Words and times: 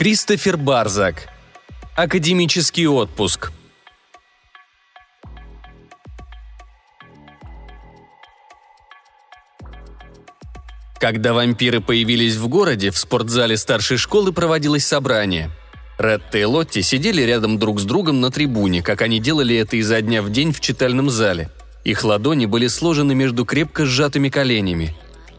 Кристофер 0.00 0.56
Барзак. 0.56 1.28
Академический 1.94 2.86
отпуск. 2.86 3.52
Когда 10.98 11.34
вампиры 11.34 11.82
появились 11.82 12.36
в 12.36 12.48
городе, 12.48 12.90
в 12.90 12.96
спортзале 12.96 13.58
старшей 13.58 13.98
школы 13.98 14.32
проводилось 14.32 14.86
собрание. 14.86 15.50
Ретта 15.98 16.38
и 16.38 16.44
Лотти 16.44 16.80
сидели 16.80 17.20
рядом 17.20 17.58
друг 17.58 17.78
с 17.78 17.84
другом 17.84 18.22
на 18.22 18.30
трибуне, 18.30 18.82
как 18.82 19.02
они 19.02 19.20
делали 19.20 19.54
это 19.54 19.76
изо 19.76 20.00
дня 20.00 20.22
в 20.22 20.30
день 20.32 20.54
в 20.54 20.60
читальном 20.60 21.10
зале. 21.10 21.50
Их 21.84 22.04
ладони 22.04 22.46
были 22.46 22.68
сложены 22.68 23.14
между 23.14 23.44
крепко 23.44 23.84
сжатыми 23.84 24.30
коленями. 24.30 24.96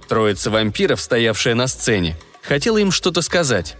Троица 0.07 0.51
вампиров, 0.51 1.01
стоявшая 1.01 1.55
на 1.55 1.65
сцене, 1.65 2.15
хотела 2.43 2.77
им 2.77 2.91
что-то 2.91 3.23
сказать. 3.23 3.75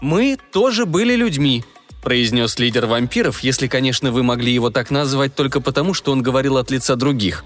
«Мы 0.00 0.38
тоже 0.52 0.86
были 0.86 1.14
людьми»,– 1.14 1.64
произнес 2.02 2.58
лидер 2.58 2.86
вампиров, 2.86 3.40
если, 3.40 3.66
конечно, 3.66 4.12
вы 4.12 4.22
могли 4.22 4.52
его 4.52 4.70
так 4.70 4.90
назвать 4.90 5.34
только 5.34 5.60
потому, 5.60 5.94
что 5.94 6.12
он 6.12 6.22
говорил 6.22 6.56
от 6.56 6.70
лица 6.70 6.96
других. 6.96 7.44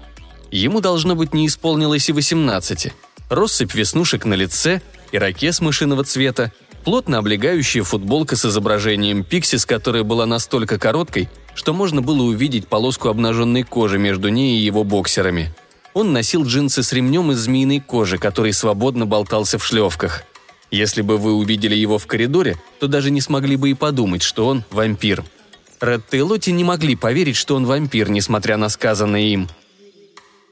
Ему, 0.51 0.81
должно 0.81 1.15
быть, 1.15 1.33
не 1.33 1.47
исполнилось 1.47 2.09
и 2.09 2.13
восемнадцати– 2.13 2.93
россыпь 3.31 3.73
веснушек 3.73 4.25
на 4.25 4.33
лице, 4.33 4.81
ирокез 5.11 5.61
мышиного 5.61 6.03
цвета, 6.03 6.51
плотно 6.83 7.19
облегающая 7.19 7.83
футболка 7.83 8.35
с 8.35 8.45
изображением 8.45 9.23
Пиксис, 9.23 9.65
которая 9.65 10.03
была 10.03 10.25
настолько 10.25 10.77
короткой, 10.77 11.29
что 11.55 11.73
можно 11.73 12.01
было 12.01 12.23
увидеть 12.23 12.67
полоску 12.67 13.09
обнаженной 13.09 13.63
кожи 13.63 13.97
между 13.97 14.29
ней 14.29 14.59
и 14.59 14.63
его 14.63 14.83
боксерами. 14.83 15.53
Он 15.93 16.13
носил 16.13 16.45
джинсы 16.45 16.83
с 16.83 16.93
ремнем 16.93 17.31
из 17.31 17.39
змеиной 17.39 17.79
кожи, 17.79 18.17
который 18.17 18.53
свободно 18.53 19.05
болтался 19.05 19.57
в 19.57 19.65
шлевках. 19.65 20.23
Если 20.71 21.01
бы 21.01 21.17
вы 21.17 21.33
увидели 21.33 21.75
его 21.75 21.97
в 21.97 22.07
коридоре, 22.07 22.57
то 22.79 22.87
даже 22.87 23.11
не 23.11 23.21
смогли 23.21 23.57
бы 23.57 23.69
и 23.69 23.73
подумать, 23.73 24.23
что 24.23 24.47
он 24.47 24.63
вампир. 24.71 25.23
Редта 25.79 26.17
и 26.17 26.21
Лотти 26.21 26.51
не 26.51 26.63
могли 26.63 26.95
поверить, 26.95 27.35
что 27.35 27.55
он 27.55 27.65
вампир, 27.65 28.09
несмотря 28.09 28.57
на 28.57 28.69
сказанное 28.69 29.21
им– 29.21 29.49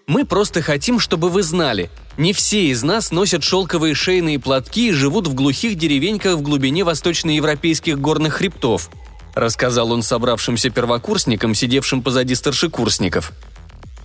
мы 0.10 0.26
просто 0.26 0.64
хотим, 0.64 1.00
чтобы 1.00 1.30
вы 1.30 1.44
знали, 1.44 1.92
не 2.18 2.34
все 2.34 2.66
из 2.72 2.82
нас 2.82 3.12
носят 3.12 3.44
шелковые 3.44 3.94
шейные 3.94 4.40
платки 4.40 4.90
и 4.90 4.92
живут 4.92 5.28
в 5.28 5.36
глухих 5.36 5.76
деревеньках 5.76 6.36
в 6.36 6.42
глубине 6.42 6.84
восточноевропейских 6.84 8.00
горных 8.00 8.34
хребтов», 8.34 8.90
рассказал 9.36 9.92
он 9.92 10.02
собравшимся 10.02 10.72
первокурсникам, 10.72 11.54
сидевшим 11.54 12.02
позади 12.02 12.34
старшекурсников. 12.34 13.34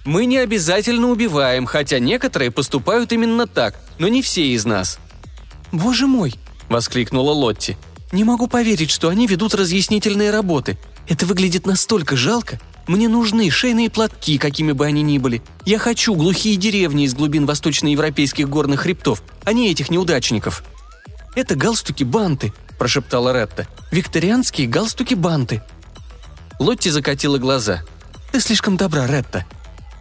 «Мы 0.05 0.27
не 0.27 0.37
обязательно 0.37 1.09
убиваем, 1.09 1.65
хотя 1.65 1.98
некоторые 2.01 2.51
поступают 2.51 3.11
именно 3.11 3.47
так, 3.47 3.75
но 3.98 4.07
не 4.07 4.20
все 4.20 4.48
из 4.48 4.67
нас». 4.67 4.98
«Боже 5.75 6.06
мой!»– 6.06 6.34
воскликнула 6.69 7.33
Лотти. 7.33 7.77
«Не 8.12 8.22
могу 8.22 8.47
поверить, 8.47 8.92
что 8.92 9.08
они 9.08 9.27
ведут 9.27 9.55
разъяснительные 9.55 10.30
работы. 10.30 10.78
Это 11.08 11.27
выглядит 11.27 11.67
настолько 11.67 12.17
жалко. 12.17 12.61
Мне 12.86 13.08
нужны 13.08 13.50
шейные 13.50 13.91
платки, 13.91 14.39
какими 14.39 14.70
бы 14.70 14.86
они 14.86 15.02
ни 15.02 15.19
были. 15.19 15.42
Я 15.64 15.80
хочу 15.80 16.14
глухие 16.14 16.55
деревни 16.56 17.05
из 17.05 17.14
глубин 17.14 17.45
восточноевропейских 17.45 18.48
горных 18.48 18.83
хребтов, 18.83 19.25
а 19.45 19.52
не 19.52 19.69
этих 19.69 19.91
неудачников». 19.91 20.62
«Это 21.34 21.56
галстуки-банты»,– 21.56 22.52
прошептала 22.78 23.33
Ретта. 23.33 23.67
«Викторианские 23.91 24.69
галстуки-банты». 24.69 25.61
Лотти 26.61 26.90
закатила 26.90 27.39
глаза. 27.39 27.83
«Ты 28.30 28.40
слишком 28.40 28.77
добра, 28.77 29.08
Ретта». 29.08 29.45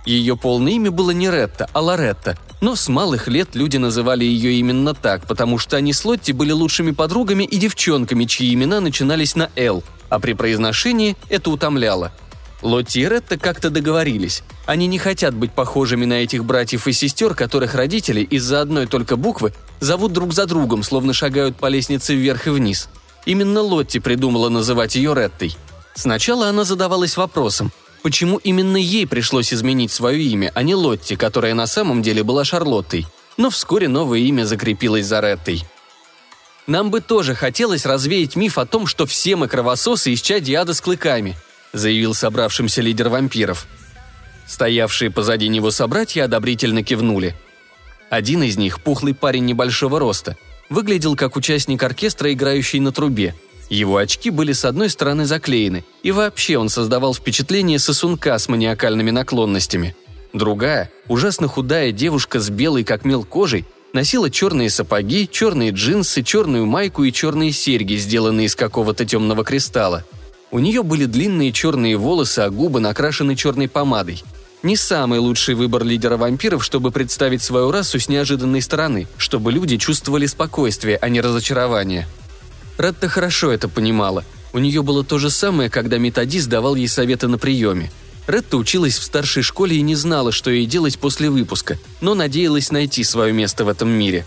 Ее 0.06 0.36
полное 0.36 0.74
имя 0.74 0.92
было 0.92 1.12
не 1.12 1.30
Ретта, 1.30 1.70
а 1.74 1.82
Лоретта, 1.82 2.38
но 2.62 2.76
с 2.76 2.88
малых 2.88 3.28
лет 3.28 3.56
люди 3.56 3.78
называли 3.78 4.26
ее 4.26 4.54
именно 4.54 4.94
так, 4.94 5.26
потому 5.28 5.58
что 5.58 5.78
они 5.78 5.94
с 5.94 6.04
Лотти 6.04 6.32
были 6.32 6.52
лучшими 6.52 6.92
подругами 6.92 7.44
и 7.44 7.58
девчонками, 7.58 8.26
чьи 8.26 8.54
имена 8.54 8.82
начинались 8.82 9.36
на 9.36 9.50
«Л», 9.56 9.84
а 10.10 10.20
при 10.20 10.34
произношении 10.34 11.16
это 11.30 11.50
утомляло– 11.50 12.12
Лотти 12.64 13.00
и 13.00 13.08
Ретта 13.08 13.38
как-то 13.38 13.70
договорились. 13.70 14.42
Они 14.66 14.88
не 14.88 14.98
хотят 14.98 15.36
быть 15.36 15.52
похожими 15.52 16.06
на 16.06 16.14
этих 16.24 16.46
братьев 16.46 16.88
и 16.88 16.94
сестер, 16.94 17.36
которых 17.36 17.76
родители 17.76 18.22
из-за 18.22 18.62
одной 18.62 18.88
только 18.88 19.18
буквы 19.18 19.54
зовут 19.82 20.14
друг 20.14 20.34
за 20.34 20.46
другом, 20.46 20.82
словно 20.82 21.14
шагают 21.14 21.58
по 21.58 21.68
лестнице 21.68 22.16
вверх 22.16 22.48
и 22.48 22.52
вниз. 22.52 22.88
Именно 23.26 23.62
Лотти 23.62 24.00
придумала 24.00 24.48
называть 24.48 24.96
ее 24.96 25.14
Реттой. 25.14 25.58
Сначала 25.94 26.48
она 26.48 26.64
задавалась 26.64 27.18
вопросом, 27.18 27.72
почему 28.04 28.38
именно 28.38 28.78
ей 28.78 29.08
пришлось 29.08 29.52
изменить 29.52 29.92
свое 29.92 30.22
имя, 30.22 30.52
а 30.54 30.62
не 30.62 30.76
Лотти, 30.76 31.16
которая 31.16 31.56
на 31.56 31.66
самом 31.66 32.04
деле 32.04 32.24
была 32.24 32.44
Шарлоттой. 32.44 33.08
Но 33.38 33.50
вскоре 33.50 33.88
новое 33.88 34.20
имя 34.20 34.44
закрепилось 34.44 35.08
за 35.08 35.22
Реттой. 35.22 35.64
Нам 36.68 36.92
бы 36.92 37.02
тоже 37.02 37.34
хотелось 37.34 37.86
развеять 37.86 38.36
миф 38.36 38.58
о 38.58 38.66
том, 38.66 38.86
что 38.86 39.06
все 39.06 39.36
мы 39.36 39.48
кровососы 39.48 40.12
из 40.12 40.22
чади 40.22 40.54
ада 40.54 40.74
с 40.74 40.82
клыками–– 40.82 41.36
заявил 41.74 42.14
собравшимся 42.14 42.82
лидер 42.82 43.10
вампиров. 43.10 43.66
Стоявшие 44.46 45.10
позади 45.10 45.48
него 45.48 45.72
собратья 45.72 46.26
одобрительно 46.26 46.84
кивнули. 46.84 47.36
Один 48.10 48.44
из 48.44 48.58
них, 48.58 48.82
пухлый 48.82 49.16
парень 49.16 49.46
небольшого 49.46 50.00
роста, 50.00 50.38
выглядел 50.70 51.16
как 51.16 51.36
участник 51.36 51.82
оркестра, 51.82 52.32
играющий 52.32 52.80
на 52.80 52.92
трубе. 52.92 53.34
Его 53.74 53.98
очки 53.98 54.30
были 54.30 54.54
с 54.54 54.66
одной 54.66 54.90
стороны 54.90 55.26
заклеены, 55.26 55.84
и 56.04 56.12
вообще 56.12 56.58
он 56.58 56.70
создавал 56.70 57.14
впечатление 57.14 57.80
сосунка 57.80 58.38
с 58.38 58.48
маниакальными 58.48 59.12
наклонностями. 59.12 59.96
Другая, 60.32 60.92
ужасно 61.08 61.48
худая 61.48 61.92
девушка 61.92 62.40
с 62.40 62.50
белой 62.50 62.84
как 62.84 63.04
мел 63.04 63.24
кожей, 63.24 63.66
носила 63.94 64.30
черные 64.30 64.70
сапоги, 64.70 65.28
черные 65.32 65.72
джинсы, 65.72 66.24
черную 66.24 66.66
майку 66.66 67.04
и 67.04 67.12
черные 67.12 67.52
серьги, 67.52 67.96
сделанные 67.96 68.46
из 68.48 68.56
какого-то 68.56 69.06
темного 69.06 69.44
кристалла– 69.44 70.06
у 70.54 70.60
нее 70.60 70.84
были 70.84 71.06
длинные 71.06 71.52
черные 71.52 71.98
волосы, 71.98 72.42
а 72.42 72.52
губы 72.52 72.80
накрашены 72.80 73.36
черной 73.36 73.68
помадой. 73.68 74.24
Не 74.62 74.78
самый 74.78 75.18
лучший 75.18 75.56
выбор 75.56 75.84
лидера 75.84 76.16
вампиров, 76.16 76.64
чтобы 76.64 76.92
представить 76.92 77.42
свою 77.42 77.72
расу 77.72 78.00
с 78.00 78.08
неожиданной 78.08 78.62
стороны, 78.62 79.08
чтобы 79.18 79.52
люди 79.52 79.78
чувствовали 79.78 80.28
спокойствие, 80.28 81.00
а 81.02 81.10
не 81.10 81.22
разочарование. 81.22 82.08
Ретта 82.78 83.08
хорошо 83.08 83.52
это 83.52 83.68
понимала. 83.70 84.24
У 84.52 84.60
нее 84.60 84.84
было 84.84 85.04
то 85.04 85.18
же 85.18 85.30
самое, 85.30 85.70
когда 85.70 85.98
методист 85.98 86.48
давал 86.50 86.76
ей 86.76 86.88
советы 86.88 87.28
на 87.28 87.38
приеме. 87.38 87.92
Ретта 88.28 88.58
училась 88.58 88.98
в 88.98 89.04
старшей 89.04 89.44
школе 89.44 89.78
и 89.78 89.82
не 89.82 89.96
знала, 89.96 90.32
что 90.32 90.50
ей 90.50 90.66
делать 90.66 90.98
после 90.98 91.30
выпуска, 91.30 91.78
но 92.02 92.14
надеялась 92.14 92.72
найти 92.72 93.04
свое 93.04 93.34
место 93.34 93.66
в 93.66 93.70
этом 93.70 93.90
мире. 93.90 94.26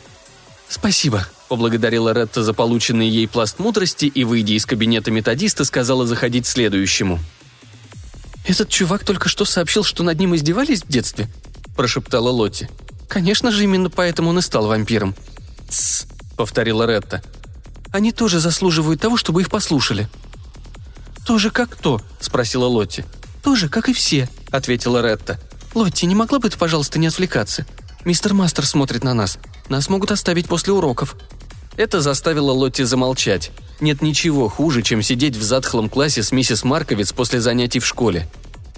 «Спасибо», 0.69 1.27
поблагодарила 1.49 2.13
Ретта 2.13 2.43
за 2.43 2.53
полученный 2.53 3.09
ей 3.09 3.29
пласт 3.29 3.59
мудрости 3.59 4.07
и, 4.07 4.25
выйдя 4.25 4.55
из 4.55 4.67
кабинета 4.67 5.11
методиста, 5.11 5.65
сказала 5.65 6.07
заходить 6.07 6.47
следующему. 6.47 7.19
«Этот 8.47 8.69
чувак 8.69 9.05
только 9.05 9.29
что 9.29 9.45
сообщил, 9.45 9.85
что 9.85 10.03
над 10.03 10.19
ним 10.19 10.35
издевались 10.35 10.83
в 10.83 10.89
детстве?»– 10.89 11.29
прошептала 11.77 12.31
Лотти. 12.31 12.69
«Конечно 13.09 13.51
же, 13.51 13.65
именно 13.65 13.91
поэтому 13.91 14.31
он 14.31 14.39
и 14.39 14.43
стал 14.43 14.67
вампиром». 14.67 15.15
«Тссс»,– 15.69 16.07
повторила 16.37 16.87
Ретта. 16.87 17.23
«Они 17.97 18.13
тоже 18.13 18.41
заслуживают 18.41 19.01
того, 19.01 19.17
чтобы 19.17 19.41
их 19.41 19.49
послушали». 19.49 20.07
«Тоже 21.25 21.51
как 21.51 21.71
кто?»– 21.71 22.03
спросила 22.21 22.67
Лотти. 22.67 23.07
«Тоже, 23.43 23.71
как 23.71 23.89
и 23.89 23.95
все»,– 23.95 24.29
ответила 24.51 25.01
Ретта. 25.01 25.41
«Лотти, 25.75 26.05
не 26.05 26.15
могла 26.15 26.39
бы 26.39 26.51
ты, 26.51 26.59
пожалуйста, 26.59 26.99
не 26.99 27.07
отвлекаться? 27.07 27.65
Мистер 28.05 28.35
Мастер 28.35 28.67
смотрит 28.67 29.03
на 29.03 29.15
нас. 29.15 29.39
Нас 29.71 29.89
могут 29.89 30.11
оставить 30.11 30.47
после 30.47 30.75
уроков». 30.75 31.17
Это 31.79 32.03
заставило 32.03 32.53
Лотти 32.53 32.83
замолчать. 32.83 33.51
Нет 33.81 34.03
ничего 34.03 34.51
хуже, 34.51 34.83
чем 34.83 35.01
сидеть 35.01 35.35
в 35.35 35.43
затхлом 35.43 35.89
классе 35.89 36.23
с 36.23 36.33
миссис 36.33 36.65
Марковиц 36.65 37.15
после 37.15 37.41
занятий 37.41 37.81
в 37.81 37.87
школе. 37.87 38.29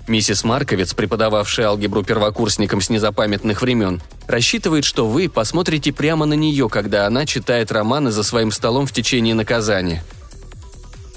Миссис 0.09 0.45
Марковиц, 0.45 0.95
преподававшая 0.95 1.69
алгебру 1.69 2.03
первокурсникам 2.03 2.81
с 2.81 2.91
незапамятных 2.91 3.63
времен, 3.63 4.01
рассчитывает, 4.27 4.85
что 4.85 5.07
вы 5.07 5.29
посмотрите 5.29 5.93
прямо 5.93 6.27
на 6.27 6.35
нее, 6.35 6.69
когда 6.69 7.07
она 7.07 7.27
читает 7.27 7.71
романы 7.71 8.11
за 8.11 8.23
своим 8.23 8.51
столом 8.51 8.87
в 8.87 8.93
течение 8.93 9.35
наказания. 9.35 10.03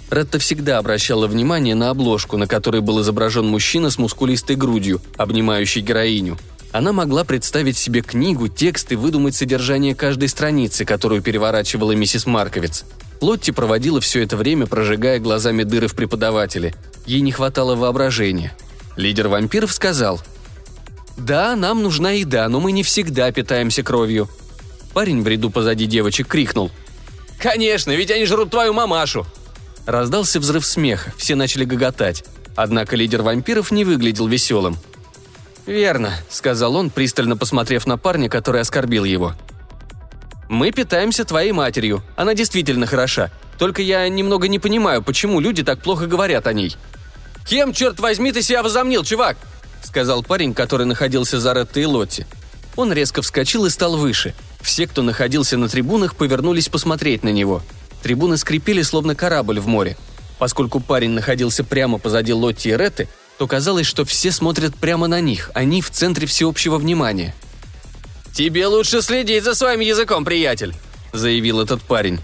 Ретта 0.09 0.39
всегда 0.39 0.77
обращала 0.77 1.27
внимание 1.27 1.73
на 1.73 1.89
обложку, 1.89 2.37
на 2.37 2.47
которой 2.47 2.81
был 2.81 3.01
изображен 3.01 3.47
мужчина 3.47 3.89
с 3.89 3.97
мускулистой 3.97 4.55
грудью, 4.55 5.01
обнимающий 5.17 5.81
героиню– 5.81 6.37
она 6.71 6.93
могла 6.93 7.25
представить 7.25 7.77
себе 7.77 8.01
книгу, 8.01 8.47
текст 8.47 8.91
и 8.91 8.95
выдумать 8.95 9.35
содержание 9.35 9.93
каждой 9.93 10.29
страницы, 10.29 10.85
которую 10.85 11.21
переворачивала 11.21 11.91
миссис 11.91 12.25
Марковиц. 12.25 12.85
Лотти 13.19 13.51
проводила 13.51 13.99
все 13.99 14.23
это 14.23 14.37
время, 14.37 14.67
прожигая 14.67 15.19
глазами 15.19 15.63
дыры 15.63 15.87
в 15.87 15.95
преподавателе. 15.95 16.73
Ей 17.05 17.21
не 17.21 17.31
хватало 17.31 17.75
воображения. 17.75 18.55
Лидер 18.95 19.27
вампиров 19.27 19.73
сказал 19.73 20.21
«Да, 21.17 21.55
нам 21.55 21.83
нужна 21.83 22.11
еда, 22.11 22.47
но 22.49 22.59
мы 22.59 22.71
не 22.71 22.83
всегда 22.83 23.31
питаемся 23.31 23.83
кровью». 23.83 24.29
Парень 24.93 25.21
в 25.21 25.27
ряду 25.27 25.49
позади 25.49 25.85
девочек 25.85 26.27
крикнул 26.27 26.71
«Конечно, 27.39 27.91
ведь 27.91 28.11
они 28.11 28.25
жрут 28.25 28.51
твою 28.51 28.73
мамашу!» 28.73 29.25
Раздался 29.85 30.39
взрыв 30.39 30.65
смеха, 30.65 31.13
все 31.17 31.35
начали 31.35 31.65
гоготать. 31.65 32.23
Однако 32.55 32.95
лидер 32.95 33.21
вампиров 33.21 33.71
не 33.71 33.83
выглядел 33.83 34.27
веселым– 34.27 34.77
«Верно»,— 35.65 36.13
сказал 36.29 36.75
он, 36.75 36.89
пристально 36.89 37.37
посмотрев 37.37 37.85
на 37.85 37.97
парня, 37.97 38.29
который 38.29 38.61
оскорбил 38.61 39.03
его. 39.03 39.35
Мы 40.49 40.71
питаемся 40.71 41.23
твоей 41.23 41.51
матерью. 41.51 42.03
Она 42.15 42.33
действительно 42.33 42.85
хороша. 42.85 43.31
Только 43.57 43.81
я 43.81 44.07
немного 44.09 44.47
не 44.47 44.59
понимаю, 44.59 45.01
почему 45.01 45.39
люди 45.39 45.63
так 45.63 45.81
плохо 45.81 46.07
говорят 46.07 46.47
о 46.47 46.53
ней». 46.53 46.75
«Кем, 47.45 47.73
черт 47.73 47.99
возьми, 47.99 48.31
ты 48.31 48.41
себя 48.41 48.63
возомнил, 48.63 49.03
чувак?»– 49.03 49.37
сказал 49.83 50.23
парень, 50.23 50.53
который 50.53 50.85
находился 50.85 51.39
за 51.39 51.53
Реттой 51.53 51.83
и 51.83 51.85
Лотти. 51.85 52.25
Он 52.75 52.93
резко 52.93 53.21
вскочил 53.21 53.65
и 53.65 53.69
стал 53.69 53.97
выше. 53.97 54.33
Все, 54.61 54.87
кто 54.87 55.01
находился 55.01 55.57
на 55.57 55.67
трибунах, 55.67 56.15
повернулись 56.15 56.69
посмотреть 56.69 57.23
на 57.23 57.29
него. 57.29 57.61
Трибуны 58.03 58.37
скрипели, 58.37 58.81
словно 58.81 59.15
корабль 59.15 59.59
в 59.59 59.67
море. 59.67 59.97
Поскольку 60.39 60.79
парень 60.79 61.11
находился 61.11 61.63
прямо 61.63 61.99
позади 61.99 62.33
Лотти 62.33 62.69
и 62.69 62.75
Ретты, 62.75 63.07
то 63.37 63.47
казалось, 63.47 63.87
что 63.87 64.05
все 64.05 64.31
смотрят 64.31 64.75
прямо 64.75 65.07
на 65.07 65.19
них, 65.19 65.51
они 65.53 65.81
в 65.81 65.89
центре 65.89 66.27
всеобщего 66.27 66.77
внимания. 66.77 67.35
«Тебе 68.33 68.67
лучше 68.67 69.01
следить 69.01 69.43
за 69.43 69.55
своим 69.55 69.81
языком, 69.81 70.23
приятель»,– 70.23 70.73
заявил 71.13 71.59
этот 71.59 71.81
парень. 71.81 72.19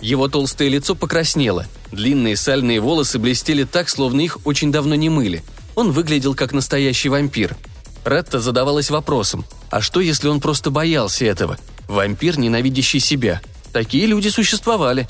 Его 0.00 0.28
толстое 0.28 0.68
лицо 0.68 0.94
покраснело, 0.94 1.66
длинные 1.92 2.36
сальные 2.36 2.80
волосы 2.80 3.18
блестели 3.18 3.64
так, 3.64 3.88
словно 3.88 4.20
их 4.20 4.38
очень 4.44 4.72
давно 4.72 4.94
не 4.94 5.08
мыли. 5.08 5.42
Он 5.74 5.92
выглядел 5.92 6.34
как 6.34 6.52
настоящий 6.52 7.08
вампир. 7.08 7.56
Ретта 8.04 8.40
задавалась 8.40 8.90
вопросом, 8.90 9.44
а 9.70 9.80
что 9.80 10.00
если 10.00 10.28
он 10.28 10.40
просто 10.40 10.70
боялся 10.70 11.26
этого? 11.26 11.58
Вампир, 11.86 12.38
ненавидящий 12.38 13.00
себя. 13.00 13.42
Такие 13.72 14.06
люди 14.06 14.28
существовали. 14.28 15.08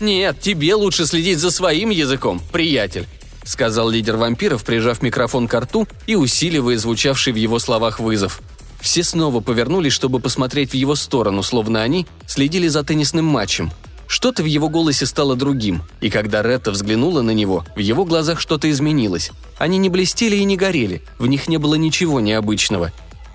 «Нет, 0.00 0.40
тебе 0.40 0.74
лучше 0.74 1.06
следить 1.06 1.38
за 1.38 1.50
своим 1.50 1.90
языком, 1.90 2.40
приятель»,— 2.52 3.06
сказал 3.44 3.88
лидер 3.88 4.16
вампиров, 4.16 4.64
прижав 4.64 5.02
микрофон 5.02 5.48
к 5.48 5.58
рту 5.58 5.88
и 6.06 6.16
усиливая 6.16 6.76
звучавший 6.76 7.32
в 7.32 7.36
его 7.36 7.58
словах 7.58 7.98
вызов. 7.98 8.42
Все 8.86 9.02
снова 9.02 9.40
повернулись, 9.40 9.92
чтобы 9.92 10.20
посмотреть 10.20 10.70
в 10.70 10.74
его 10.74 10.94
сторону, 10.94 11.42
словно 11.42 11.82
они 11.82 12.06
следили 12.28 12.68
за 12.68 12.84
теннисным 12.84 13.24
матчем. 13.24 13.72
Что-то 14.06 14.44
в 14.44 14.46
его 14.46 14.68
голосе 14.68 15.06
стало 15.06 15.34
другим, 15.34 15.82
и 16.00 16.08
когда 16.08 16.40
Ретта 16.40 16.70
взглянула 16.70 17.20
на 17.20 17.32
него, 17.32 17.64
в 17.74 17.80
его 17.80 18.04
глазах 18.04 18.38
что-то 18.38 18.70
изменилось. 18.70 19.32
Они 19.58 19.78
не 19.78 19.88
блестели 19.88 20.36
и 20.36 20.44
не 20.44 20.56
горели, 20.56 21.02
в 21.18 21.26
них 21.26 21.48
не 21.48 21.56
было 21.56 21.74
ничего 21.74 22.20
необычного. 22.20 22.92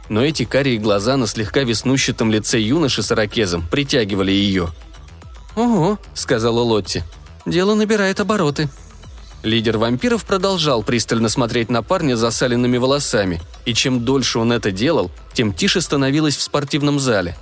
Но 0.07 0.23
эти 0.23 0.45
карие 0.45 0.77
глаза 0.77 1.17
на 1.17 1.27
слегка 1.27 1.63
веснущатом 1.63 2.31
лице 2.31 2.57
юноши 2.57 3.03
с 3.03 3.11
ирокезом 3.11 3.67
притягивали 3.69 4.31
ее. 4.31 4.69
«Ого»,— 5.57 5.99
сказала 6.13 6.61
Лотти,— 6.61 7.03
«дело 7.45 7.75
набирает 7.75 8.21
обороты». 8.21 8.69
Лидер 9.43 9.79
вампиров 9.79 10.23
продолжал 10.25 10.83
пристально 10.83 11.27
смотреть 11.27 11.69
на 11.69 11.81
парня 11.81 12.15
с 12.15 12.19
засаленными 12.19 12.77
волосами, 12.77 13.41
и 13.65 13.73
чем 13.73 14.05
дольше 14.05 14.37
он 14.37 14.51
это 14.51 14.71
делал, 14.71 15.09
тем 15.33 15.51
тише 15.51 15.81
становилось 15.81 16.37
в 16.37 16.41
спортивном 16.43 16.99
зале. 16.99 17.35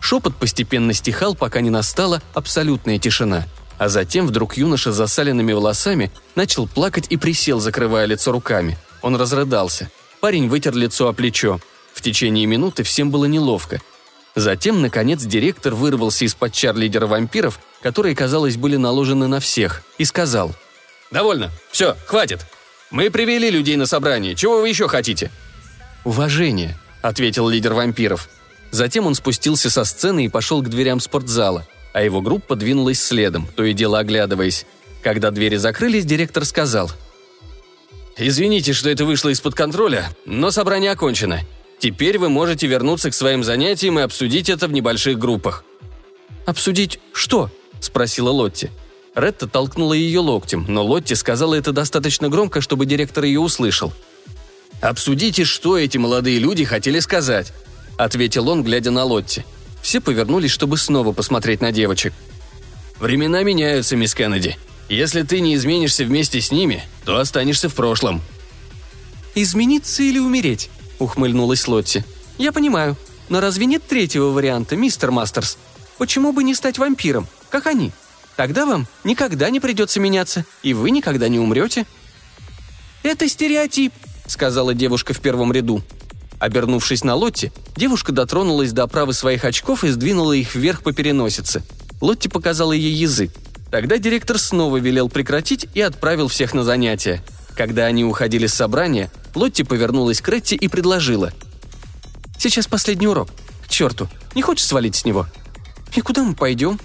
Шепот 0.00 0.36
постепенно 0.36 0.92
стихал, 0.92 1.34
пока 1.34 1.60
не 1.60 1.70
настала 1.70 2.22
абсолютная 2.32 3.00
тишина. 3.00 3.46
А 3.76 3.88
затем 3.88 4.26
вдруг 4.26 4.56
юноша 4.56 4.92
с 4.92 4.96
засаленными 4.96 5.52
волосами 5.52 6.12
начал 6.36 6.68
плакать 6.68 7.06
и 7.10 7.16
присел, 7.16 7.58
закрывая 7.58 8.06
лицо 8.06 8.30
руками. 8.30 8.78
Он 9.02 9.16
разрыдался. 9.16 9.90
Парень 10.20 10.48
вытер 10.48 10.74
лицо 10.74 11.08
о 11.08 11.12
плечо. 11.12 11.60
В 11.92 12.02
течение 12.02 12.46
минуты 12.46 12.84
всем 12.84 13.10
было 13.10 13.24
неловко. 13.24 13.80
Затем, 14.36 14.80
наконец, 14.80 15.24
директор 15.24 15.74
вырвался 15.74 16.24
из-под 16.24 16.52
чар 16.52 16.76
лидера 16.76 17.06
вампиров, 17.06 17.58
которые, 17.82 18.14
казалось, 18.14 18.56
были 18.56 18.76
наложены 18.76 19.26
на 19.26 19.40
всех, 19.40 19.82
и 19.98 20.04
сказал– 20.04 20.54
«Довольно. 21.10 21.50
Все, 21.70 21.96
хватит. 22.06 22.46
Мы 22.90 23.10
привели 23.10 23.50
людей 23.50 23.76
на 23.76 23.86
собрание. 23.86 24.34
Чего 24.34 24.60
вы 24.60 24.68
еще 24.68 24.88
хотите?» 24.88 25.30
«Уважение»,— 26.04 26.76
ответил 27.02 27.48
лидер 27.48 27.74
вампиров. 27.74 28.28
Затем 28.70 29.06
он 29.06 29.14
спустился 29.14 29.70
со 29.70 29.84
сцены 29.84 30.26
и 30.26 30.28
пошел 30.28 30.62
к 30.62 30.68
дверям 30.68 31.00
спортзала, 31.00 31.66
а 31.92 32.02
его 32.02 32.20
группа 32.20 32.56
двинулась 32.56 33.02
следом, 33.02 33.48
то 33.56 33.64
и 33.64 33.72
дело 33.72 33.98
оглядываясь. 33.98 34.66
Когда 35.02 35.30
двери 35.30 35.56
закрылись, 35.56 36.04
директор 36.04 36.44
сказал. 36.44 36.90
«Извините, 38.16 38.72
что 38.72 38.90
это 38.90 39.04
вышло 39.04 39.28
из-под 39.30 39.54
контроля, 39.54 40.08
но 40.24 40.50
собрание 40.50 40.90
окончено. 40.90 41.40
Теперь 41.78 42.18
вы 42.18 42.28
можете 42.28 42.66
вернуться 42.66 43.10
к 43.10 43.14
своим 43.14 43.44
занятиям 43.44 43.98
и 43.98 44.02
обсудить 44.02 44.48
это 44.48 44.68
в 44.68 44.72
небольших 44.72 45.18
группах». 45.18 45.64
«Обсудить 46.46 46.98
что?»– 47.12 47.50
спросила 47.80 48.30
Лотти. 48.30 48.70
Ретта 49.16 49.48
толкнула 49.48 49.94
ее 49.94 50.20
локтем, 50.20 50.66
но 50.68 50.84
Лотти 50.84 51.14
сказала 51.14 51.54
это 51.54 51.72
достаточно 51.72 52.28
громко, 52.28 52.60
чтобы 52.60 52.84
директор 52.84 53.24
ее 53.24 53.40
услышал. 53.40 53.94
«Обсудите, 54.82 55.44
что 55.44 55.78
эти 55.78 55.96
молодые 55.96 56.38
люди 56.38 56.64
хотели 56.66 57.00
сказать»,— 57.00 57.54
ответил 57.96 58.46
он, 58.50 58.62
глядя 58.62 58.90
на 58.90 59.04
Лотти. 59.04 59.46
Все 59.80 60.02
повернулись, 60.02 60.50
чтобы 60.50 60.76
снова 60.76 61.12
посмотреть 61.12 61.62
на 61.62 61.72
девочек. 61.72 62.12
«Времена 63.00 63.42
меняются, 63.42 63.96
мисс 63.96 64.14
Кеннеди. 64.14 64.58
Если 64.90 65.22
ты 65.22 65.40
не 65.40 65.54
изменишься 65.54 66.04
вместе 66.04 66.42
с 66.42 66.50
ними, 66.50 66.84
то 67.06 67.16
останешься 67.16 67.70
в 67.70 67.74
прошлом». 67.74 68.20
«Измениться 69.34 70.02
или 70.02 70.18
умереть?»— 70.18 70.68
ухмыльнулась 70.98 71.66
Лотти. 71.66 72.04
«Я 72.36 72.52
понимаю. 72.52 72.98
Но 73.30 73.40
разве 73.40 73.64
нет 73.64 73.82
третьего 73.88 74.26
варианта, 74.26 74.76
мистер 74.76 75.10
Мастерс? 75.10 75.56
Почему 75.96 76.32
бы 76.34 76.44
не 76.44 76.54
стать 76.54 76.76
вампиром, 76.76 77.26
как 77.48 77.66
они?» 77.66 77.92
Тогда 78.36 78.66
вам 78.66 78.86
никогда 79.02 79.50
не 79.50 79.60
придется 79.60 79.98
меняться, 79.98 80.44
и 80.62 80.74
вы 80.74 80.90
никогда 80.90 81.28
не 81.28 81.38
умрете». 81.38 81.86
«Это 83.02 83.28
стереотип»,— 83.28 83.92
сказала 84.26 84.74
девушка 84.74 85.14
в 85.14 85.20
первом 85.20 85.52
ряду. 85.52 85.82
Обернувшись 86.38 87.02
на 87.02 87.14
Лотти, 87.14 87.50
девушка 87.76 88.12
дотронулась 88.12 88.72
до 88.72 88.82
оправы 88.82 89.14
своих 89.14 89.44
очков 89.44 89.84
и 89.84 89.88
сдвинула 89.88 90.34
их 90.34 90.54
вверх 90.54 90.82
по 90.82 90.92
переносице. 90.92 91.62
Лотти 92.00 92.28
показала 92.28 92.72
ей 92.72 92.92
язык. 92.92 93.30
Тогда 93.70 93.96
директор 93.96 94.38
снова 94.38 94.76
велел 94.76 95.08
прекратить 95.08 95.66
и 95.72 95.80
отправил 95.80 96.28
всех 96.28 96.52
на 96.52 96.62
занятия. 96.62 97.22
Когда 97.56 97.86
они 97.86 98.04
уходили 98.04 98.46
с 98.46 98.54
собрания, 98.54 99.10
Лотти 99.34 99.62
повернулась 99.62 100.20
к 100.20 100.28
Ретти 100.28 100.56
и 100.56 100.68
предложила. 100.68 101.32
«Сейчас 102.38 102.66
последний 102.66 103.06
урок. 103.06 103.30
К 103.64 103.68
черту, 103.68 104.08
не 104.34 104.42
хочешь 104.42 104.66
свалить 104.66 104.96
с 104.96 105.04
него?» 105.06 105.26
«И 105.94 106.02
куда 106.02 106.22
мы 106.22 106.34
пойдем?» 106.34 106.78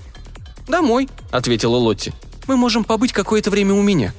«Домой»,— 0.67 1.09
ответила 1.31 1.75
Лотти. 1.75 2.13
«Мы 2.47 2.57
можем 2.57 2.83
побыть 2.83 3.13
какое-то 3.13 3.49
время 3.49 3.73
у 3.73 3.81
меня». 3.81 4.13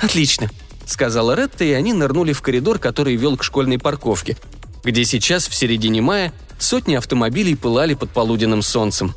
«Отлично»,— 0.00 0.50
сказала 0.86 1.34
Ретта, 1.34 1.64
и 1.64 1.72
они 1.72 1.92
нырнули 1.92 2.32
в 2.32 2.42
коридор, 2.42 2.78
который 2.78 3.16
вел 3.16 3.36
к 3.36 3.44
школьной 3.44 3.78
парковке, 3.78 4.36
где 4.84 5.04
сейчас, 5.04 5.48
в 5.48 5.54
середине 5.54 6.00
мая, 6.00 6.32
сотни 6.58 6.94
автомобилей 6.94 7.56
пылали 7.56 7.94
под 7.94 8.10
полуденным 8.10 8.62
солнцем. 8.62 9.14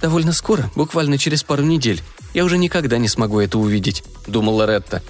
«Довольно 0.00 0.32
скоро, 0.32 0.70
буквально 0.76 1.18
через 1.18 1.42
пару 1.42 1.62
недель, 1.62 2.02
я 2.34 2.44
уже 2.44 2.58
никогда 2.58 2.98
не 2.98 3.08
смогу 3.08 3.40
это 3.40 3.58
увидеть»,— 3.58 4.04
думала 4.26 4.66
Ретта. 4.66 5.02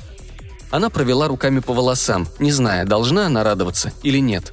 Она 0.70 0.90
провела 0.90 1.28
руками 1.28 1.60
по 1.60 1.72
волосам, 1.72 2.28
не 2.38 2.52
зная, 2.52 2.84
должна 2.84 3.26
она 3.26 3.42
радоваться 3.42 3.92
или 4.02 4.18
нет. 4.18 4.52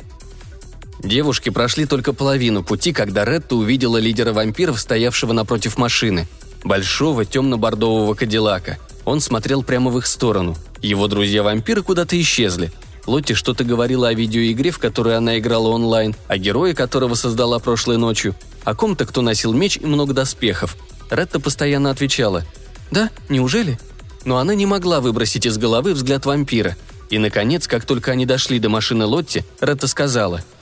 Девушки 1.05 1.49
прошли 1.49 1.85
только 1.85 2.13
половину 2.13 2.63
пути, 2.63 2.91
когда 2.91 3.25
Ретта 3.25 3.55
увидела 3.55 3.97
лидера 3.97 4.33
вампиров, 4.33 4.79
стоявшего 4.79 5.33
напротив 5.33 5.77
машины. 5.77 6.27
Большого 6.63 7.25
темно-бордового 7.25 8.15
кадиллака. 8.15 8.79
Он 9.05 9.21
смотрел 9.21 9.61
прямо 9.61 9.91
в 9.91 9.99
их 9.99 10.07
сторону. 10.07 10.57
Его 10.81 11.07
друзья-вампиры 11.07 11.83
куда-то 11.83 12.19
исчезли. 12.19 12.71
Лотти 13.05 13.33
что-то 13.33 13.63
говорила 13.63 14.07
о 14.07 14.13
видеоигре, 14.15 14.71
в 14.71 14.79
которой 14.79 15.15
она 15.15 15.37
играла 15.37 15.67
онлайн, 15.67 16.15
о 16.27 16.39
герое, 16.39 16.73
которого 16.73 17.13
создала 17.13 17.59
прошлой 17.59 17.97
ночью, 17.97 18.33
о 18.63 18.73
ком-то, 18.73 19.05
кто 19.05 19.21
носил 19.21 19.53
меч 19.53 19.77
и 19.77 19.85
много 19.85 20.15
доспехов. 20.15 20.75
Ретта 21.11 21.39
постоянно 21.39 21.91
отвечала 21.91 22.45
«Да, 22.89 23.11
неужели?» 23.29 23.77
Но 24.23 24.37
она 24.37 24.55
не 24.55 24.65
могла 24.65 25.01
выбросить 25.01 25.45
из 25.45 25.59
головы 25.59 25.93
взгляд 25.93 26.25
вампира. 26.25 26.75
И, 27.11 27.19
наконец, 27.19 27.67
как 27.67 27.85
только 27.85 28.09
они 28.09 28.25
дошли 28.25 28.57
до 28.57 28.69
машины 28.69 29.05
Лотти, 29.05 29.45
Ретта 29.61 29.85
сказала– 29.85 30.43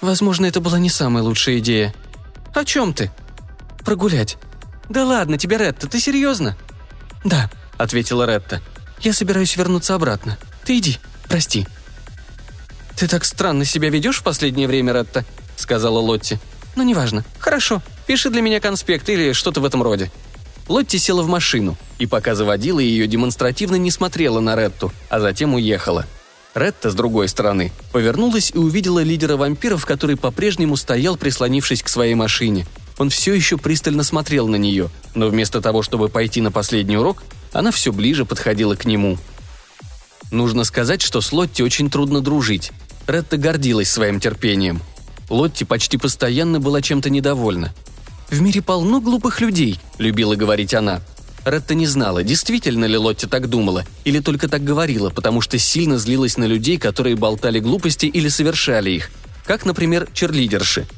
Возможно, 0.00 0.46
это 0.46 0.60
была 0.60 0.78
не 0.78 0.90
самая 0.90 1.22
лучшая 1.22 1.58
идея. 1.58 1.94
О 2.54 2.64
чем 2.64 2.92
ты? 2.92 3.10
Прогулять. 3.84 4.36
Да 4.88 5.04
ладно 5.04 5.38
тебе, 5.38 5.56
Ретта, 5.56 5.88
ты 5.88 6.00
серьезно? 6.00 6.56
Да, 7.24 7.50
ответила 7.76 8.26
Ретта. 8.26 8.60
Я 9.00 9.12
собираюсь 9.12 9.56
вернуться 9.56 9.94
обратно. 9.94 10.38
Ты 10.64 10.78
иди, 10.78 10.98
прости. 11.28 11.66
Ты 12.96 13.08
так 13.08 13.24
странно 13.24 13.64
себя 13.64 13.90
ведешь 13.90 14.18
в 14.18 14.22
последнее 14.22 14.68
время, 14.68 14.92
Ретта, 14.92 15.24
сказала 15.56 15.98
Лотти. 15.98 16.38
Ну, 16.76 16.82
неважно. 16.82 17.24
Хорошо, 17.38 17.82
пиши 18.06 18.30
для 18.30 18.42
меня 18.42 18.60
конспект 18.60 19.08
или 19.08 19.32
что-то 19.32 19.60
в 19.60 19.64
этом 19.64 19.82
роде. 19.82 20.10
Лотти 20.68 20.98
села 20.98 21.22
в 21.22 21.28
машину, 21.28 21.76
и 21.98 22.06
пока 22.06 22.34
заводила 22.34 22.80
ее, 22.80 23.06
демонстративно 23.06 23.76
не 23.76 23.90
смотрела 23.90 24.40
на 24.40 24.56
Ретту, 24.56 24.92
а 25.08 25.20
затем 25.20 25.54
уехала– 25.54 26.06
Ретта, 26.56 26.90
с 26.90 26.94
другой 26.94 27.28
стороны, 27.28 27.70
повернулась 27.92 28.50
и 28.54 28.56
увидела 28.56 29.02
лидера 29.02 29.36
вампиров, 29.36 29.84
который 29.84 30.16
по-прежнему 30.16 30.76
стоял, 30.76 31.18
прислонившись 31.18 31.82
к 31.82 31.88
своей 31.88 32.14
машине. 32.14 32.66
Он 32.96 33.10
все 33.10 33.34
еще 33.34 33.58
пристально 33.58 34.02
смотрел 34.02 34.48
на 34.48 34.56
нее, 34.56 34.88
но 35.14 35.28
вместо 35.28 35.60
того, 35.60 35.82
чтобы 35.82 36.08
пойти 36.08 36.40
на 36.40 36.50
последний 36.50 36.96
урок, 36.96 37.24
она 37.52 37.70
все 37.72 37.92
ближе 37.92 38.24
подходила 38.24 38.74
к 38.74 38.86
нему. 38.86 39.18
Нужно 40.30 40.64
сказать, 40.64 41.02
что 41.02 41.20
с 41.20 41.30
Лотти 41.30 41.60
очень 41.60 41.90
трудно 41.90 42.22
дружить. 42.22 42.72
Ретта 43.06 43.36
гордилась 43.36 43.90
своим 43.90 44.18
терпением. 44.18 44.80
Лотти 45.28 45.64
почти 45.64 45.98
постоянно 45.98 46.58
была 46.58 46.80
чем-то 46.80 47.10
недовольна. 47.10 47.74
«В 48.30 48.40
мире 48.40 48.62
полно 48.62 49.02
глупых 49.02 49.42
людей»,— 49.42 49.78
любила 49.98 50.36
говорить 50.36 50.72
она. 50.72 51.02
Ретта 51.46 51.76
не 51.76 51.86
знала, 51.86 52.24
действительно 52.24 52.86
ли 52.86 52.98
Лотти 52.98 53.26
так 53.26 53.48
думала, 53.48 53.84
или 54.04 54.18
только 54.18 54.48
так 54.48 54.64
говорила, 54.64 55.10
потому 55.10 55.40
что 55.40 55.60
сильно 55.60 55.96
злилась 55.96 56.36
на 56.36 56.42
людей, 56.42 56.76
которые 56.76 57.14
болтали 57.14 57.60
глупости 57.60 58.06
или 58.06 58.26
совершали 58.28 58.90
их, 58.90 59.10
как, 59.44 59.64
например, 59.64 60.08
черлидерши. 60.12 60.88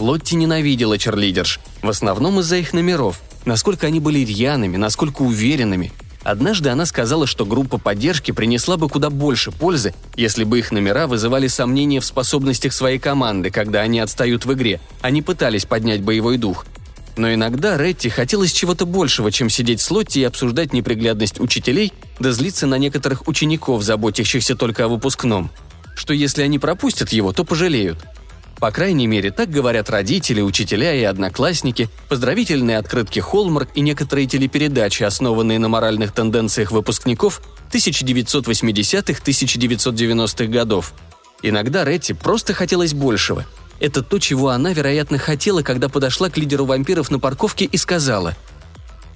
Лотти 0.00 0.34
ненавидела 0.34 0.98
черлидерш, 0.98 1.60
в 1.80 1.88
основном 1.88 2.40
из-за 2.40 2.56
их 2.56 2.72
номеров, 2.72 3.22
насколько 3.44 3.86
они 3.86 4.00
были 4.00 4.18
рьяными, 4.18 4.76
насколько 4.76 5.22
уверенными. 5.22 5.92
Однажды 6.24 6.70
она 6.70 6.86
сказала, 6.86 7.28
что 7.28 7.46
группа 7.46 7.78
поддержки 7.78 8.32
принесла 8.32 8.76
бы 8.76 8.88
куда 8.88 9.10
больше 9.10 9.52
пользы, 9.52 9.94
если 10.16 10.42
бы 10.42 10.58
их 10.58 10.72
номера 10.72 11.06
вызывали 11.06 11.46
сомнения 11.46 12.00
в 12.00 12.04
способностях 12.04 12.72
своей 12.72 12.98
команды, 12.98 13.50
когда 13.50 13.82
они 13.82 14.00
отстают 14.00 14.44
в 14.44 14.52
игре, 14.54 14.80
а 15.02 15.10
не 15.10 15.22
пытались 15.22 15.66
поднять 15.66 16.02
боевой 16.02 16.36
дух. 16.36 16.66
Но 17.16 17.32
иногда 17.32 17.76
Ретти 17.76 18.08
хотелось 18.08 18.52
чего-то 18.52 18.86
большего, 18.86 19.30
чем 19.30 19.48
сидеть 19.48 19.80
с 19.80 19.90
Лотти 19.90 20.20
и 20.20 20.24
обсуждать 20.24 20.72
неприглядность 20.72 21.40
учителей, 21.40 21.92
да 22.18 22.32
злиться 22.32 22.66
на 22.66 22.76
некоторых 22.76 23.28
учеников, 23.28 23.82
заботящихся 23.82 24.56
только 24.56 24.84
о 24.84 24.88
выпускном. 24.88 25.50
Что 25.94 26.12
если 26.12 26.42
они 26.42 26.58
пропустят 26.58 27.12
его, 27.12 27.32
то 27.32 27.44
пожалеют– 27.44 27.98
по 28.64 28.70
крайней 28.70 29.06
мере, 29.06 29.30
так 29.30 29.50
говорят 29.50 29.90
родители, 29.90 30.40
учителя 30.40 30.94
и 30.94 31.02
одноклассники, 31.02 31.90
поздравительные 32.08 32.78
открытки 32.78 33.20
Холмарк 33.20 33.68
и 33.74 33.82
некоторые 33.82 34.26
телепередачи, 34.26 35.02
основанные 35.02 35.58
на 35.58 35.68
моральных 35.68 36.12
тенденциях 36.12 36.72
выпускников 36.72 37.42
1980-1990-х 37.72 40.46
годов. 40.46 40.94
Иногда 41.42 41.84
Ретти 41.84 42.14
просто 42.14 42.54
хотелось 42.54 42.94
большего. 42.94 43.44
Это 43.84 44.02
то, 44.02 44.18
чего 44.18 44.48
она, 44.48 44.72
вероятно, 44.72 45.18
хотела, 45.18 45.60
когда 45.60 45.90
подошла 45.90 46.30
к 46.30 46.38
лидеру 46.38 46.64
вампиров 46.64 47.10
на 47.10 47.18
парковке 47.18 47.66
и 47.66 47.76
сказала 47.76 48.34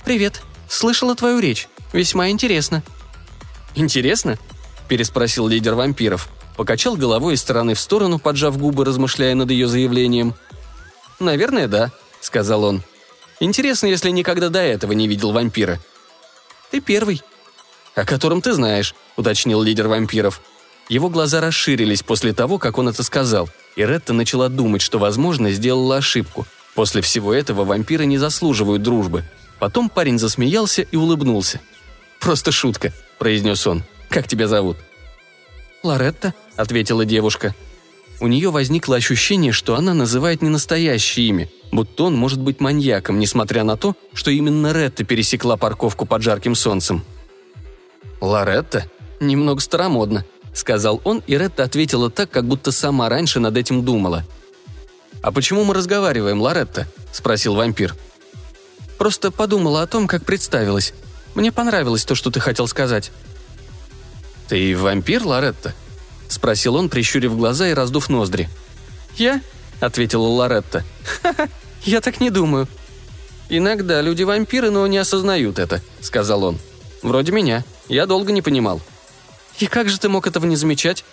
«Привет, 0.04 0.42
слышала 0.68 1.14
твою 1.14 1.38
речь. 1.38 1.68
Весьма 1.94 2.28
интересно». 2.28 2.82
«Интересно?»– 3.74 4.38
переспросил 4.88 5.48
лидер 5.48 5.74
вампиров– 5.74 6.28
покачал 6.58 6.96
головой 6.96 7.32
из 7.32 7.40
стороны 7.40 7.72
в 7.72 7.80
сторону, 7.80 8.18
поджав 8.18 8.58
губы, 8.58 8.84
размышляя 8.84 9.34
над 9.34 9.50
ее 9.50 9.68
заявлением. 9.68 10.34
«Наверное, 11.18 11.66
да»,— 11.66 11.90
сказал 12.20 12.64
он. 12.64 12.82
«Интересно, 13.40 13.86
если 13.86 14.10
никогда 14.10 14.50
до 14.50 14.58
этого 14.58 14.92
не 14.92 15.08
видел 15.08 15.32
вампира». 15.32 15.80
«Ты 16.70 16.82
первый». 16.82 17.22
«О 17.94 18.04
котором 18.04 18.42
ты 18.42 18.52
знаешь»,— 18.52 18.94
уточнил 19.16 19.62
лидер 19.62 19.88
вампиров. 19.88 20.42
Его 20.90 21.08
глаза 21.08 21.40
расширились 21.40 22.02
после 22.02 22.34
того, 22.34 22.58
как 22.58 22.76
он 22.76 22.88
это 22.90 23.02
сказал, 23.02 23.48
и 23.78 23.84
Ретта 23.84 24.12
начала 24.12 24.48
думать, 24.48 24.82
что, 24.82 24.98
возможно, 24.98 25.52
сделала 25.52 25.98
ошибку. 25.98 26.46
После 26.74 27.00
всего 27.00 27.32
этого 27.32 27.64
вампиры 27.64 28.06
не 28.06 28.18
заслуживают 28.18 28.82
дружбы. 28.82 29.24
Потом 29.60 29.88
парень 29.88 30.18
засмеялся 30.18 30.82
и 30.82 30.96
улыбнулся. 30.96 31.60
«Просто 32.18 32.50
шутка»,— 32.50 32.92
произнес 33.18 33.68
он. 33.68 33.84
«Как 34.08 34.26
тебя 34.26 34.48
зовут?» 34.48 34.78
«Лоретта», 35.84 36.34
ответила 36.56 37.04
девушка. 37.04 37.54
У 38.20 38.26
нее 38.26 38.50
возникло 38.50 38.96
ощущение, 38.96 39.52
что 39.52 39.76
она 39.76 39.94
называет 39.94 40.42
не 40.42 40.48
настоящее 40.48 41.28
имя, 41.28 41.48
будто 41.70 42.02
он 42.02 42.16
может 42.16 42.40
быть 42.40 42.58
маньяком, 42.58 43.20
несмотря 43.20 43.62
на 43.62 43.76
то, 43.76 43.94
что 44.12 44.32
именно 44.32 44.72
Ретта 44.72 45.04
пересекла 45.04 45.56
парковку 45.56 46.04
под 46.04 46.22
жарким 46.22 46.56
солнцем. 46.56 47.04
«Лоретта? 48.20 48.90
Немного 49.20 49.60
старомодно»,— 49.60 50.24
сказал 50.58 51.00
он, 51.04 51.22
и 51.26 51.38
Ретта 51.38 51.64
ответила 51.64 52.10
так, 52.10 52.30
как 52.30 52.44
будто 52.44 52.72
сама 52.72 53.08
раньше 53.08 53.40
над 53.40 53.56
этим 53.56 53.84
думала. 53.84 54.24
«А 55.22 55.32
почему 55.32 55.64
мы 55.64 55.74
разговариваем, 55.74 56.40
Лоретта?»— 56.40 56.86
спросил 57.12 57.54
вампир. 57.54 57.94
«Просто 58.98 59.30
подумала 59.30 59.82
о 59.82 59.86
том, 59.86 60.06
как 60.06 60.24
представилась. 60.24 60.92
Мне 61.34 61.52
понравилось 61.52 62.04
то, 62.04 62.14
что 62.14 62.30
ты 62.30 62.40
хотел 62.40 62.66
сказать». 62.66 63.12
«Ты 64.48 64.76
вампир, 64.76 65.24
Лоретта?»– 65.24 65.74
спросил 66.28 66.74
он, 66.74 66.88
прищурив 66.88 67.36
глаза 67.36 67.68
и 67.68 67.74
раздув 67.74 68.08
ноздри. 68.08 68.48
«Я?»– 69.16 69.40
ответила 69.80 70.26
Лоретта. 70.26 70.84
«Ха-ха, 71.22 71.48
я 71.84 72.00
так 72.00 72.20
не 72.20 72.30
думаю». 72.30 72.68
«Иногда 73.48 74.00
люди 74.02 74.24
вампиры, 74.24 74.70
но 74.70 74.86
не 74.86 74.98
осознают 74.98 75.58
это»,– 75.58 75.80
сказал 76.00 76.44
он. 76.44 76.58
«Вроде 77.02 77.32
меня. 77.32 77.64
Я 77.88 78.06
долго 78.06 78.32
не 78.32 78.42
понимал». 78.42 78.80
«И 79.58 79.66
как 79.66 79.88
же 79.88 79.98
ты 79.98 80.08
мог 80.08 80.26
этого 80.26 80.46
не 80.46 80.56
замечать?» 80.56 81.04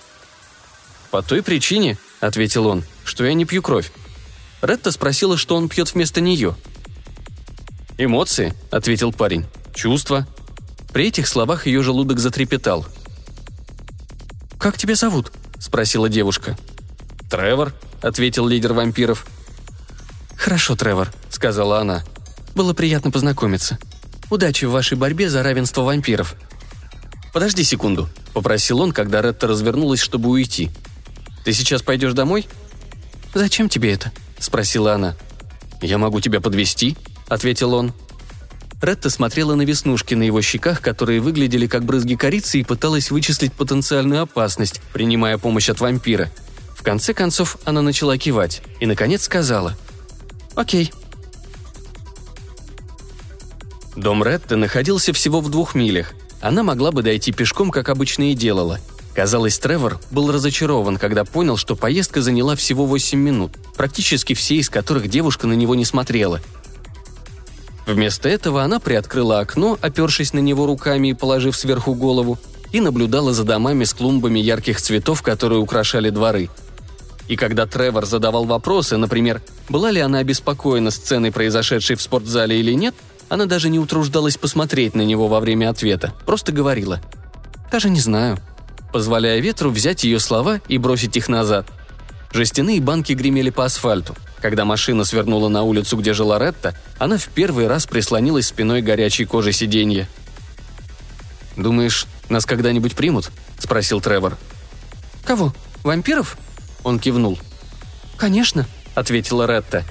«По 1.12 1.22
той 1.22 1.42
причине»,— 1.42 1.98
ответил 2.20 2.68
он,— 2.68 2.84
«что 3.04 3.26
я 3.26 3.34
не 3.34 3.46
пью 3.46 3.62
кровь». 3.62 3.92
Ретта 4.62 4.92
спросила, 4.92 5.38
что 5.38 5.56
он 5.56 5.70
пьет 5.70 5.94
вместо 5.94 6.22
нее. 6.22 6.56
«Эмоции»,— 7.98 8.54
ответил 8.72 9.14
парень. 9.14 9.46
«Чувства». 9.74 10.28
При 10.92 11.08
этих 11.08 11.28
словах 11.28 11.68
ее 11.68 11.84
желудок 11.84 12.20
затрепетал. 12.20 12.86
«Как 14.58 14.78
тебя 14.78 14.96
зовут?»– 14.96 15.32
спросила 15.60 16.10
девушка. 16.10 16.58
«Тревор»,– 17.30 17.74
ответил 18.02 18.48
лидер 18.48 18.74
вампиров. 18.74 19.26
«Хорошо, 20.36 20.76
Тревор»,– 20.76 21.12
сказала 21.30 21.80
она. 21.80 22.04
«Было 22.56 22.74
приятно 22.74 23.12
познакомиться. 23.12 23.78
Удачи 24.30 24.66
в 24.66 24.72
вашей 24.72 24.98
борьбе 24.98 25.30
за 25.30 25.44
равенство 25.44 25.82
вампиров». 25.82 26.36
«Подожди 27.36 27.66
секунду»,– 27.66 28.08
попросил 28.34 28.80
он, 28.80 28.94
когда 28.94 29.22
Ретта 29.22 29.48
развернулась, 29.48 30.00
чтобы 30.00 30.30
уйти. 30.30 30.72
«Ты 31.44 31.52
сейчас 31.52 31.82
пойдешь 31.82 32.14
домой?» 32.14 32.48
«Зачем 33.34 33.68
тебе 33.68 33.92
это?»– 33.92 34.14
спросила 34.40 34.94
она. 34.94 35.18
«Я 35.82 35.98
могу 35.98 36.22
тебя 36.22 36.40
подвести, 36.40 36.96
ответил 37.28 37.74
он. 37.74 37.92
Ретта 38.82 39.10
смотрела 39.10 39.54
на 39.56 39.64
веснушки 39.64 40.14
на 40.14 40.24
его 40.24 40.42
щеках, 40.42 40.80
которые 40.80 41.20
выглядели 41.20 41.68
как 41.68 41.84
брызги 41.84 42.16
корицы, 42.16 42.62
и 42.62 42.64
пыталась 42.64 43.12
вычислить 43.12 43.52
потенциальную 43.52 44.22
опасность, 44.22 44.80
принимая 44.94 45.38
помощь 45.38 45.68
от 45.68 45.82
вампира. 45.82 46.32
В 46.74 46.84
конце 46.84 47.14
концов, 47.14 47.58
она 47.66 47.82
начала 47.82 48.18
кивать 48.18 48.62
и, 48.80 48.86
наконец, 48.86 49.24
сказала 49.24 49.78
«Окей». 50.56 50.94
Дом 53.98 54.24
Ретты 54.24 54.56
находился 54.56 55.12
всего 55.12 55.42
в 55.42 55.50
двух 55.52 55.76
милях. 55.76 56.14
Она 56.46 56.62
могла 56.62 56.92
бы 56.92 57.02
дойти 57.02 57.32
пешком, 57.32 57.72
как 57.72 57.90
обычно 57.90 58.32
и 58.32 58.36
делала. 58.36 58.80
Казалось, 59.16 59.58
Тревор 59.58 60.00
был 60.12 60.32
разочарован, 60.32 60.98
когда 60.98 61.26
понял, 61.26 61.58
что 61.58 61.76
поездка 61.76 62.22
заняла 62.22 62.56
всего 62.56 62.86
8 62.86 63.18
минут, 63.20 63.54
практически 63.76 64.34
все 64.34 64.56
из 64.56 64.70
которых 64.70 65.10
девушка 65.10 65.48
на 65.48 65.54
него 65.54 65.76
не 65.76 65.86
смотрела– 65.86 66.40
Вместо 67.86 68.28
этого 68.30 68.64
она 68.64 68.80
приоткрыла 68.80 69.40
окно, 69.40 69.78
опершись 69.80 70.34
на 70.34 70.40
него 70.40 70.66
руками 70.66 71.10
и 71.10 71.14
положив 71.14 71.56
сверху 71.56 71.94
голову, 71.94 72.40
и 72.72 72.80
наблюдала 72.82 73.34
за 73.34 73.44
домами 73.44 73.84
с 73.84 73.94
клумбами 73.94 74.40
ярких 74.40 74.82
цветов, 74.82 75.22
которые 75.22 75.60
украшали 75.60 76.10
дворы. 76.10 76.50
И 77.28 77.36
когда 77.36 77.66
Тревор 77.66 78.06
задавал 78.06 78.46
вопросы, 78.46 78.98
например, 78.98 79.42
была 79.70 79.92
ли 79.92 80.00
она 80.00 80.20
обеспокоена 80.20 80.92
сценой, 80.92 81.32
произошедшей 81.32 81.96
в 81.96 82.02
спортзале 82.02 82.60
или 82.60 82.74
нет, 82.74 82.96
она 83.30 83.46
даже 83.46 83.70
не 83.70 83.80
утруждалась 83.80 84.38
посмотреть 84.38 84.96
на 84.96 85.02
него 85.02 85.28
во 85.28 85.40
время 85.40 85.70
ответа, 85.70 86.14
просто 86.26 86.52
говорила 86.52 87.02
«Даже 87.72 87.90
не 87.90 88.00
знаю», 88.00 88.40
позволяя 88.94 89.40
ветру 89.40 89.72
взять 89.72 90.04
ее 90.04 90.20
слова 90.20 90.62
и 90.68 90.78
бросить 90.78 91.18
их 91.18 91.28
назад. 91.28 91.68
Жестяные 92.32 92.82
банки 92.82 93.14
гремели 93.14 93.50
по 93.50 93.66
асфальту. 93.66 94.16
Когда 94.42 94.66
машина 94.66 95.06
свернула 95.06 95.50
на 95.50 95.64
улицу, 95.64 95.98
где 95.98 96.14
жила 96.14 96.38
Ретта, 96.38 96.78
она 97.00 97.18
в 97.18 97.28
первый 97.28 97.68
раз 97.68 97.88
прислонилась 97.88 98.48
спиной 98.48 98.82
горячей 98.82 99.26
кожи 99.26 99.52
сиденья. 99.52 100.08
«Думаешь, 101.56 102.06
нас 102.30 102.46
когда-нибудь 102.46 102.96
примут?»– 102.96 103.32
спросил 103.60 104.02
Тревор. 104.02 104.38
«Кого? 105.26 105.54
Вампиров?» 105.84 106.38
Он 106.84 107.00
кивнул. 107.00 107.40
«Конечно»,– 108.18 108.68
ответила 108.96 109.48
Ретта. 109.48 109.84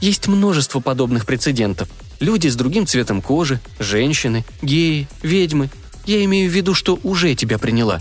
«Есть 0.00 0.28
множество 0.28 0.80
подобных 0.80 1.26
прецедентов. 1.26 1.88
Люди 2.20 2.48
с 2.48 2.56
другим 2.56 2.86
цветом 2.86 3.22
кожи, 3.22 3.60
женщины, 3.78 4.44
геи, 4.62 5.08
ведьмы. 5.22 5.70
Я 6.04 6.24
имею 6.24 6.50
в 6.50 6.54
виду, 6.54 6.74
что 6.74 6.98
уже 7.02 7.34
тебя 7.34 7.58
приняла. 7.58 8.00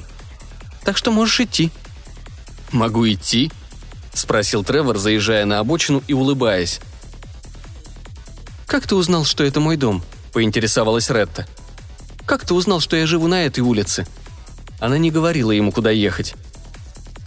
Так 0.83 0.97
что 0.97 1.11
можешь 1.11 1.39
идти». 1.41 1.71
«Могу 2.71 3.07
идти?»– 3.07 3.51
спросил 4.13 4.63
Тревор, 4.63 4.97
заезжая 4.97 5.45
на 5.45 5.59
обочину 5.59 6.03
и 6.07 6.13
улыбаясь. 6.13 6.79
«Как 8.65 8.87
ты 8.87 8.95
узнал, 8.95 9.23
что 9.23 9.43
это 9.43 9.59
мой 9.59 9.77
дом?»– 9.77 10.03
поинтересовалась 10.33 11.09
Ретта. 11.09 11.47
«Как 12.25 12.45
ты 12.45 12.53
узнал, 12.53 12.79
что 12.81 12.97
я 12.97 13.05
живу 13.05 13.27
на 13.27 13.45
этой 13.45 13.61
улице?» 13.61 14.05
Она 14.79 14.97
не 14.97 15.11
говорила 15.11 15.51
ему, 15.51 15.71
куда 15.71 15.91
ехать. 15.91 16.35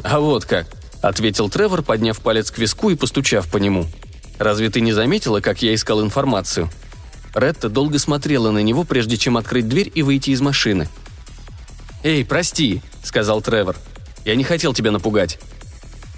«А 0.03 0.21
вот 0.21 0.45
как»,– 0.45 0.67
ответил 1.03 1.49
Тревор, 1.49 1.83
подняв 1.83 2.21
палец 2.21 2.51
к 2.51 2.59
виску 2.59 2.91
и 2.91 2.97
постучав 2.97 3.49
по 3.51 3.57
нему. 3.57 3.87
«Разве 4.39 4.71
ты 4.71 4.81
не 4.81 4.93
заметила, 4.93 5.41
как 5.41 5.63
я 5.63 5.75
искал 5.75 6.03
информацию?» 6.03 6.71
Ретта 7.35 7.69
долго 7.69 7.99
смотрела 7.99 8.51
на 8.51 8.59
него, 8.59 8.85
прежде 8.85 9.17
чем 9.17 9.37
открыть 9.37 9.69
дверь 9.69 9.91
и 9.95 10.03
выйти 10.03 10.31
из 10.31 10.41
машины. 10.41 10.89
«Эй, 12.03 12.25
прости»,— 12.25 12.83
сказал 13.03 13.41
Тревор. 13.41 13.77
«Я 14.25 14.35
не 14.35 14.45
хотел 14.45 14.75
тебя 14.75 14.91
напугать». 14.91 15.39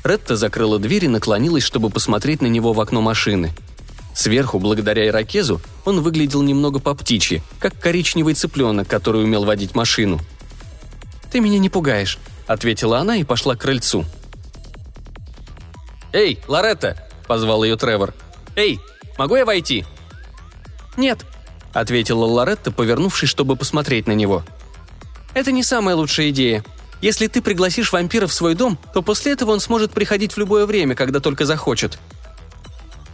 Ретта 0.04 0.36
закрыла 0.36 0.78
дверь 0.78 1.04
и 1.04 1.08
наклонилась, 1.08 1.62
чтобы 1.62 1.90
посмотреть 1.90 2.40
на 2.40 2.46
него 2.46 2.72
в 2.72 2.80
окно 2.80 3.00
машины. 3.00 3.52
Сверху, 4.14 4.58
благодаря 4.58 5.06
ирокезу, 5.06 5.60
он 5.84 6.00
выглядел 6.00 6.42
немного 6.42 6.80
по 6.80 6.94
птичьи, 6.94 7.42
как 7.58 7.78
коричневый 7.78 8.34
цыпленок, 8.34 8.88
который 8.88 9.24
умел 9.24 9.44
водить 9.44 9.74
машину. 9.74 10.20
«Ты 11.30 11.40
меня 11.40 11.58
не 11.58 11.70
пугаешь»,— 11.70 12.18
ответила 12.46 12.98
она 12.98 13.16
и 13.16 13.24
пошла 13.24 13.54
к 13.54 13.60
крыльцу. 13.60 14.04
«Эй, 16.12 16.38
Лоретта!»— 16.46 17.08
позвал 17.26 17.64
ее 17.64 17.76
Тревор. 17.76 18.12
«Эй, 18.54 18.80
могу 19.16 19.36
я 19.36 19.46
войти?» 19.46 19.86
«Нет»,— 20.96 21.24
ответила 21.72 22.24
Лоретта, 22.24 22.70
повернувшись, 22.70 23.28
чтобы 23.28 23.56
посмотреть 23.56 24.06
на 24.06 24.12
него. 24.12 24.42
«Это 25.34 25.52
не 25.52 25.62
самая 25.62 25.96
лучшая 25.96 26.30
идея. 26.30 26.64
Если 27.00 27.26
ты 27.26 27.40
пригласишь 27.40 27.92
вампира 27.92 28.26
в 28.26 28.32
свой 28.32 28.54
дом, 28.54 28.78
то 28.94 29.02
после 29.02 29.32
этого 29.32 29.50
он 29.50 29.60
сможет 29.60 29.92
приходить 29.92 30.34
в 30.34 30.38
любое 30.38 30.66
время, 30.66 30.94
когда 30.94 31.20
только 31.20 31.46
захочет». 31.46 31.98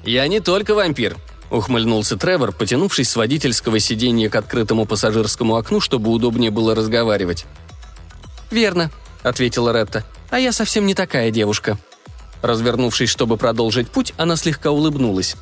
«Я 0.04 0.26
не 0.28 0.40
только 0.40 0.75
вампир»,— 0.75 1.16
ухмыльнулся 1.50 2.16
Тревор, 2.16 2.52
потянувшись 2.52 3.08
с 3.08 3.16
водительского 3.16 3.78
сиденья 3.78 4.28
к 4.28 4.35
открытому 4.35 4.85
пассажирскому 4.85 5.56
окну, 5.56 5.80
чтобы 5.80 6.11
удобнее 6.11 6.50
было 6.50 6.75
разговаривать. 6.75 7.47
«Верно»,— 8.50 8.90
ответила 9.23 9.73
Ретта. 9.73 10.04
«А 10.30 10.38
я 10.38 10.52
совсем 10.52 10.87
не 10.87 10.94
такая 10.94 11.30
девушка». 11.30 11.78
Развернувшись, 12.42 13.11
чтобы 13.11 13.37
продолжить 13.37 13.90
путь, 13.90 14.14
она 14.16 14.37
слегка 14.37 14.70
улыбнулась. 14.70 15.37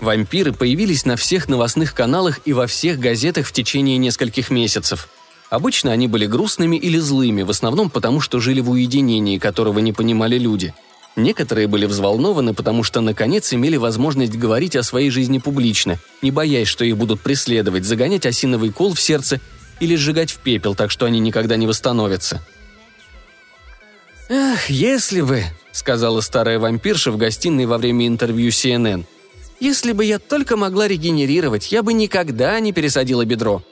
Вампиры 0.00 0.52
появились 0.52 1.04
на 1.06 1.16
всех 1.16 1.48
новостных 1.48 1.94
каналах 1.94 2.40
и 2.44 2.52
во 2.52 2.66
всех 2.66 2.98
газетах 2.98 3.46
в 3.46 3.52
течение 3.52 3.96
нескольких 3.96 4.50
месяцев. 4.50 5.08
Обычно 5.48 5.92
они 5.92 6.06
были 6.06 6.26
грустными 6.26 6.76
или 6.76 6.98
злыми, 6.98 7.42
в 7.42 7.50
основном 7.50 7.88
потому, 7.88 8.20
что 8.20 8.40
жили 8.40 8.60
в 8.60 8.70
уединении, 8.70 9.38
которого 9.38 9.78
не 9.78 9.92
понимали 9.92 10.38
люди. 10.38 10.74
Некоторые 11.14 11.66
были 11.66 11.86
взволнованы, 11.86 12.52
потому 12.52 12.82
что, 12.82 13.00
наконец, 13.00 13.52
имели 13.54 13.76
возможность 13.76 14.34
говорить 14.34 14.76
о 14.76 14.82
своей 14.82 15.08
жизни 15.08 15.38
публично, 15.38 15.98
не 16.20 16.30
боясь, 16.30 16.68
что 16.68 16.84
их 16.84 16.98
будут 16.98 17.22
преследовать, 17.22 17.84
загонять 17.84 18.26
осиновый 18.26 18.70
кол 18.70 18.92
в 18.92 19.00
сердце 19.00 19.40
или 19.80 19.96
сжигать 19.96 20.30
в 20.30 20.38
пепел, 20.38 20.74
так 20.74 20.90
что 20.90 21.06
они 21.06 21.20
никогда 21.20 21.56
не 21.56 21.66
восстановятся. 21.66 22.44
«Ах, 24.28 24.68
если 24.68 25.22
бы»,— 25.22 25.44
сказала 25.72 26.20
старая 26.20 26.58
вампирша 26.58 27.12
в 27.12 27.16
гостиной 27.16 27.64
во 27.64 27.78
время 27.78 28.06
интервью 28.08 28.50
CNN— 28.50 29.04
если 29.60 29.92
бы 29.92 30.04
я 30.04 30.18
только 30.18 30.56
могла 30.56 30.88
регенерировать, 30.88 31.72
я 31.72 31.82
бы 31.82 31.92
никогда 31.92 32.58
не 32.60 32.72
пересадила 32.72 33.24
бедро. 33.24 33.62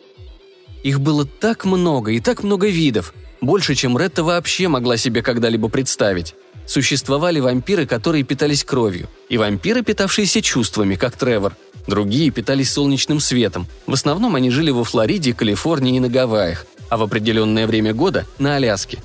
Их 0.82 1.00
было 1.00 1.24
так 1.24 1.64
много 1.64 2.12
и 2.12 2.20
так 2.20 2.42
много 2.42 2.68
видов, 2.68 3.14
больше, 3.40 3.74
чем 3.74 3.98
Ретта 3.98 4.24
вообще 4.24 4.68
могла 4.68 4.96
себе 4.96 5.22
когда-либо 5.22 5.68
представить. 5.68 6.34
Существовали 6.66 7.40
вампиры, 7.40 7.86
которые 7.86 8.24
питались 8.24 8.64
кровью, 8.64 9.08
и 9.28 9.36
вампиры, 9.36 9.82
питавшиеся 9.82 10.40
чувствами, 10.40 10.94
как 10.94 11.16
Тревор. 11.16 11.56
Другие 11.86 12.30
питались 12.30 12.72
солнечным 12.72 13.20
светом. 13.20 13.66
В 13.86 13.92
основном 13.92 14.34
они 14.36 14.50
жили 14.50 14.70
во 14.70 14.84
Флориде, 14.84 15.34
Калифорнии 15.34 15.96
и 15.96 16.00
на 16.00 16.08
Гавайях, 16.08 16.64
а 16.88 16.96
в 16.96 17.02
определенное 17.02 17.66
время 17.66 17.92
года– 17.92 18.26
на 18.38 18.56
Аляске. 18.56 19.02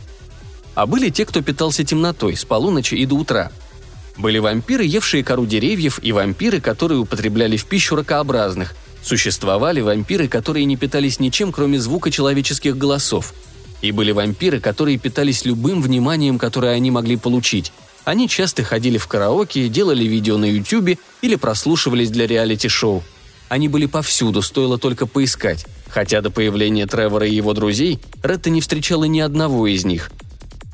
А 0.75 0.85
были 0.85 1.09
те, 1.09 1.25
кто 1.25 1.41
питался 1.41 1.83
темнотой 1.83 2.37
с 2.37 2.45
полуночи 2.45 2.95
и 2.95 3.05
до 3.05 3.15
утра– 3.15 3.51
были 4.19 4.37
вампиры, 4.37 4.83
евшие 4.83 5.23
кору 5.23 5.45
деревьев, 5.45 5.99
и 6.03 6.11
вампиры, 6.11 6.59
которые 6.59 6.99
употребляли 6.99 7.55
в 7.55 7.65
пищу 7.65 7.95
ракообразных. 7.95 8.75
Существовали 9.01 9.79
вампиры, 9.79 10.27
которые 10.27 10.65
не 10.65 10.75
питались 10.75 11.21
ничем, 11.21 11.53
кроме 11.53 11.79
звука 11.79 12.11
человеческих 12.11 12.77
голосов. 12.77 13.33
И 13.81 13.93
были 13.93 14.11
вампиры, 14.11 14.59
которые 14.59 14.97
питались 14.97 15.45
любым 15.45 15.81
вниманием, 15.81 16.37
которое 16.37 16.73
они 16.73 16.91
могли 16.91 17.15
получить. 17.15 17.71
Они 18.03 18.27
часто 18.27 18.61
ходили 18.63 18.97
в 18.97 19.07
караоке, 19.07 19.69
делали 19.69 20.03
видео 20.03 20.37
на 20.37 20.51
ютюбе 20.51 20.97
или 21.21 21.35
прослушивались 21.35 22.11
для 22.11 22.27
реалити-шоу. 22.27 23.03
Они 23.47 23.69
были 23.69 23.85
повсюду, 23.85 24.41
стоило 24.41 24.77
только 24.77 25.05
поискать. 25.05 25.65
Хотя 25.87 26.21
до 26.21 26.29
появления 26.29 26.87
Тревора 26.87 27.25
и 27.25 27.33
его 27.33 27.53
друзей 27.53 27.99
Ретта 28.21 28.49
не 28.49 28.59
встречала 28.59 29.05
ни 29.05 29.21
одного 29.21 29.65
из 29.67 29.85
них. 29.85 30.11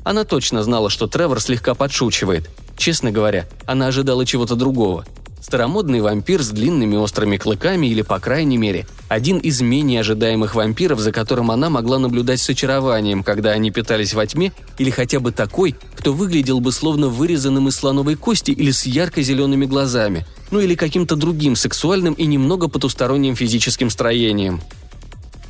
Она 0.02 0.24
точно 0.24 0.64
знала, 0.64 0.90
что 0.90 1.06
Тревор 1.06 1.40
слегка 1.40 1.74
подшучивает– 1.74 2.50
Честно 2.76 3.10
говоря, 3.10 3.46
она 3.66 3.88
ожидала 3.88 4.26
чего-то 4.26 4.54
другого. 4.54 5.04
Старомодный 5.40 6.00
вампир 6.00 6.42
с 6.42 6.48
длинными 6.48 6.96
острыми 6.96 7.36
клыками 7.36 7.86
или, 7.86 8.02
по 8.02 8.18
крайней 8.18 8.58
мере, 8.58 8.84
один 9.08 9.38
из 9.38 9.60
менее 9.60 10.00
ожидаемых 10.00 10.56
вампиров, 10.56 10.98
за 10.98 11.12
которым 11.12 11.52
она 11.52 11.70
могла 11.70 12.00
наблюдать 12.00 12.40
с 12.40 12.50
очарованием, 12.50 13.22
когда 13.22 13.52
они 13.52 13.70
питались 13.70 14.12
во 14.12 14.26
тьме, 14.26 14.52
или 14.78 14.90
хотя 14.90 15.20
бы 15.20 15.30
такой, 15.30 15.76
кто 15.94 16.12
выглядел 16.12 16.58
бы 16.58 16.72
словно 16.72 17.08
вырезанным 17.08 17.68
из 17.68 17.76
слоновой 17.76 18.16
кости 18.16 18.50
или 18.50 18.72
с 18.72 18.86
ярко-зелеными 18.86 19.66
глазами, 19.66 20.26
ну 20.50 20.58
или 20.58 20.74
каким-то 20.74 21.14
другим 21.14 21.54
сексуальным 21.54 22.14
и 22.14 22.26
немного 22.26 22.66
потусторонним 22.66 23.36
физическим 23.36 23.88
строением. 23.88 24.60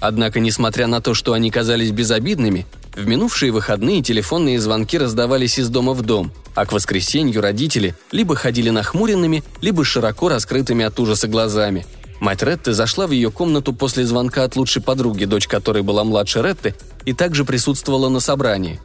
Однако, 0.01 0.41
несмотря 0.41 0.89
на 0.89 1.01
то, 1.01 1.15
что 1.15 1.33
они 1.33 1.51
казались 1.51 1.91
безобидными, 1.91 2.67
в 2.97 3.07
минувшие 3.07 3.53
выходные 3.53 4.03
телефонные 4.03 4.59
звонки 4.59 4.97
раздавались 4.97 5.59
из 5.59 5.69
дома 5.69 5.93
в 5.93 6.01
дом, 6.03 6.33
а 6.55 6.65
к 6.65 6.73
воскресенью 6.73 7.43
родители 7.43 7.95
либо 8.11 8.35
ходили 8.35 8.71
нахмуренными, 8.71 9.45
либо 9.61 9.85
широко 9.85 10.31
раскрытыми 10.31 10.85
от 10.85 10.99
ужаса 10.99 11.29
глазами. 11.29 11.87
Мать 12.21 12.43
Ретты 12.43 12.73
зашла 12.73 13.07
в 13.07 13.11
ее 13.11 13.31
комнату 13.31 13.75
после 13.75 14.07
звонка 14.07 14.45
от 14.45 14.57
лучшей 14.57 14.81
подруги, 14.81 15.27
дочь 15.27 15.47
которой 15.47 15.83
была 15.83 16.05
младше 16.05 16.41
Ретты, 16.41 16.75
и 17.05 17.13
также 17.13 17.45
присутствовала 17.45 18.09
на 18.09 18.21
собрании. 18.21 18.81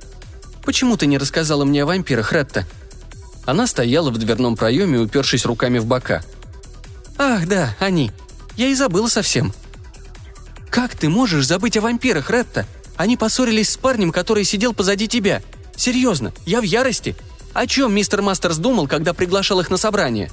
«Почему 0.66 0.98
ты 0.98 1.06
не 1.06 1.18
рассказала 1.18 1.64
мне 1.64 1.84
о 1.84 1.86
вампирах, 1.86 2.34
Ретта?» 2.34 2.68
Она 3.46 3.66
стояла 3.66 4.12
в 4.12 4.18
дверном 4.18 4.58
проеме, 4.58 5.00
упершись 5.00 5.46
руками 5.46 5.80
в 5.80 5.86
бока. 5.86 6.22
«Ах, 7.18 7.48
да, 7.48 7.76
они. 7.80 8.12
Я 8.58 8.68
и 8.68 8.76
забыла 8.76 9.08
совсем». 9.08 9.54
«Как 10.70 10.96
ты 10.96 11.08
можешь 11.08 11.48
забыть 11.48 11.78
о 11.78 11.82
вампирах, 11.82 12.30
Ретта?» 12.30 12.68
Они 12.96 13.18
поссорились 13.18 13.70
с 13.70 13.78
парнем, 13.78 14.12
который 14.12 14.44
сидел 14.44 14.74
позади 14.74 15.08
тебя. 15.08 15.42
Серьезно, 15.76 16.34
я 16.46 16.62
в 16.62 16.64
ярости. 16.64 17.16
О 17.54 17.68
чем 17.68 17.94
мистер 17.94 18.22
Мастерс 18.22 18.58
думал, 18.58 18.88
когда 18.88 19.14
приглашал 19.14 19.60
их 19.60 19.70
на 19.70 19.78
собрание? 19.78 20.32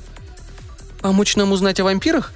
Помочь 1.01 1.37
нам 1.37 1.53
узнать 1.53 1.81
о 1.81 1.85
вампирах? 1.85 2.33